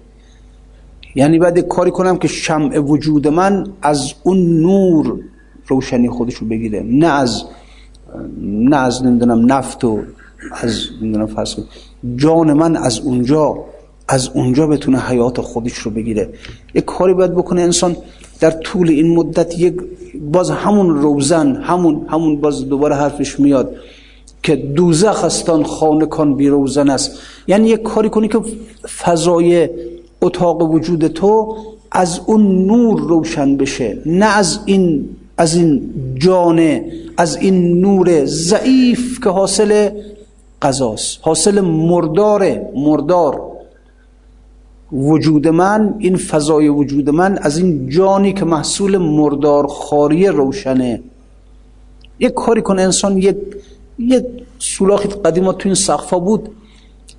یعنی 1.15 1.39
باید 1.39 1.59
کاری 1.59 1.91
کنم 1.91 2.17
که 2.19 2.29
شمع 2.29 2.79
وجود 2.79 3.29
من 3.29 3.67
از 3.83 4.13
اون 4.23 4.61
نور 4.61 5.21
روشنی 5.67 6.09
خودش 6.09 6.35
رو 6.35 6.47
بگیره. 6.47 6.83
نه 6.87 7.07
از 7.07 7.45
نه 8.43 8.77
از 8.77 9.05
نمی‌دونم 9.05 9.53
نفت 9.53 9.85
و 9.85 10.01
از 10.53 10.87
نمی‌دونم 11.03 11.27
فرض 11.27 11.55
جان 12.17 12.53
من 12.53 12.77
از 12.77 13.01
اونجا 13.01 13.59
از 14.09 14.29
اونجا 14.35 14.67
بتونه 14.67 15.01
حیات 15.01 15.41
خودش 15.41 15.75
رو 15.75 15.91
بگیره. 15.91 16.29
یک 16.75 16.85
کاری 16.85 17.15
باید 17.15 17.33
بکنه 17.33 17.61
انسان 17.61 17.97
در 18.41 18.51
طول 18.51 18.89
این 18.89 19.15
مدت 19.15 19.59
یک 19.59 19.75
باز 20.33 20.51
همون 20.51 20.97
روزن 20.97 21.57
همون 21.57 22.07
همون 22.09 22.41
باز 22.41 22.69
دوباره 22.69 22.95
حرفش 22.95 23.41
میاد. 23.41 23.75
که 24.43 24.57
دوزخ 24.57 25.25
هستان 25.25 25.65
خانه 25.65 26.07
کن 26.07 26.35
بیروزن 26.35 26.91
است. 26.91 27.11
یعنی 27.49 27.69
یک 27.69 27.83
کاری 27.83 28.11
کنی 28.11 28.29
که 28.29 28.41
فضای 29.05 29.69
اتاق 30.23 30.63
وجود 30.63 31.07
تو 31.07 31.57
از 31.93 32.21
اون 32.27 32.67
نور 32.67 33.01
روشن 33.01 33.57
بشه 33.57 33.99
نه 34.07 34.27
از 34.27 34.61
این 34.65 35.09
از 35.37 35.55
این 35.55 35.95
جانه 36.15 36.93
از 37.17 37.37
این 37.37 37.81
نور 37.81 38.25
ضعیف 38.25 39.25
که 39.25 39.31
حاصل 39.31 39.91
قضاست 40.63 41.19
حاصل 41.23 41.61
مرداره 41.61 42.71
مردار. 42.75 43.43
وجود 44.93 45.49
من 45.49 45.95
این 45.99 46.17
فضای 46.17 46.69
وجود 46.69 47.11
من 47.11 47.39
از 47.39 47.59
این 47.59 47.89
جانی 47.89 48.33
که 48.33 48.45
محصول 48.45 48.97
مردار 48.97 49.67
خاری 49.67 50.27
روشنه. 50.27 51.03
یک 52.19 52.35
کاری 52.35 52.63
کنه 52.63 52.83
انسان 52.83 53.19
یک 53.19 53.37
یه 54.01 54.27
سوراخی 54.59 55.09
قدیما 55.09 55.53
تو 55.53 55.69
این 55.69 55.75
سقفا 55.75 56.19
بود. 56.19 56.49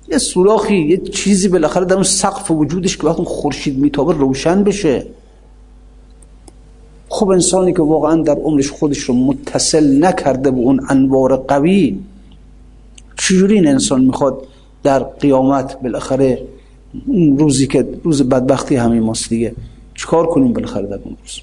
یه 0.08 0.18
سوراخی 0.18 0.76
یه 0.76 0.96
چیزی 0.96 1.48
بالاخره 1.48 1.84
در 1.84 1.94
اون 1.94 2.02
سقف 2.02 2.50
وجودش 2.50 2.96
که 2.96 3.06
وقتی 3.06 3.22
خورشید 3.24 3.78
میتابه 3.78 4.12
روشن 4.12 4.64
بشه. 4.64 5.06
خب 7.08 7.28
انسانی 7.28 7.72
که 7.72 7.82
واقعا 7.82 8.22
در 8.22 8.34
عمرش 8.34 8.70
خودش 8.70 8.98
رو 8.98 9.14
متصل 9.14 10.04
نکرده 10.04 10.50
به 10.50 10.56
اون 10.58 10.80
انوار 10.88 11.36
قوی 11.36 11.98
چجوری 13.16 13.54
این 13.54 13.68
انسان 13.68 14.04
می‌خواد 14.04 14.46
در 14.82 14.98
قیامت 14.98 15.80
بالاخره 15.80 16.42
اون 17.06 17.38
روزی 17.38 17.66
که 17.66 17.88
روز 18.02 18.22
بدبختی 18.22 18.76
همه 18.76 19.00
ماست 19.00 19.28
دیگه 19.28 19.54
چیکار 19.94 20.26
کنیم 20.26 20.52
بالاخره 20.52 20.86
در 20.86 20.98
اون 21.04 21.16
روز؟ 21.22 21.40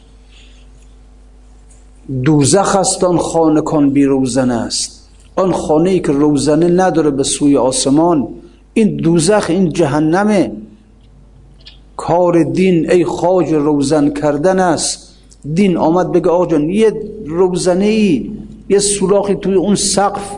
دوزخ 2.23 2.75
است 2.75 3.03
آن 3.03 3.17
خانه 3.17 3.61
کن 3.61 3.89
بی 3.89 4.05
روزن 4.05 4.51
است. 4.51 4.98
آن 5.39 5.51
خانه 5.51 5.99
که 5.99 6.11
روزنه 6.11 6.67
نداره 6.67 7.11
به 7.11 7.23
سوی 7.23 7.57
آسمان 7.57 8.27
این 8.73 8.95
دوزخ 8.95 9.45
این 9.49 9.69
جهنمه. 9.69 10.51
کار 11.97 12.43
دین 12.43 12.91
ای 12.91 13.05
خاج 13.05 13.53
روزن 13.53 14.09
کردن 14.09 14.59
است. 14.59 15.15
دین 15.53 15.77
آمد 15.77 16.11
بگه 16.11 16.29
آقا 16.29 16.45
جان 16.45 16.69
یه 16.69 16.93
روزنه 17.25 17.85
ای 17.85 18.31
یه 18.69 18.79
سوراخی 18.79 19.35
توی 19.35 19.53
اون 19.53 19.75
سقف. 19.75 20.35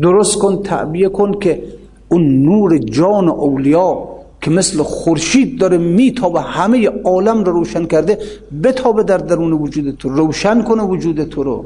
درست 0.00 0.38
کن 0.38 0.62
تعبیه 0.62 1.08
کن 1.08 1.32
که 1.40 1.62
اون 2.08 2.42
نور 2.42 2.78
جان 2.78 3.28
اولیا 3.28 4.08
که 4.42 4.50
مثل 4.50 4.82
خورشید 4.82 5.58
داره 5.58 5.78
میتابه 5.78 6.40
همه 6.40 6.88
عالم 7.04 7.44
رو 7.44 7.52
روشن 7.52 7.86
کرده 7.86 8.18
بتابه 8.62 9.02
در 9.02 9.18
درون 9.18 9.52
وجود 9.52 9.96
تو 9.96 10.08
روشن 10.08 10.62
کنه 10.62 10.82
وجود 10.82 11.24
تو 11.24 11.42
رو. 11.42 11.64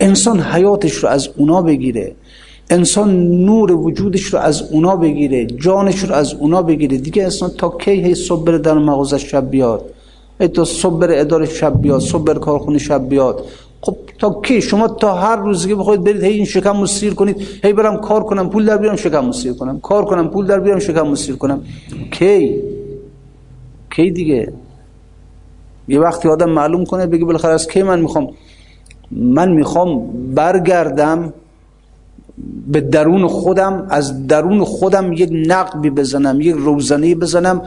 انسان 0.00 0.40
حیاتش 0.40 0.94
رو 0.94 1.08
از 1.08 1.28
اونا 1.36 1.62
بگیره. 1.62 2.14
انسان 2.70 3.28
نور 3.28 3.72
وجودش 3.72 4.22
رو 4.22 4.38
از 4.38 4.62
اونا 4.62 4.96
بگیره. 4.96 5.46
جانش 5.46 5.98
رو 5.98 6.14
از 6.14 6.34
اونا 6.34 6.62
بگیره. 6.62 6.98
دیگه 6.98 7.22
انسان 7.22 7.50
تا 7.50 7.68
کی 7.68 7.90
هی 7.90 8.14
صبح 8.14 8.44
بره 8.44 8.58
در 8.58 8.74
مغازه 8.74 9.18
شب 9.18 9.50
بیاد؟ 9.50 9.84
تا 10.54 10.64
صبح 10.64 10.98
بره 10.98 11.20
اداره 11.20 11.46
شب 11.46 11.82
بیاد 11.82 12.00
صبح 12.00 12.24
بره 12.24 12.38
کارخونه 12.38 12.78
شب 12.78 13.08
بیاد. 13.08 13.44
خب 13.80 13.96
تا 14.18 14.40
کی؟ 14.44 14.60
شما 14.62 14.88
تا 14.88 15.14
هر 15.14 15.36
روز 15.36 15.66
که 15.66 15.74
بخواید 15.74 16.04
برید 16.04 16.22
هی 16.22 16.32
این 16.32 16.44
شکم 16.44 16.80
رو 16.80 16.86
سیر 16.86 17.14
کنید 17.14 17.36
هی 17.64 17.72
برم 17.72 17.96
کار 17.96 18.24
کنم 18.24 18.50
پول 18.50 18.66
در 18.66 18.76
بیارم 18.76 18.96
شکم 18.96 19.26
رو 19.26 19.32
سیر 19.32 19.52
کنم. 19.52 19.80
کار 19.80 20.04
کنم 20.04 20.28
پول 20.28 20.46
در 20.46 20.60
بیارم 20.60 20.78
شکم 20.78 21.08
رو 21.08 21.16
سیر 21.16 21.36
کنم. 21.36 21.60
کی؟ 22.10 22.62
کی 23.90 24.10
دیگه؟ 24.10 24.52
یه 25.88 26.00
وقتی 26.00 26.28
آدم 26.28 26.50
معلوم 26.50 26.84
کنه 26.84 27.06
بگه 27.06 27.24
بالاخره 27.24 27.52
از 27.52 27.66
کی 27.68 27.82
من 27.82 28.00
می‌خوام 28.00 28.28
من 29.10 29.52
می‌خوام 29.52 30.06
برگردم 30.34 31.32
به 32.68 32.80
درون 32.80 33.26
خودم 33.26 33.86
از 33.90 34.26
درون 34.26 34.64
خودم 34.64 35.12
یک 35.12 35.30
نقبی 35.32 35.90
بزنم 35.90 36.40
یک 36.40 36.54
روزنه 36.58 37.14
بزنم 37.14 37.62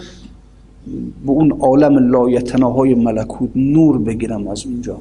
به 1.25 1.31
اون 1.31 1.51
عالم 1.51 2.11
لایتناهای 2.11 2.93
ملکوت 2.93 3.49
نور 3.55 3.97
بگیرم 3.97 4.47
از 4.47 4.65
اونجا. 4.65 4.97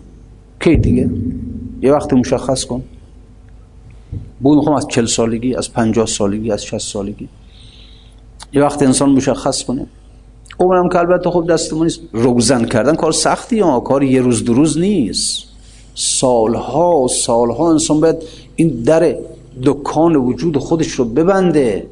کی 0.61 0.77
دیگه؟ 0.77 1.11
یه 1.83 1.93
وقت 1.93 2.13
مشخص 2.13 2.65
کن. 2.65 2.83
بود 4.41 4.59
می‌خوام 4.59 4.77
از 4.77 4.87
چل 4.91 5.07
سالگی 5.07 5.55
از 5.55 5.73
پنجاه 5.73 6.07
سالگی 6.07 6.53
از 6.53 6.65
شست 6.65 6.93
سالگی. 6.93 7.29
یه 8.53 8.63
وقت 8.63 8.83
انسان 8.83 9.11
مشخص 9.11 9.65
کنه. 9.65 9.87
عمرم 10.59 10.89
که 10.89 10.99
البته 10.99 11.31
خب 11.31 11.47
دستمون 11.51 11.83
نیست. 11.83 12.01
روزن 12.13 12.65
کردن 12.65 12.95
کار 12.95 13.13
سختی 13.13 13.61
ها 13.61 13.81
کار 13.81 14.03
یه 14.03 14.21
روز 14.21 14.45
دو 14.45 14.55
روز 14.55 14.79
نیست. 14.79 15.50
سالها 16.01 17.07
سالها 17.11 17.71
انسان 17.71 18.01
باید 18.01 18.17
این 18.57 18.69
در 18.69 19.17
دکان 19.63 20.17
وجود 20.17 20.59
خودش 20.59 20.91
رو 20.91 21.05
ببنده. 21.05 21.87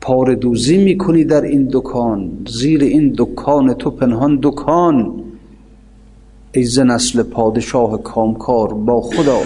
پاردوزی 0.00 0.78
می‌کنی 0.78 1.24
در 1.24 1.42
این 1.42 1.68
دکان 1.72 2.30
زیر 2.48 2.82
این 2.82 3.14
دکان 3.18 3.74
تو 3.74 3.90
پنهان 3.90 4.38
دکان. 4.42 5.22
ای 6.52 6.66
اصل 6.90 7.22
پادشاه 7.22 8.02
کامکار 8.02 8.74
با 8.74 9.00
خدا 9.00 9.38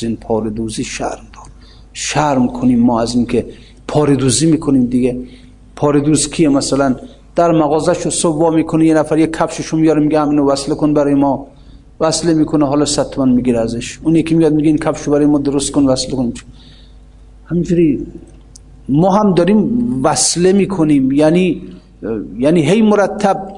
زین 0.00 0.16
پاردوزی 0.16 0.84
شرم 0.84 1.26
دار. 1.34 1.48
شرم 1.92 2.48
کنیم 2.48 2.80
ما 2.80 3.00
از 3.00 3.14
اینکه 3.14 3.46
پاردوزی 3.88 4.46
می‌کنیم 4.46 4.86
دیگه. 4.86 5.18
پاردوز 5.76 6.30
کیه 6.30 6.48
مثلا؟ 6.48 6.96
در 7.36 7.52
مغازش 7.52 8.02
رو 8.02 8.10
صبح 8.10 8.54
می‌کنه 8.54 8.86
یه 8.86 8.94
نفر 8.94 9.18
یه 9.18 9.26
کفششو 9.26 9.76
میاره 9.76 10.00
میگه 10.00 10.20
همینو 10.20 10.50
وصله 10.50 10.74
کن 10.74 10.94
برای 10.94 11.14
ما. 11.14 11.46
وصله 12.00 12.34
می‌کنه 12.34 12.66
حالا 12.66 12.84
ست 12.84 13.10
تومن 13.10 13.32
می‌گیره 13.32 13.58
ازش. 13.58 13.98
اون 14.02 14.16
یکی 14.16 14.34
میاد 14.34 14.52
میگه 14.52 14.68
این 14.68 14.78
کفشو 14.78 15.10
برای 15.10 15.26
ما 15.26 15.38
درست 15.38 15.70
کن 15.72 15.86
وصله 15.86 16.16
کن 16.16 16.32
همینجوری 17.46 18.06
ما 18.88 19.10
هم 19.10 19.34
داریم 19.34 19.60
وصله 20.04 20.52
می‌کنیم. 20.52 21.12
یعنی 21.12 21.62
یعنی 22.38 22.62
هی 22.62 22.82
مرتب 22.82 23.52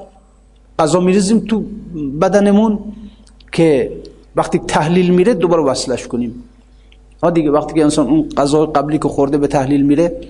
غذا 0.79 0.99
میریزیم 0.99 1.39
تو 1.39 1.63
بدنمون 2.21 2.79
که 3.51 3.91
وقتی 4.35 4.59
تحلیل 4.59 5.13
میره 5.13 5.33
دوباره 5.33 5.63
وصلش 5.63 6.07
کنیم. 6.07 6.43
ها 7.23 7.29
دیگه 7.29 7.51
وقتی 7.51 7.73
که 7.73 7.83
انسان 7.83 8.07
اون 8.07 8.29
غذا 8.29 8.65
قبلی 8.65 8.97
که 8.97 9.07
خورده 9.07 9.37
به 9.37 9.47
تحلیل 9.47 9.85
میره 9.85 10.21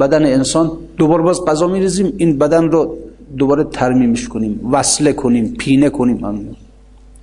بدن 0.00 0.26
انسان 0.26 0.70
دوباره 0.96 1.22
باز 1.22 1.44
غذا 1.44 1.66
میریزیم 1.66 2.12
این 2.16 2.38
بدن 2.38 2.70
رو 2.70 2.96
دوباره 3.36 3.64
ترمیمش 3.64 4.28
کنیم 4.28 4.60
وصله 4.72 5.12
کنیم 5.12 5.54
پینه 5.58 5.90
کنیم. 5.90 6.24
همین 6.24 6.46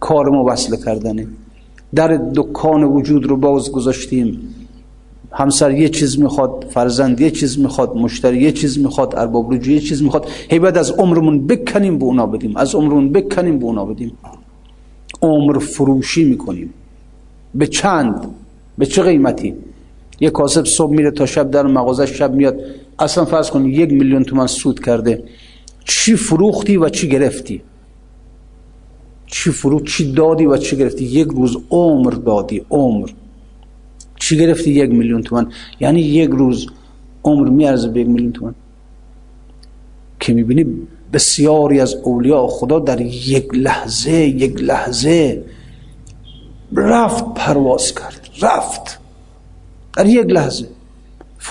کار 0.08 0.30
ما 0.30 0.44
وصله 0.48 0.78
کردنه. 0.86 1.28
در 1.96 2.12
دکان 2.36 2.84
وجود 2.84 3.26
رو 3.26 3.38
باز 3.38 3.72
گذاشتیم. 3.72 4.30
همسر 5.32 5.72
یه 5.72 5.90
چیز 5.90 6.20
می‌خواد 6.20 6.66
فرزند 6.70 7.22
یه 7.22 7.32
چیز 7.32 7.60
می‌خواد 7.60 7.96
مشتری 7.96 8.42
یه 8.42 8.52
چیز 8.52 8.80
می‌خواد 8.80 9.16
ارباب 9.16 9.54
رجوع 9.54 9.74
یه 9.74 9.80
چیز 9.80 10.04
می‌خواد. 10.04 10.26
هی 10.50 10.60
بعد 10.60 10.78
از 10.78 10.92
عمرمون 10.92 11.48
بکنیم 11.48 11.98
به 12.00 12.06
اونا 12.06 12.26
بدیم. 12.26 12.58
از 12.58 12.76
عمرمون 12.76 13.12
بکنیم 13.12 13.60
به 13.60 13.66
اونا 13.66 13.86
بدیم. 13.86 14.12
عمر 15.22 15.60
فروشی 15.60 16.24
می‌کنیم. 16.24 16.74
به 17.56 17.68
چند؟ 17.68 18.28
به 18.78 18.86
چه 18.86 19.02
قیمتی؟ 19.04 19.54
یه 20.20 20.30
کاسب 20.30 20.66
صبح 20.66 20.92
میره 20.92 21.12
تا 21.12 21.26
شب 21.26 21.52
در 21.52 21.68
مغازه 21.68 22.06
شب 22.06 22.34
میاد. 22.34 22.60
اصلا 23.00 23.26
فرض 23.26 23.50
کن 23.50 23.66
یک 23.66 23.92
میلیون 23.94 24.24
تومن 24.24 24.48
سود 24.48 24.80
کرده. 24.86 25.24
چی 25.86 26.16
فروختی 26.16 26.78
و 26.78 26.90
چی 26.90 27.10
گرفتی؟ 27.10 27.62
چی 29.28 29.52
فروخت 29.52 29.86
چی 29.86 30.12
دادی 30.12 30.46
و 30.46 30.58
چی 30.58 30.78
گرفتی؟ 30.78 31.04
یک 31.06 31.28
روز 31.28 31.58
عمر 31.70 32.12
دادی 32.12 32.66
عمر. 32.70 33.10
چی 34.20 34.38
گرفتی 34.38 34.72
یک 34.72 34.90
میلیون 34.90 35.22
تومن 35.22 35.48
یعنی 35.80 36.02
یک 36.02 36.30
روز 36.30 36.68
عمر 37.24 37.50
میارزه 37.50 37.88
به 37.90 38.00
یک 38.00 38.08
میلیون 38.08 38.32
تومن 38.32 38.56
که 40.20 40.34
می‌بینی 40.34 40.66
بسیاری 41.14 41.80
از 41.80 41.96
اولیاء 42.04 42.48
خدا 42.48 42.80
در 42.80 43.02
یک 43.02 43.48
لحظه 43.54 44.12
یک 44.12 44.62
لحظه 44.62 45.44
رفت 46.76 47.34
پرواز 47.34 47.96
کرد 47.96 48.30
رفت. 48.42 49.00
در 49.98 50.06
یک 50.06 50.26
لحظه. 50.28 50.68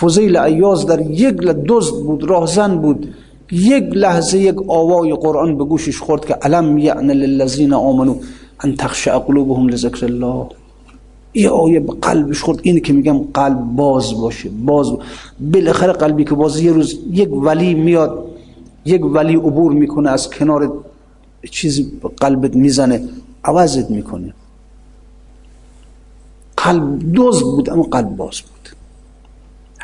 فضیل 0.00 0.36
عیاز 0.36 0.86
در 0.86 1.00
یک 1.00 1.34
لحظه 1.34 1.90
بود 1.90 2.24
راهزن 2.24 2.78
بود. 2.78 3.14
یک 3.52 3.84
لحظه 3.92 4.38
یک 4.38 4.56
آوای 4.68 5.12
قرآن 5.12 5.58
به 5.58 5.64
گوشش 5.64 5.98
خورد 5.98 6.24
که 6.24 6.34
علم 6.34 6.78
یعن 6.78 7.10
للذین 7.10 7.72
آمنو 7.72 8.16
ان 8.60 8.76
تخشع 8.76 9.18
قلوبهم 9.18 9.68
لذکر 9.68 10.06
الله. 10.06 10.46
یه 11.34 11.50
آیه 11.50 11.80
به 11.80 11.92
قلبش 12.02 12.42
خورد. 12.42 12.58
اینه 12.62 12.80
که 12.80 12.92
میگم 12.92 13.18
قلب 13.34 13.58
باز 13.76 14.20
باشه. 14.20 14.48
باز 14.48 14.92
بالاخره 15.40 15.92
قلبی 15.92 16.24
که 16.24 16.34
باز 16.34 16.60
یه 16.60 16.72
روز 16.72 16.98
یک 17.10 17.32
ولی 17.32 17.74
میاد 17.74 18.24
یک 18.84 19.04
ولی 19.04 19.36
عبور 19.36 19.72
می‌کنه 19.72 20.10
از 20.10 20.30
کنار 20.30 20.72
چیزی 21.50 21.92
قلبت 22.20 22.56
می‌زنه 22.56 23.08
عوضت 23.44 23.90
می‌کنه. 23.90 24.34
قلب 26.56 27.12
دوز 27.12 27.42
بود 27.42 27.70
اما 27.70 27.82
قلب 27.82 28.16
باز 28.16 28.40
بود. 28.40 28.53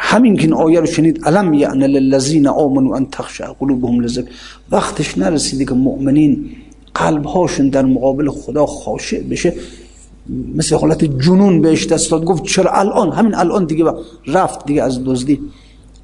همین 0.03 0.37
که 0.37 0.43
این 0.43 0.53
آیه 0.53 0.81
رو 0.81 0.87
شنید 0.87 1.25
علم 1.25 1.55
یعنی 1.55 1.87
للذین 1.87 2.47
آمنوا 2.47 2.97
ان 2.97 3.07
تخشع 3.13 3.47
قلوبهم 3.47 4.01
لذکر 4.01 4.29
وقتش 4.71 5.19
نرسیده 5.19 5.65
که 5.65 5.75
مؤمنین 5.75 6.51
قلبهاشون 6.95 7.69
در 7.69 7.85
مقابل 7.85 8.31
خدا 8.31 8.67
خاشع 8.67 9.23
بشه. 9.23 9.55
مثل 10.55 10.77
حالت 10.77 11.05
جنون 11.05 11.61
بهش 11.61 11.87
دست 11.87 12.11
داد 12.11 12.25
گفت 12.25 12.45
چرا 12.45 12.73
الان؟ 12.73 13.13
همین 13.13 13.35
الان 13.35 13.65
دیگه 13.65 13.85
رفت 14.27 14.67
دیگه 14.67 14.83
از 14.83 15.05
دزدی. 15.05 15.41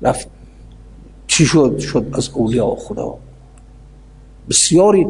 رفت. 0.03 0.29
چی 1.27 1.47
شد؟ 1.47 1.79
شد 1.79 2.07
از 2.13 2.31
اولیاء 2.35 2.75
خدا. 2.75 3.15
بسیاری 4.51 5.07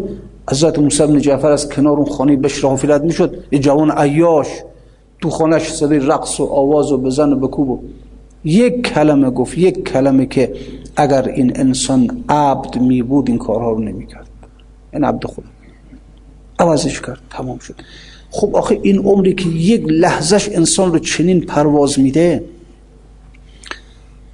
حضرت 0.51 0.79
موسی 0.79 1.07
بن 1.07 1.19
جعفر 1.21 1.51
از 1.51 1.69
کنار 1.69 1.97
اون 1.97 2.07
خانه 2.07 2.37
بشر 2.37 2.69
حافلت 2.69 3.03
می‌شد. 3.03 3.45
یه 3.53 3.59
جوان 3.59 3.91
عیاش 3.91 4.47
تو 5.21 5.31
خانهش 5.31 5.73
صدای 5.73 5.99
رقص 5.99 6.41
و 6.41 6.45
آواز 6.45 6.93
و 6.93 6.99
بزن 6.99 7.33
و 7.33 7.37
بکوب 7.37 7.81
یک 8.47 8.83
کلمه 8.83 9.31
گفت 9.31 9.59
یک 9.59 9.85
کلمه 9.89 10.27
که 10.27 10.55
اگر 10.97 11.29
این 11.29 11.61
انسان 11.61 12.25
عبد 12.29 12.77
می 12.77 13.03
بود 13.03 13.29
این 13.29 13.39
کارها 13.39 13.71
رو 13.71 13.79
نمی 13.79 14.07
کرد. 14.07 14.29
این 14.93 15.05
عبد 15.05 15.25
خود. 15.25 15.45
عوضش 16.59 17.01
کرد 17.01 17.19
تمام 17.31 17.59
شد. 17.59 17.75
خب 18.31 18.57
آخه 18.57 18.79
این 18.83 18.99
عمری 18.99 19.35
که 19.35 19.49
یک 19.49 19.85
لحظش 19.89 20.49
انسان 20.49 20.93
رو 20.93 20.99
چنین 20.99 21.41
پرواز 21.41 21.99
میده 21.99 22.45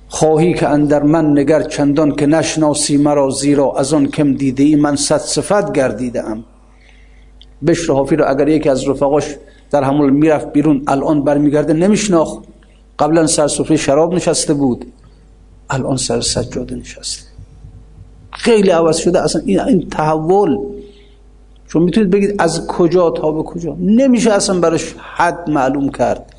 خواهی 0.08 0.54
که 0.54 0.68
اندر 0.68 1.02
من 1.02 1.38
نگر 1.38 1.62
چندان 1.62 2.16
که 2.16 2.26
نشناسی 2.26 2.96
مرا 2.96 3.30
زیرا 3.30 3.72
از 3.72 3.94
آن 3.94 4.06
کم 4.06 4.34
دیده 4.34 4.62
ای 4.62 4.76
من 4.76 4.96
صد 4.96 5.18
صفت 5.18 5.72
گردیده 5.72 6.24
ام 6.30 6.44
بشر 7.66 7.92
حافی 7.92 8.16
رو 8.16 8.24
اگر 8.28 8.48
یکی 8.48 8.68
از 8.68 8.88
رفقاش 8.88 9.36
در 9.70 9.82
همون 9.82 10.10
می‌رفت 10.10 10.52
بیرون 10.52 10.82
الان 10.86 11.24
برمیگرده 11.24 11.72
نمیشناخت. 11.72 12.51
قبلا 12.98 13.26
سر 13.26 13.48
سفره 13.48 13.76
شراب 13.76 14.14
نشسته 14.14 14.54
بود. 14.54 14.86
الان 15.70 15.96
سر 15.96 16.20
سجاده 16.20 16.74
نشسته. 16.74 17.22
خیلی 18.32 18.70
عوض 18.70 18.96
شده. 18.96 19.22
اصلا 19.22 19.42
این, 19.44 19.60
این 19.60 19.88
تحول. 19.88 20.58
چون 21.68 21.82
می‌تونید 21.82 22.10
بگید 22.10 22.34
از 22.38 22.66
کجا 22.66 23.10
تا 23.10 23.32
به 23.32 23.42
کجا؟ 23.42 23.76
نمیشه 23.80 24.32
اصلا 24.32 24.60
براش 24.60 24.94
حد 25.14 25.50
معلوم 25.50 25.88
کرد. 25.88 26.34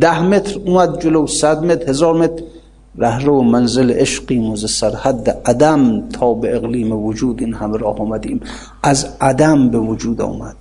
ده 0.00 0.22
متر 0.22 0.58
اومد 0.66 1.00
جلو 1.00 1.26
صد 1.26 1.64
متر 1.64 1.90
هزار 1.90 2.16
متر. 2.16 2.42
رهرو 2.98 3.42
منزل 3.42 3.90
عشقیم 3.90 4.50
و 4.50 4.56
سرحد 4.56 5.30
عدم 5.46 6.08
تا 6.08 6.34
به 6.34 6.56
اقلیم 6.56 6.92
وجود 6.92 7.40
این 7.40 7.54
همه 7.54 7.78
راه 7.78 8.00
آمدیم. 8.00 8.40
از 8.82 9.08
عدم 9.20 9.70
به 9.70 9.78
وجود 9.78 10.20
آمد. 10.20 10.56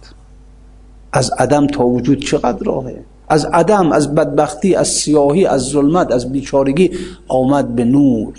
از 1.13 1.31
عدم 1.39 1.67
تا 1.67 1.85
وجود 1.85 2.19
چقدر 2.19 2.63
راهه؟ 2.65 3.03
از 3.29 3.45
عدم 3.45 3.91
از 3.91 4.15
بدبختی 4.15 4.75
از 4.75 4.87
سیاهی 4.87 5.45
از 5.45 5.61
ظلمت 5.61 6.11
از 6.11 6.31
بیچارگی 6.31 6.91
آمد 7.27 7.75
به 7.75 7.83
نور. 7.83 8.33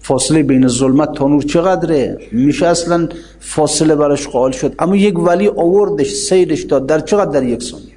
فاصله 0.00 0.42
بین 0.42 0.68
ظلمت 0.68 1.12
تا 1.12 1.28
نور 1.28 1.42
چقدره؟ 1.42 2.18
میشه 2.32 2.66
اصلا 2.66 3.08
فاصله 3.40 3.94
برش 3.94 4.28
قائل 4.28 4.52
شد. 4.52 4.74
اما 4.78 4.96
یک 4.96 5.18
ولی 5.18 5.48
آوردش 5.48 6.12
سیرش 6.12 6.62
داد. 6.62 6.86
در 6.86 7.00
چقدر 7.00 7.30
در 7.30 7.42
یک 7.42 7.62
ثانیه؟ 7.62 7.94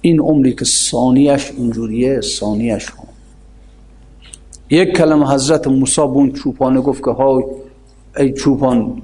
این 0.00 0.20
عمری 0.20 0.54
که 0.54 0.64
ثانیش 0.64 1.52
اینجوریه 1.56 2.20
ثانیش 2.20 2.90
هم 2.90 3.04
یک 4.70 4.96
کلمه 4.96 5.32
حضرت 5.32 5.66
موسی 5.66 6.00
بون 6.00 6.32
چوپانه 6.32 6.80
گفت 6.80 7.04
که 7.04 7.10
های 7.10 7.44
ای 8.16 8.32
چوپان 8.32 9.02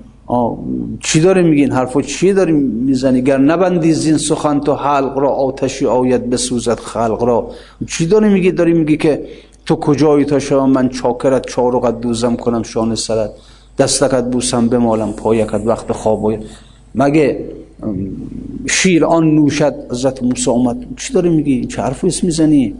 چی 1.00 1.20
داری 1.20 1.42
میگین؟ 1.42 1.72
حرفا 1.72 2.02
چی 2.02 2.32
داری 2.32 2.52
می‌زنی؟ 2.52 3.22
گر 3.22 3.38
نبندی 3.38 3.92
زین 3.92 4.16
سخن 4.16 4.60
تو 4.60 4.74
حلق 4.74 5.18
را 5.18 5.28
آتشی 5.28 5.86
آید 5.86 6.30
بسوزد 6.30 6.78
خلق 6.78 7.22
را. 7.22 7.50
چی 7.88 8.06
داری 8.06 8.28
میگی؟ 8.28 8.50
داری 8.50 8.72
میگی 8.72 8.96
که 8.96 9.26
تو 9.66 9.76
کجایی 9.76 10.24
تا 10.24 10.38
شما؟ 10.38 10.66
من 10.66 10.88
چاکرت 10.88 11.46
چارقت 11.46 12.00
دوزم 12.00 12.36
کنم 12.36 12.62
شان 12.62 12.94
سرت. 12.94 13.30
دستکت 13.78 14.24
بوسم 14.30 14.68
بمالم 14.68 15.12
پایکت 15.12 15.62
وقت 15.66 15.92
خواب 15.92 16.32
مگه 16.94 17.44
شیر 18.68 19.04
آن 19.04 19.34
نوشد 19.34 19.74
حضرت 19.90 20.22
موسی 20.22 20.50
اومد. 20.50 20.86
چی 20.96 21.12
داری 21.12 21.28
میگی؟ 21.28 21.64
چه 21.64 21.82
حرفی 21.82 22.06
اسم 22.06 22.26
می‌زنی؟ 22.26 22.74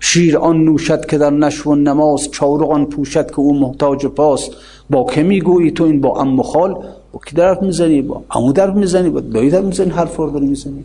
شیر 0.00 0.38
آن 0.38 0.64
نوشد 0.64 1.06
که 1.06 1.18
در 1.18 1.30
نشو 1.30 1.74
نماز 1.74 2.30
چارق 2.30 2.70
آن 2.70 2.84
پوشد 2.84 3.30
که 3.30 3.40
او 3.40 3.60
محتاج 3.60 4.06
پاست. 4.06 4.50
با 4.90 5.04
که 5.04 5.22
می‌گویی 5.22 5.70
تو 5.70 5.84
این 5.84 6.00
با 6.00 6.20
ام 6.20 6.42
خال 6.42 6.84
با 7.12 7.20
کی 7.26 7.36
درف 7.36 7.62
می‌زنی؟ 7.62 8.02
با 8.02 8.22
امو 8.30 8.52
درف 8.52 8.74
می‌زنی؟ 8.74 9.10
با 9.10 9.20
دایی 9.20 9.50
درف 9.50 9.64
می‌زنی؟ 9.64 9.90
حرف 9.90 10.16
رو 10.16 10.30
داری 10.30 10.46
می‌زنی؟ 10.46 10.84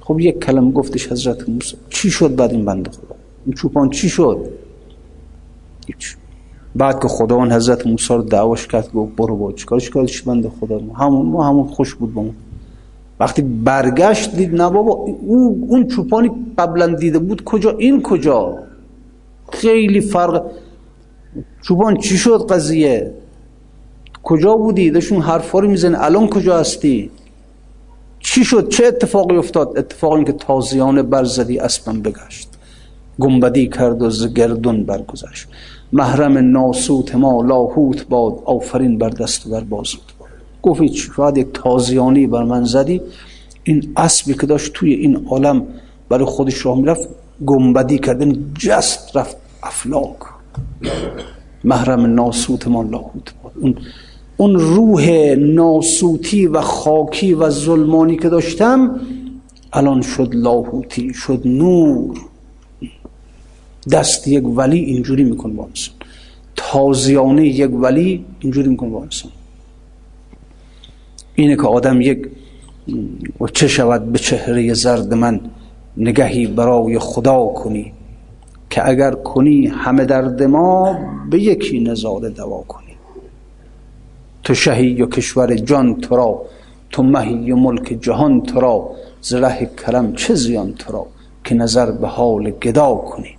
خب 0.00 0.20
یک 0.20 0.44
کلم 0.44 0.70
گفتش 0.70 1.12
حضرت 1.12 1.48
موسی. 1.48 1.76
چی 1.90 2.10
شد 2.10 2.36
بعد 2.36 2.50
این 2.50 2.64
بنده 2.64 2.90
خدا؟ 2.90 3.14
این 3.46 3.54
چوپان 3.54 3.90
چی 3.90 4.08
شد؟ 4.08 4.48
هیچ. 5.86 6.16
بعد 6.76 7.02
که 7.02 7.08
خداوند 7.08 7.52
حضرت 7.52 7.86
موسی 7.86 8.14
رو 8.14 8.22
دعواش 8.22 8.66
کرد 8.66 8.92
گفت 8.92 9.16
برو 9.16 9.36
با 9.36 9.52
چیکارش 9.52 9.90
کردش 9.90 10.22
بنده 10.22 10.50
خدا؟ 10.60 10.80
همون 10.94 11.26
ما 11.26 11.48
همون 11.48 11.64
خوش 11.64 11.94
بود 11.94 12.14
با 12.14 12.24
وقتی 13.20 13.42
برگشت 13.42 14.36
دید 14.36 14.54
نه 14.54 14.70
بابا 14.70 14.92
اون 14.92 15.64
اون 15.68 15.86
چوپانی 15.86 16.30
قبلا 16.58 16.86
دیده 16.86 17.18
بود 17.18 17.44
کجا؟ 17.44 17.70
این 17.70 18.02
کجا؟ 18.02 18.58
خیلی 19.52 20.00
فرق 20.00 20.44
چوپان 21.62 21.96
چی 21.96 22.18
شد 22.18 22.46
قضیه؟ 22.50 23.14
کجا 24.22 24.56
بودی؟ 24.56 24.90
داشون 24.90 25.20
حرفا 25.20 25.58
رو 25.58 25.68
می‌زنه 25.68 26.04
الان 26.04 26.28
کجا 26.28 26.58
هستی؟ 26.58 27.10
چی 28.20 28.44
شد؟ 28.44 28.68
چه 28.68 28.86
اتفاقی 28.86 29.36
افتاد؟ 29.36 29.78
اتفاقی 29.78 30.24
که 30.24 30.32
تازیانه 30.32 31.02
برزدی 31.02 31.58
اسبم 31.58 32.02
بگشت. 32.02 32.48
گنبدی 33.20 33.68
کرد 33.68 34.02
و 34.02 34.10
ز 34.10 34.34
گردون 34.34 34.84
برگذشت. 34.84 35.48
محرم 35.92 36.38
ناسوت 36.38 37.14
ما 37.14 37.42
لاهوت 37.42 38.06
باد. 38.08 38.38
آفرین 38.44 38.98
بر 38.98 39.08
دست 39.08 39.46
و 39.46 39.50
بر 39.50 39.60
بازود 39.60 40.12
گفت 40.62 40.82
شاید 40.84 41.36
یک 41.36 41.48
تازیانی 41.52 42.26
بر 42.26 42.42
من 42.42 42.64
زدی. 42.64 43.02
این 43.64 43.92
اسبی 43.96 44.34
که 44.34 44.46
داشت 44.46 44.72
توی 44.72 44.94
این 44.94 45.26
عالم 45.30 45.66
برای 46.08 46.24
خودش 46.24 46.66
راه 46.66 46.78
می‌رفت 46.78 47.08
گنبدی 47.46 47.98
کردن 47.98 48.52
جست 48.58 49.16
رفت 49.16 49.36
افلاک. 49.62 50.29
محرم 51.64 52.14
ناسوت 52.14 52.68
ما 52.68 52.82
لاهوت 52.82 53.34
باد 53.42 53.52
اون 53.60 53.74
اون 54.36 54.54
روح 54.54 55.10
ناسوتی 55.38 56.46
و 56.46 56.60
خاکی 56.60 57.34
و 57.34 57.50
ظلمانی 57.50 58.16
که 58.16 58.28
داشتم 58.28 59.00
الان 59.72 60.02
شد 60.02 60.34
لاهوتی 60.34 61.14
شد 61.14 61.42
نور. 61.44 62.18
دست 63.92 64.28
یک 64.28 64.44
ولی 64.46 64.78
اینجوری 64.78 65.24
میکن 65.24 65.56
با 65.56 65.64
انسان 65.64 65.94
تازیانه 66.56 67.46
یک 67.46 67.70
ولی 67.74 68.24
اینجوری 68.40 68.68
میکن 68.68 68.90
با 68.90 69.02
انسان 69.02 69.32
اینه 71.34 71.56
که 71.56 71.62
آدم 71.62 72.00
یک 72.00 72.28
و 73.40 73.46
چه 73.46 73.68
شود 73.68 74.12
به 74.12 74.18
چهره 74.18 74.74
زرد 74.74 75.14
من 75.14 75.40
نگهی 75.96 76.46
برای 76.46 76.98
خدا 76.98 77.46
کنی. 77.46 77.92
که 78.70 78.88
اگر 78.88 79.14
کنی 79.14 79.66
همه 79.66 80.04
درد 80.04 80.42
ما 80.42 80.98
به 81.30 81.42
یکی 81.42 81.80
نظاره 81.80 82.28
دوا 82.28 82.64
کنی. 82.68 82.96
تو 84.42 84.54
شهی 84.54 85.02
و 85.02 85.06
کشور 85.06 85.54
جان 85.54 86.00
تو 86.00 86.16
را 86.16 86.42
تو 86.90 87.02
مهی 87.02 87.52
و 87.52 87.56
ملک 87.56 87.98
جهان 88.00 88.40
تو 88.42 88.60
را 88.60 88.90
زره 89.20 89.70
کرم 89.86 90.12
چه 90.12 90.34
زیان 90.34 90.72
تو 90.72 90.92
را 90.92 91.06
که 91.44 91.54
نظر 91.54 91.90
به 91.90 92.08
حال 92.08 92.50
گدا 92.50 92.94
کنی. 92.94 93.36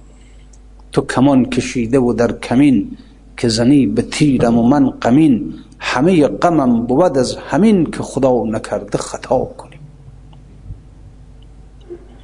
تو 0.92 1.02
کمان 1.02 1.46
کشیده 1.46 2.00
و 2.00 2.14
در 2.14 2.32
کمین 2.32 2.98
که 3.38 3.48
زنی 3.48 3.88
به 3.88 4.02
تیرم 4.02 4.58
و 4.58 4.64
من 4.64 4.90
قمین 4.90 5.54
همه 5.80 6.28
غمم 6.28 6.86
بود 6.86 7.18
از 7.18 7.36
همین 7.36 7.92
که 7.92 8.04
خدا 8.04 8.44
نکرده 8.44 8.98
خطا 8.98 9.40
کنی. 9.58 9.71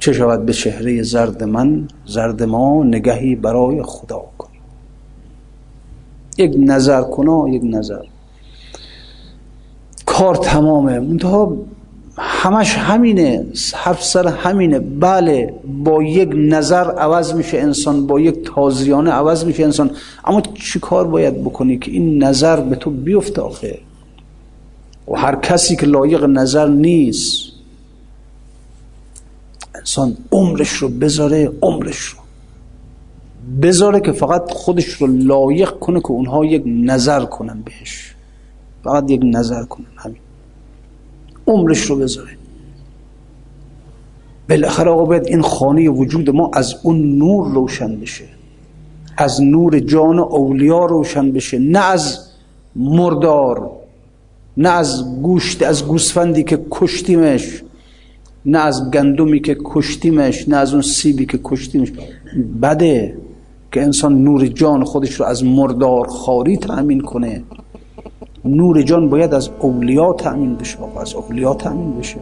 چه 0.00 0.12
شود 0.12 0.46
به 0.46 0.52
چهره 0.52 1.02
زرد 1.02 1.44
من؟ 1.44 1.88
زرد 2.06 2.42
ما 2.42 2.84
نگهی 2.84 3.34
برای 3.34 3.82
خدا 3.82 4.22
کنی 4.38 4.58
یک 6.38 6.54
نظر 6.58 7.02
کنا 7.02 7.48
یک 7.48 7.62
نظر. 7.64 8.02
کار 10.06 10.34
تمامه. 10.34 10.98
منتها 10.98 11.56
همش 12.18 12.74
همینه 12.74 13.46
حرف 13.74 14.04
سر 14.04 14.28
همینه. 14.28 14.78
بله 14.78 15.54
با 15.84 16.02
یک 16.02 16.30
نظر 16.34 16.90
عوض 16.90 17.34
میشه 17.34 17.58
انسان 17.58 18.06
با 18.06 18.20
یک 18.20 18.44
تازیانه 18.54 19.10
عوض 19.10 19.44
میشه 19.44 19.64
انسان. 19.64 19.90
اما 20.24 20.40
چی 20.40 20.80
کار 20.80 21.06
باید 21.06 21.44
بکنی 21.44 21.78
که 21.78 21.90
این 21.90 22.24
نظر 22.24 22.60
به 22.60 22.76
تو 22.76 22.90
بیفته 22.90 23.42
آخه؟ 23.42 23.78
و 25.08 25.16
هر 25.16 25.36
کسی 25.36 25.76
که 25.76 25.86
لایق 25.86 26.24
نظر 26.24 26.68
نیست 26.68 27.57
انسان 29.78 30.16
عمرش 30.32 30.72
رو 30.72 30.88
بذاره 30.88 31.52
عمرش 31.62 31.98
رو. 31.98 32.18
بذاره 33.62 34.00
که 34.00 34.12
فقط 34.12 34.52
خودش 34.52 34.86
رو 34.86 35.06
لایق 35.06 35.70
کنه 35.70 36.00
که 36.00 36.10
اونها 36.10 36.44
یک 36.44 36.62
نظر 36.66 37.24
کنن 37.24 37.62
بهش. 37.64 38.14
فقط 38.84 39.10
یک 39.10 39.20
نظر 39.24 39.64
کنن 39.64 39.86
همین. 39.96 40.16
عمرش 41.46 41.80
رو 41.80 41.96
بذاره. 41.96 42.30
بالاخره 44.48 44.90
آقا 44.90 45.04
باید 45.04 45.26
این 45.26 45.42
خانه 45.42 45.88
وجود 45.88 46.30
ما 46.30 46.50
از 46.54 46.74
اون 46.82 47.18
نور 47.18 47.54
روشن 47.54 48.00
بشه. 48.00 48.24
از 49.16 49.42
نور 49.42 49.78
جان 49.78 50.18
اولیا 50.18 50.84
روشن 50.84 51.32
بشه. 51.32 51.58
نه 51.58 51.78
از 51.78 52.28
مردار 52.76 53.70
نه 54.56 54.68
از 54.68 55.22
گوشت 55.22 55.62
از 55.62 55.86
گوسفندی 55.86 56.42
که 56.42 56.66
کشتیمش. 56.70 57.62
نه 58.46 58.58
از 58.58 58.90
گندمی 58.90 59.40
که 59.40 59.56
کشتیمش 59.64 60.48
نه 60.48 60.56
از 60.56 60.72
اون 60.72 60.82
سیبی 60.82 61.26
که 61.26 61.40
کشتیمش. 61.44 61.92
بده 62.62 63.16
که 63.72 63.82
انسان 63.82 64.22
نور 64.24 64.46
جان 64.46 64.84
خودش 64.84 65.14
رو 65.14 65.26
از 65.26 65.44
مردار 65.44 66.06
خاری 66.06 66.56
تأمین 66.56 67.00
کنه. 67.00 67.42
نور 68.44 68.82
جان 68.82 69.08
باید 69.08 69.34
از 69.34 69.50
اولیا 69.60 70.12
تأمین 70.12 70.56
بشه 70.56 70.78
از 71.00 71.14
اولیا 71.14 71.54
تأمین 71.54 71.98
بشه. 71.98 72.16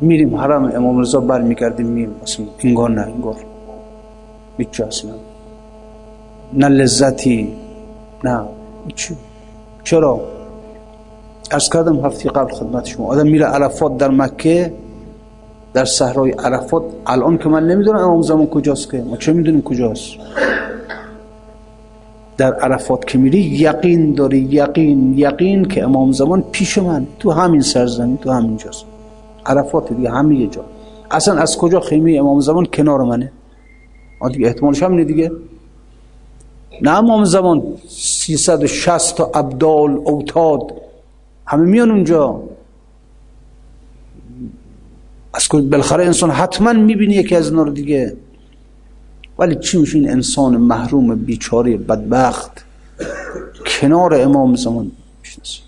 میریم 0.00 0.36
حرم 0.36 0.64
امام 0.64 1.00
رضا 1.00 1.20
بر 1.20 1.40
می‌کردیم 1.40 1.86
میریم. 1.86 2.14
اصلا 2.22 2.46
انگار 2.64 2.90
نه 2.90 3.02
انگار. 3.02 3.36
هیچ 4.58 4.80
اصلا. 4.80 5.10
نه 6.52 6.68
لذتی 6.68 7.52
نه 8.24 8.40
چرا؟ 9.84 10.20
ارز 11.52 11.68
کردم 11.68 12.06
هفته 12.06 12.28
قبل 12.28 12.52
خدمت 12.52 12.84
شما. 12.84 13.06
آدم 13.06 13.26
میره 13.26 13.46
عرفات 13.46 13.96
در 13.96 14.08
مکه 14.08 14.72
در 15.74 15.84
صحرای 15.84 16.30
عرفات. 16.30 16.82
الان 17.06 17.38
که 17.38 17.48
من 17.48 17.66
نمی‌دونم 17.66 17.98
امام 17.98 18.22
زمان 18.22 18.46
کجاست 18.46 18.90
که 18.90 19.02
ما 19.02 19.16
چه 19.16 19.32
می‌دونیم 19.32 19.62
کجاست. 19.62 20.10
در 22.36 22.54
عرفات 22.54 23.06
که 23.06 23.18
میری 23.18 23.38
یقین 23.38 24.14
داری 24.14 24.38
یقین 24.38 25.18
یقین 25.18 25.64
که 25.64 25.84
امام 25.84 26.12
زمان 26.12 26.44
پیش 26.52 26.78
من 26.78 27.06
تو 27.18 27.30
همین 27.30 27.60
سرزمین 27.60 28.16
تو 28.16 28.30
همین 28.30 28.56
جاست. 28.56 28.84
عرفات 29.46 29.92
دیگه 29.92 30.10
همه 30.10 30.46
جا. 30.46 30.64
اصلا 31.10 31.34
از 31.34 31.56
کجا 31.56 31.80
خیمه 31.80 32.16
امام 32.18 32.40
زمان 32.40 32.66
کنار 32.66 33.02
منه؟ 33.02 33.32
دیگه 34.32 34.46
احتمالش 34.46 34.82
همینه 34.82 35.04
دیگه. 35.04 35.30
نه 36.82 36.98
امام 36.98 37.24
زمان 37.24 37.62
360 37.88 39.16
تا 39.16 39.30
ابدال 39.34 40.00
اوتاد. 40.04 40.72
همه 41.52 41.64
میان 41.64 41.90
اونجا. 41.90 42.40
از 45.34 45.48
کل 45.48 45.60
بالاخره 45.68 46.04
انسان 46.04 46.30
حتما 46.30 46.72
می‌بینی 46.72 47.14
یکی 47.14 47.34
از 47.36 47.50
اینا 47.50 47.64
دیگه. 47.64 48.16
ولی 49.38 49.54
چی 49.54 49.78
میشه 49.78 49.98
این 49.98 50.10
انسان 50.10 50.56
محروم 50.56 51.14
بیچاره 51.14 51.76
بدبخت؟ 51.76 52.64
کنار 53.66 54.14
امام 54.14 54.56
زمان 54.56 54.90
می‌شناسه. 55.22 55.60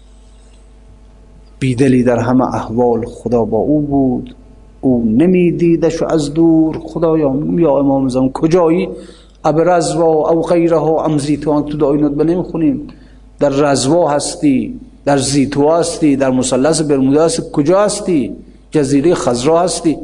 بیدلی 1.59 2.03
در 2.03 2.19
همه 2.19 2.55
احوال 2.55 3.07
خدا 3.07 3.45
با 3.45 3.59
او 3.59 3.81
بود. 3.81 4.35
او 4.81 5.05
نمیدیدش 5.05 6.03
از 6.03 6.35
دور. 6.35 6.79
خدایا 6.79 7.41
یا 7.59 7.79
امام 7.79 8.09
زمان 8.09 8.33
کجایی؟ 8.33 8.89
اب 9.45 9.61
رزوا 9.61 10.31
او 10.31 10.43
غیره 10.43 10.83
ام 10.83 11.19
زیتوان 11.19 11.65
تو 11.65 11.79
دعای 11.79 12.09
به 12.09 12.25
نمی‌خونیم. 12.25 12.89
در 13.39 13.49
رزوا 13.49 14.11
هستی. 14.11 14.81
در 15.05 15.19
زیتوا 15.19 15.79
هستی 15.79 16.17
در 16.17 16.31
مثلث 16.31 16.81
برمودا 16.81 17.25
هستی. 17.25 17.43
کجا 17.53 17.85
هستی؟ 17.85 18.37
جزیره 18.71 19.15
خضرا 19.15 19.61
هستی. 19.61 19.99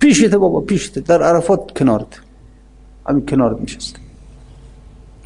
پیشته 0.00 0.38
بابا 0.38 0.60
پیشته. 0.60 1.00
در 1.00 1.22
عرفات 1.22 1.78
کنارت 1.78 2.20
همین 3.06 3.26
کنارت 3.26 3.60
میشسته 3.60 3.98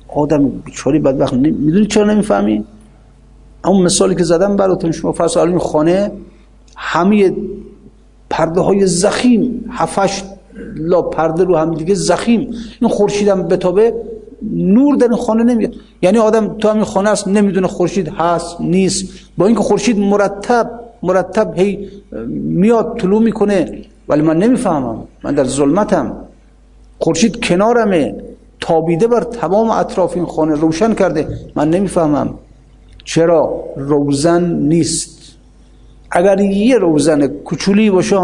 آدم 0.09 0.49
بیچاری 0.49 0.99
بدبخت 0.99 1.33
می‌دونی 1.33 1.87
چرا 1.87 2.05
نمی‌فهمی؟ 2.05 2.65
اون 3.65 3.83
مثالی 3.83 4.15
که 4.15 4.25
زدم 4.25 4.57
براتون 4.57 4.93
شما 4.93 5.13
فرض 5.13 5.37
این 5.37 5.59
خانه 5.59 6.11
همه 6.77 7.33
پرده 8.31 8.61
های 8.61 8.87
زخیم 8.87 9.65
هفش 9.71 10.23
لا 10.77 11.03
پرده 11.03 11.45
رو 11.45 11.57
هم 11.57 11.75
دیگه 11.75 11.95
زخیم. 11.95 12.55
این 12.81 12.91
خورشیدم 12.91 13.43
بتابه 13.43 13.95
نور 14.43 14.97
در 14.97 15.09
خانه 15.09 15.45
نمیاد. 15.45 15.73
یعنی 16.03 16.19
آدم 16.19 16.55
تو 16.59 16.69
همین 16.69 16.85
خانه 16.85 17.11
است 17.11 17.29
نمی‌دونه 17.29 17.67
خورشید 17.67 18.09
هست 18.09 18.61
نیست. 18.61 19.09
با 19.39 19.47
اینکه 19.47 19.63
خورشید 19.63 19.99
مرتب 19.99 20.71
مرتب 21.03 21.59
هی 21.59 21.89
میاد 22.37 22.99
طلوع 22.99 23.23
می‌کنه. 23.23 23.83
ولی 24.09 24.23
من 24.23 24.37
نمی‌فهمم. 24.37 24.99
من 25.25 25.35
در 25.35 25.45
ظلمتم. 25.45 26.17
خورشید 26.99 27.45
کنارمه. 27.45 28.15
تابیده 28.61 29.07
بر 29.07 29.21
تمام 29.21 29.71
اطراف 29.71 30.17
این 30.17 30.27
خانه. 30.27 30.55
روشن 30.55 30.95
کرده. 30.95 31.29
من 31.55 31.71
نمی‌فهمم. 31.71 32.35
چرا؟ 33.05 33.65
روزن 33.77 34.45
نیست. 34.55 35.19
اگر 36.11 36.41
یه 36.41 36.79
روزن 36.79 37.27
کوچولی 37.27 37.91
باشه 37.91 38.17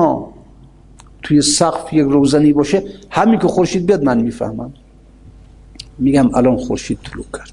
توی 1.23 1.43
سقف 1.43 1.93
یک 1.93 2.07
روزنی 2.07 2.53
باشه 2.53 2.83
همین 3.11 3.39
که 3.39 3.49
خورشید 3.49 3.87
بیاد 3.87 4.05
من 4.05 4.21
می‌فهمم. 4.21 4.73
میگم 5.99 6.35
الان 6.35 6.57
خورشید 6.57 6.99
طلوع 7.05 7.27
کرد. 7.33 7.53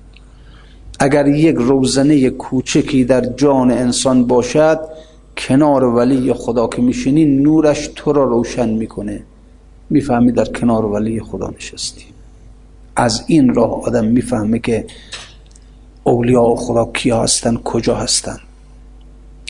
اگر 1.00 1.28
یک 1.28 1.56
روزنه 1.56 2.30
کوچکی 2.30 3.06
در 3.06 3.22
جان 3.22 3.72
انسان 3.72 4.28
باشد 4.28 4.80
کنار 5.38 5.84
ولی 5.84 6.34
خدا 6.34 6.68
که 6.68 6.82
میشینی 6.82 7.26
نورش 7.26 7.90
تو 7.96 8.14
را 8.14 8.24
روشن 8.24 8.70
می‌کنه. 8.70 9.24
می‌فهمی 9.90 10.32
در 10.32 10.46
کنار 10.46 10.86
ولی 10.86 11.20
خدا 11.20 11.54
نشستی. 11.58 12.06
از 12.96 13.24
این 13.28 13.54
راه 13.54 13.84
آدم 13.84 14.06
می‌فهمه 14.06 14.60
که 14.60 14.86
اولیاء 16.04 16.56
خدا 16.56 16.86
کیا 16.94 17.24
هستن 17.24 17.56
کجا 17.58 17.96
هستن. 17.96 18.38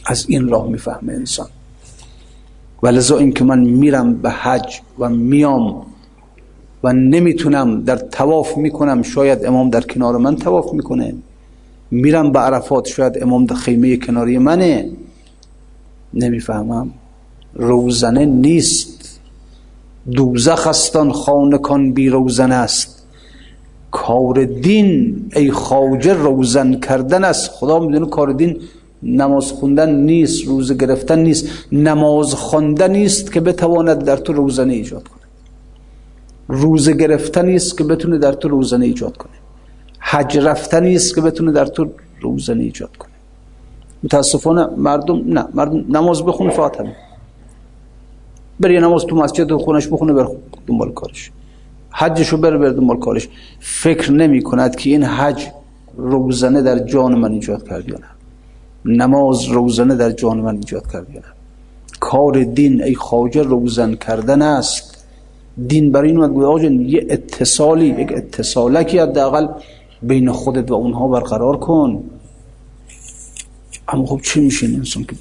از 0.06 0.26
این 0.30 0.48
راه 0.48 0.68
می‌فهمه 0.68 1.14
انسان. 1.14 1.48
و 2.84 2.88
لذا 2.88 3.18
اینکه 3.18 3.44
من 3.44 3.60
میرم 3.60 4.14
به 4.14 4.30
حج 4.30 4.80
و 5.00 5.10
میام 5.10 5.86
و 6.84 6.94
نمی‌تونم 6.94 7.84
در 7.84 7.96
تواف 7.96 8.58
می‌کنم 8.58 9.02
شاید 9.02 9.46
امام 9.46 9.70
در 9.70 9.82
کنار 9.82 10.18
من 10.18 10.36
تواف 10.36 10.74
می‌کنه. 10.74 11.14
میرم 11.92 12.32
به 12.32 12.40
عرفات 12.40 12.88
شاید 12.88 13.24
امام 13.24 13.46
در 13.46 13.56
خیمه 13.56 13.98
کناری 13.98 14.38
منه. 14.38 14.90
نمی‌فهمم. 16.14 16.90
روزنه 17.54 18.26
نیست. 18.26 19.20
دوزخ 20.12 20.68
استان 20.68 21.12
خانکان 21.12 21.92
بی 21.92 22.10
روزنه 22.10 22.56
است. 22.56 23.04
کار 23.92 24.46
دین 24.46 25.26
ای 25.36 25.52
خواجه 25.52 26.14
روزن 26.14 26.74
کردن 26.74 27.24
است. 27.24 27.50
خدا 27.50 27.80
می‌دونه 27.80 28.06
کار 28.06 28.34
دین 28.34 28.58
نماز 29.04 29.52
خوندن 29.52 29.96
نیست 29.96 30.48
روزه 30.48 30.74
گرفتن 30.74 31.20
نیست. 31.20 31.48
نماز 31.72 32.34
خواندن 32.34 32.92
نیست 32.92 33.32
که 33.32 33.40
بتواند 33.40 34.04
در 34.04 34.18
تو 34.18 34.34
روزنه 34.34 34.74
ایجاد 34.74 35.04
روزه 36.52 36.94
گرفتن 36.94 37.46
نیست 37.46 37.78
که 37.78 37.84
بتونه 37.84 38.18
در 38.18 38.34
تو 38.34 38.48
روزنه 38.48 38.86
ایجاد 38.86 39.18
کنه. 39.18 39.32
حج 40.00 40.38
رفتن 40.38 40.84
نیست 40.84 41.16
که 41.16 41.22
بتونه 41.22 41.52
در 41.52 41.66
تو 41.66 41.90
روزنه 42.22 42.64
ایجاد 42.64 42.98
کنه. 42.98 43.12
متاسفانه 44.04 44.68
مردم 44.78 45.22
نه 45.26 45.46
مردم 45.54 45.98
نماز 45.98 46.26
بخونه 46.26 46.52
فقط 46.52 46.80
همین. 46.80 46.94
بری 48.60 48.80
نماز 48.80 49.06
تو 49.06 49.16
مسجد 49.16 49.52
و 49.52 49.58
خونش 49.58 49.88
بخونه 49.88 50.14
بر 50.14 50.28
دنبال 50.68 50.92
کارش. 50.92 51.32
حجشو 51.92 52.38
بره 52.38 52.58
بر 52.58 52.70
دنبال 52.70 53.00
کارش. 53.00 53.30
فکر 53.60 54.12
نمی 54.12 54.42
کند 54.42 54.76
که 54.76 54.90
این 54.90 55.04
حج 55.04 55.48
روزنه 55.98 56.62
در 56.62 56.80
جان 56.80 57.16
من 57.16 57.32
ایجاد 57.32 57.68
کرد 57.70 57.90
یا 57.90 57.96
نه. 57.96 58.08
نماز 58.86 59.46
روزنه 59.46 59.96
در 59.96 60.12
جان 60.12 60.40
من 60.40 60.56
ایجاد 60.56 60.92
کرد 60.92 61.10
یا 61.10 61.20
نه. 61.20 61.26
کار 62.00 62.44
دین 62.44 62.84
ای 62.84 62.96
خواجه 62.96 63.44
روزن 63.44 63.96
کردن 63.96 64.42
است. 64.42 64.91
دین 65.68 65.92
برای 65.92 66.10
این 66.10 66.24
اومد 66.24 66.82
یه 66.82 67.06
اتصالی 67.10 67.86
یک 67.86 68.12
اتصالکی 68.16 68.98
حداقل 68.98 69.48
بین 70.02 70.32
خودت 70.32 70.72
و 70.72 70.74
اونها 70.74 71.08
برقرار 71.08 71.58
کن. 71.58 72.04
اما 73.88 74.06
خب 74.06 74.22
چی 74.24 74.42
میشه 74.42 74.66
انسان 74.66 75.04
که 75.04 75.16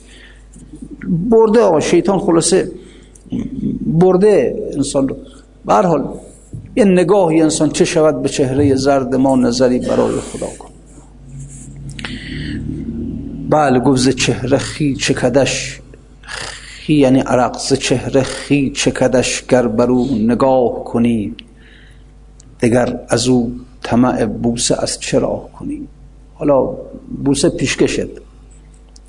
برده 1.31 1.61
آقا 1.61 1.81
شیطان 1.81 2.19
خلاصه 2.19 2.71
برده 3.87 4.57
انسان 4.75 5.09
رو. 5.09 5.17
به 5.67 5.75
حال 5.75 6.09
یه 6.77 6.85
نگاهی 6.85 7.41
انسان 7.41 7.71
چه 7.71 7.85
شود 7.85 8.23
به 8.23 8.29
چهره 8.29 8.75
زرد 8.75 9.15
ما 9.15 9.37
نظری 9.37 9.79
برای 9.79 10.21
خدا 10.33 10.47
کن. 10.59 10.71
بله 13.51 13.79
گفت 13.79 14.09
چهره 14.09 14.59
خی 14.59 14.95
چکدش 14.95 15.81
خی 16.81 16.95
یعنی 16.95 17.21
عرق 17.21 17.59
ز 17.59 17.73
چهره 17.73 18.23
خی 18.23 18.71
چکدش 18.71 19.47
گر 19.47 19.67
برو 19.67 20.05
نگاه 20.05 20.85
کنی 20.85 21.35
دگر 22.61 23.01
از 23.09 23.29
او 23.29 23.53
طمع 23.83 24.27
بوسه 24.27 24.83
از 24.83 25.01
چرا 25.01 25.49
کنی. 25.59 25.89
حالا 26.35 26.77
بوسه 27.25 27.49
پیشکشت 27.49 28.09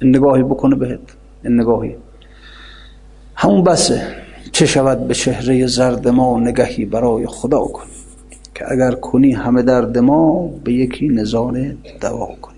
نگاهی 0.01 0.43
بکنه 0.43 0.75
بهت 0.75 0.99
نگاهی. 1.43 1.95
همون 3.35 3.63
بسه 3.63 4.15
چه 4.51 4.65
شود 4.65 5.07
به 5.07 5.13
چهره 5.13 5.67
زرد 5.67 6.07
ما 6.07 6.39
نگهی 6.39 6.85
برای 6.85 7.27
خدا 7.27 7.59
کن 7.59 7.87
که 8.55 8.71
اگر 8.71 8.91
کنی 8.91 9.31
همه 9.31 9.61
درد 9.61 9.97
ما 9.97 10.47
به 10.63 10.73
یکی 10.73 11.07
نظاره 11.07 11.77
دوا 12.01 12.35
کنی. 12.41 12.50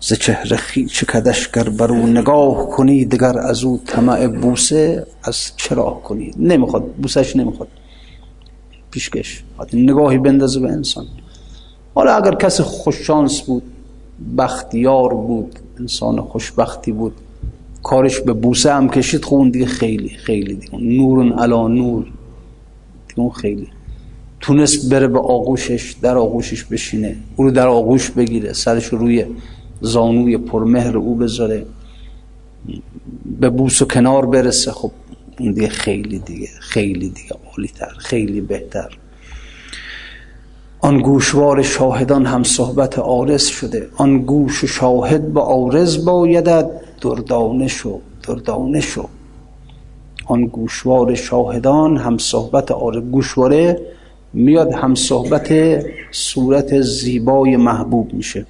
ز 0.00 0.12
چهره 0.12 0.56
خیچ 0.56 1.04
کدش 1.04 1.52
گر 1.52 1.68
بر 1.68 1.92
او 1.92 2.06
نگاه 2.06 2.68
کنی 2.70 3.04
دگر 3.04 3.38
از 3.38 3.64
او 3.64 3.80
طمع 3.86 4.26
بوسه 4.26 5.06
از 5.22 5.52
چرا 5.56 5.90
کنی. 6.04 6.30
نمی‌خواد 6.36 6.84
بوسش 6.84 7.36
نمی‌خواد. 7.36 7.68
پیشکش 8.90 9.42
نگاهی 9.72 10.18
بندازه 10.18 10.60
به 10.60 10.68
انسان. 10.68 11.06
حالا 11.94 12.12
اگر 12.16 12.34
کسی 12.34 12.62
خوششانس 12.62 13.40
بود 13.40 13.62
بختیار 14.38 15.14
بود 15.14 15.58
انسان 15.80 16.20
خوشبختی 16.20 16.92
بود 16.92 17.12
کارش 17.82 18.20
به 18.20 18.32
بوسه 18.32 18.72
هم 18.72 18.88
کشید 18.88 19.24
خون 19.24 19.50
دیگه 19.50 19.66
خیلی 19.66 20.08
خیلی 20.08 20.54
دیگه. 20.54 20.78
نور 20.78 21.32
علا 21.32 21.68
نور. 21.68 22.02
دیگه 23.08 23.20
اون 23.20 23.30
خیلی. 23.30 23.68
تونست 24.40 24.90
بره 24.90 25.08
به 25.08 25.18
آغوشش 25.18 25.94
در 26.02 26.16
آغوشش 26.16 26.64
بشینه. 26.64 27.16
او 27.36 27.44
رو 27.44 27.50
در 27.50 27.66
آغوش 27.66 28.10
بگیره 28.10 28.52
سرش 28.52 28.86
روی 28.86 29.24
زانوی 29.80 30.38
پرمهر 30.38 30.96
او 30.96 31.14
بذاره 31.14 31.66
به 33.40 33.50
بوس 33.50 33.82
و 33.82 33.84
کنار 33.84 34.26
برسه. 34.26 34.72
خب 34.72 34.90
این 35.38 35.52
دیگه 35.52 35.68
خیلی 35.68 36.18
دیگه 36.18 36.48
خیلی 36.60 37.08
دیگه 37.08 37.36
عالی 37.56 37.68
تر 37.68 37.92
خیلی 37.98 38.40
بهتر. 38.40 38.98
آن 40.80 40.98
گوشوار 40.98 41.62
شاهدان 41.62 42.26
هم 42.26 42.42
صحبت 42.42 42.98
آرز 42.98 43.46
شده. 43.46 43.88
آن 43.96 44.18
گوش 44.18 44.64
شاهد 44.64 45.32
با 45.32 45.40
آرز 45.40 46.04
بایدد 46.04 46.70
دردانه 47.00 47.68
شو 47.68 48.00
دردانه 48.22 48.80
شو. 48.80 49.08
آن 50.26 50.44
گوشوار 50.44 51.14
شاهدان 51.14 51.96
هم 51.96 52.18
صحبت 52.18 52.70
آرز 52.70 53.02
گوشواره 53.02 53.80
میاد 54.32 54.72
هم 54.72 54.94
صحبت 54.94 55.52
صورت 56.10 56.80
زیبای 56.80 57.56
محبوب 57.56 58.14
میشه. 58.14 58.46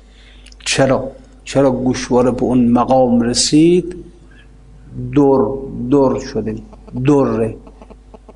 چرا؟ 0.64 1.04
چرا 1.44 1.70
گوشواره 1.70 2.30
به 2.30 2.42
اون 2.42 2.68
مقام 2.68 3.20
رسید؟ 3.20 3.96
در 5.16 5.38
در 5.90 6.18
شده. 6.18 6.56
دره 7.06 7.56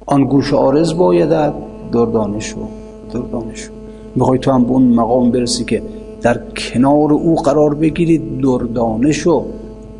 آن 0.06 0.24
گوش 0.24 0.54
آرز 0.54 0.94
بایدد 0.94 1.54
دردانه 1.92 2.40
شو 2.40 2.68
دردانه 3.14 3.54
شو 3.54 3.72
می‌خوای 4.16 4.38
تو 4.38 4.50
هم 4.50 4.64
به 4.64 4.70
اون 4.70 4.82
مقام 4.82 5.30
برسی 5.30 5.64
که 5.64 5.82
در 6.22 6.40
کنار 6.56 7.12
او 7.12 7.36
قرار 7.36 7.74
بگیری. 7.74 8.18
دردانه 8.42 9.12
شو 9.12 9.44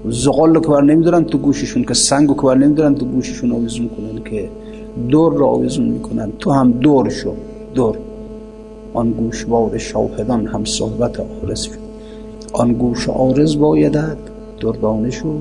زغال 0.08 0.60
که 0.60 0.68
بر 0.68 0.80
نمیدارن 0.80 1.24
تو 1.24 1.38
گوششون 1.38 1.84
که 1.84 1.94
سنگ 1.94 2.36
که 2.36 2.42
بر 2.42 2.54
نمیدارن 2.54 2.94
تو 2.94 3.06
گوششون 3.06 3.52
آویزون 3.52 3.88
کنن 3.88 4.24
که 4.24 4.48
دور 5.08 5.32
را 5.32 5.46
آویزون 5.46 5.84
می‌کنن. 5.84 6.32
تو 6.38 6.50
هم 6.50 6.72
دور 6.72 7.10
شو. 7.10 7.34
دور. 7.74 7.98
آن 8.94 9.10
گوشوار 9.10 9.78
شاهدان 9.78 10.46
هم 10.46 10.64
صحبت 10.64 11.20
آخرس 11.20 11.62
شد 11.62 11.81
آن 12.52 12.72
گوش 12.72 13.08
آرز 13.08 13.56
بایدد 13.56 14.18
دردانه 14.60 15.10
شو 15.10 15.40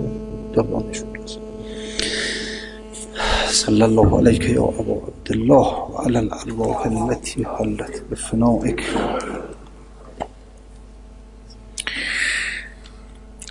دردانه 0.55 0.93
شو. 0.93 1.05
صلى 3.51 3.85
الله 3.85 4.17
عليك 4.17 4.43
يا 4.49 4.59
أبا 4.79 4.95
عبد 5.07 5.27
الله 5.31 5.67
وعلى 5.91 6.19
الأرواح 6.19 6.85
التي 6.85 7.45
حلت 7.45 8.03
بفنائك 8.11 8.81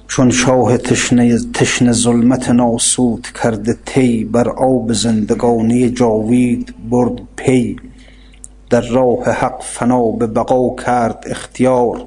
چون 0.08 0.30
شاه 0.30 0.76
تشنه, 0.76 1.38
تشنه 1.54 1.92
ظلمت 1.92 2.48
ناسود 2.48 3.26
کرده 3.42 3.76
تی 3.86 4.24
بر 4.24 4.48
آب 4.48 4.92
زندگانی 4.92 5.90
جاوید 5.90 6.74
برد 6.90 7.20
پی 7.36 7.76
در 8.70 8.80
راه 8.80 9.24
حق 9.24 9.62
فنا 9.62 10.10
به 10.10 10.26
بقا 10.26 10.74
کرد 10.84 11.24
اختیار. 11.26 12.06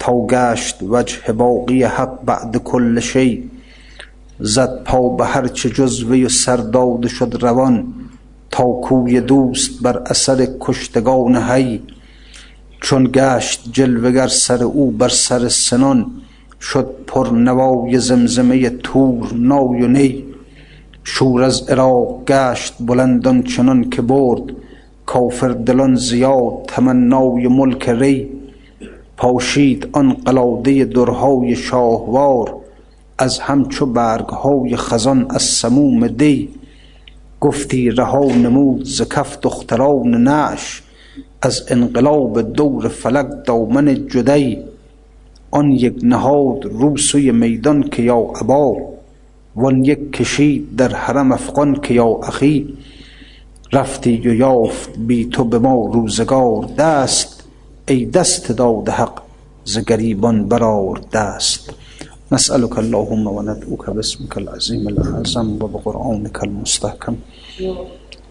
تا 0.00 0.26
گشت 0.26 0.76
وجه 0.82 1.32
باقی 1.32 1.82
حق 1.82 2.24
بعد 2.24 2.56
کل 2.56 3.00
شی. 3.00 3.50
زد 4.40 4.84
پا 4.84 5.08
به 5.08 5.26
هرچه 5.26 5.70
جزوه 5.70 6.16
و 6.16 6.28
سرداد 6.28 7.06
شد 7.06 7.38
روان 7.40 7.84
تا 8.50 8.64
کوی 8.64 9.20
دوست 9.20 9.82
بر 9.82 10.02
اثر 10.06 10.48
کشتگان 10.60 11.36
هی 11.36 11.82
چون 12.80 13.10
گشت 13.14 13.72
جلوگر 13.72 14.28
سر 14.28 14.62
او 14.64 14.90
بر 14.90 15.08
سر 15.08 15.48
سنان 15.48 16.06
شد 16.60 16.86
پر 17.06 17.30
نوای 17.30 17.98
زمزمه 17.98 18.70
تور 18.70 19.32
نای 19.34 19.82
و 19.82 19.88
نی. 19.88 20.24
شور 21.04 21.42
از 21.42 21.68
عراق 21.68 22.24
گشت 22.26 22.74
بلندان 22.80 23.42
چنان 23.42 23.90
که 23.90 24.02
برد 24.02 24.42
کافر 25.06 25.48
دلان 25.48 25.94
زیاد 25.94 26.64
تمنای 26.68 27.48
ملک 27.48 27.88
ری. 27.88 28.39
پاشید 29.20 29.88
آن 29.92 30.12
قلاده 30.12 30.84
درهای 30.84 31.56
شاهوار 31.56 32.56
از 33.18 33.38
همچو 33.38 33.86
برگ 33.86 34.26
های 34.26 34.76
خزان 34.76 35.26
از 35.30 35.42
سموم 35.42 36.06
دی. 36.06 36.48
گفتی 37.40 37.90
رها 37.90 38.24
نمود 38.24 38.84
ز 38.84 39.02
کف 39.02 39.38
دختران 39.42 40.22
نعش 40.22 40.82
از 41.42 41.64
انقلاب 41.68 42.52
دور 42.52 42.88
فلک 42.88 43.26
دامن 43.46 44.06
جدی. 44.08 44.58
آن 45.50 45.72
یک 45.72 45.94
نهاد 46.02 46.64
رو 46.64 46.96
سوی 46.96 47.32
میدان 47.32 47.82
که 47.82 48.02
یا 48.02 48.16
ابا 48.16 48.76
وان 49.56 49.84
یک 49.84 50.12
کشید 50.12 50.76
در 50.76 50.94
حرم 50.94 51.32
افغان 51.32 51.80
که 51.80 51.94
یا 51.94 52.06
اخی. 52.06 52.78
رفتی 53.72 54.16
و 54.16 54.34
یافت 54.34 54.98
بی 54.98 55.24
تو 55.24 55.44
به 55.44 55.58
ما 55.58 55.90
روزگار 55.92 56.64
دست 56.78 57.39
ای 57.90 58.04
دست 58.06 58.52
داد 58.52 58.88
حق 58.88 59.16
ز 59.64 59.78
گریبان 59.78 60.48
برار 60.48 61.00
دست. 61.14 61.64
نسألك 62.32 62.74
اللهم 62.78 63.24
وندعوك 63.36 63.84
باسمك 63.96 64.34
العظيم 64.42 64.88
الأعظم 64.92 65.48
وبقرآنك 65.62 66.38
المستحكم 66.44 67.14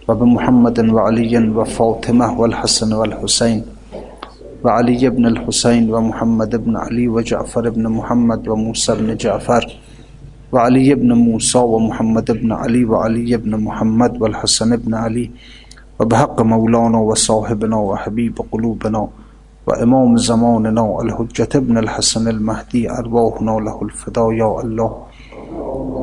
وبمحمد 0.07 0.77
وعلي 0.95 1.33
وفاطمة 1.57 2.27
والحسن 2.39 2.93
والحسين 2.93 3.59
وعلي 4.63 5.09
بن 5.09 5.25
الحسين 5.33 5.83
ومحمد 5.93 6.51
بن 6.65 6.73
علي 6.77 7.07
وجعفر 7.07 7.69
بن 7.69 7.83
محمد 7.97 8.47
وموسى 8.47 8.91
بن 8.95 9.09
جعفر 9.23 9.63
وعلي 10.53 10.95
بن 10.95 11.09
موسى 11.13 11.59
ومحمد 11.73 12.27
بن 12.31 12.51
علي 12.51 12.83
وعلي 12.85 13.37
بن 13.37 13.51
محمد 13.67 14.21
والحسن 14.21 14.69
بن 14.75 14.93
علي 14.93 15.31
وبحق 15.99 16.41
مولانا 16.41 16.97
وصاحبنا 17.09 17.77
وحبيب 17.77 18.35
قلوبنا 18.51 19.07
وإمام 19.69 20.17
زماننا 20.17 20.99
الحجة 21.01 21.49
ابن 21.55 21.77
الحسن 21.77 22.27
المهدي 22.27 22.91
أرواحنا 22.91 23.51
له 23.51 23.79
الفدا 23.81 24.21
يا 24.33 24.61
الله 24.61 24.91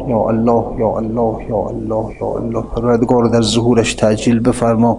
یا 0.09 0.21
الله 0.31 0.65
یا 0.79 0.91
الله 0.99 1.43
یا 1.49 1.61
الله 1.71 2.07
یا 2.21 2.27
الله. 2.27 2.63
پروردگار 2.63 3.29
در 3.29 3.43
ظهورش 3.43 3.95
تعجیل 3.95 4.41
بفرما. 4.41 4.99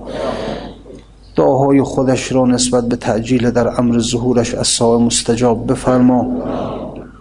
دعاهای 1.36 1.82
خودش 1.82 2.32
را 2.32 2.45
نسبت 2.45 2.84
به 2.88 2.95
تعجیل 2.95 3.51
در 3.51 3.80
امر 3.80 3.99
ظهورش 3.99 4.55
از 4.55 4.82
مستجاب 4.82 5.72
بفرما. 5.72 6.28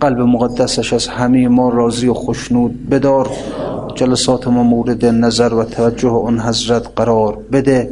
قلب 0.01 0.19
مقدسش 0.21 0.93
از 0.93 1.09
همه 1.09 1.49
ما 1.49 1.69
راضی 1.69 2.09
و 2.09 2.15
خشنود 2.15 2.89
بدار. 2.91 3.31
جلسات 3.95 4.49
ما 4.49 4.63
مورد 4.63 5.05
نظر 5.05 5.55
و 5.55 5.65
توجه 5.65 6.09
اون 6.09 6.41
حضرت 6.41 6.89
قرار 6.97 7.39
بده. 7.53 7.91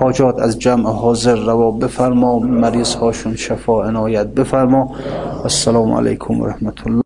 حاجات 0.00 0.38
از 0.38 0.58
جمع 0.58 0.90
حاضر 0.90 1.36
روا 1.36 1.70
بفرما 1.70 2.38
مریض 2.38 2.94
هاشون 2.94 3.36
شفا 3.36 3.84
عنایت 3.84 4.26
بفرما. 4.26 4.90
السلام 5.44 5.92
علیکم 5.92 6.40
و 6.40 6.46
رحمت 6.46 6.86
الله. 6.86 7.03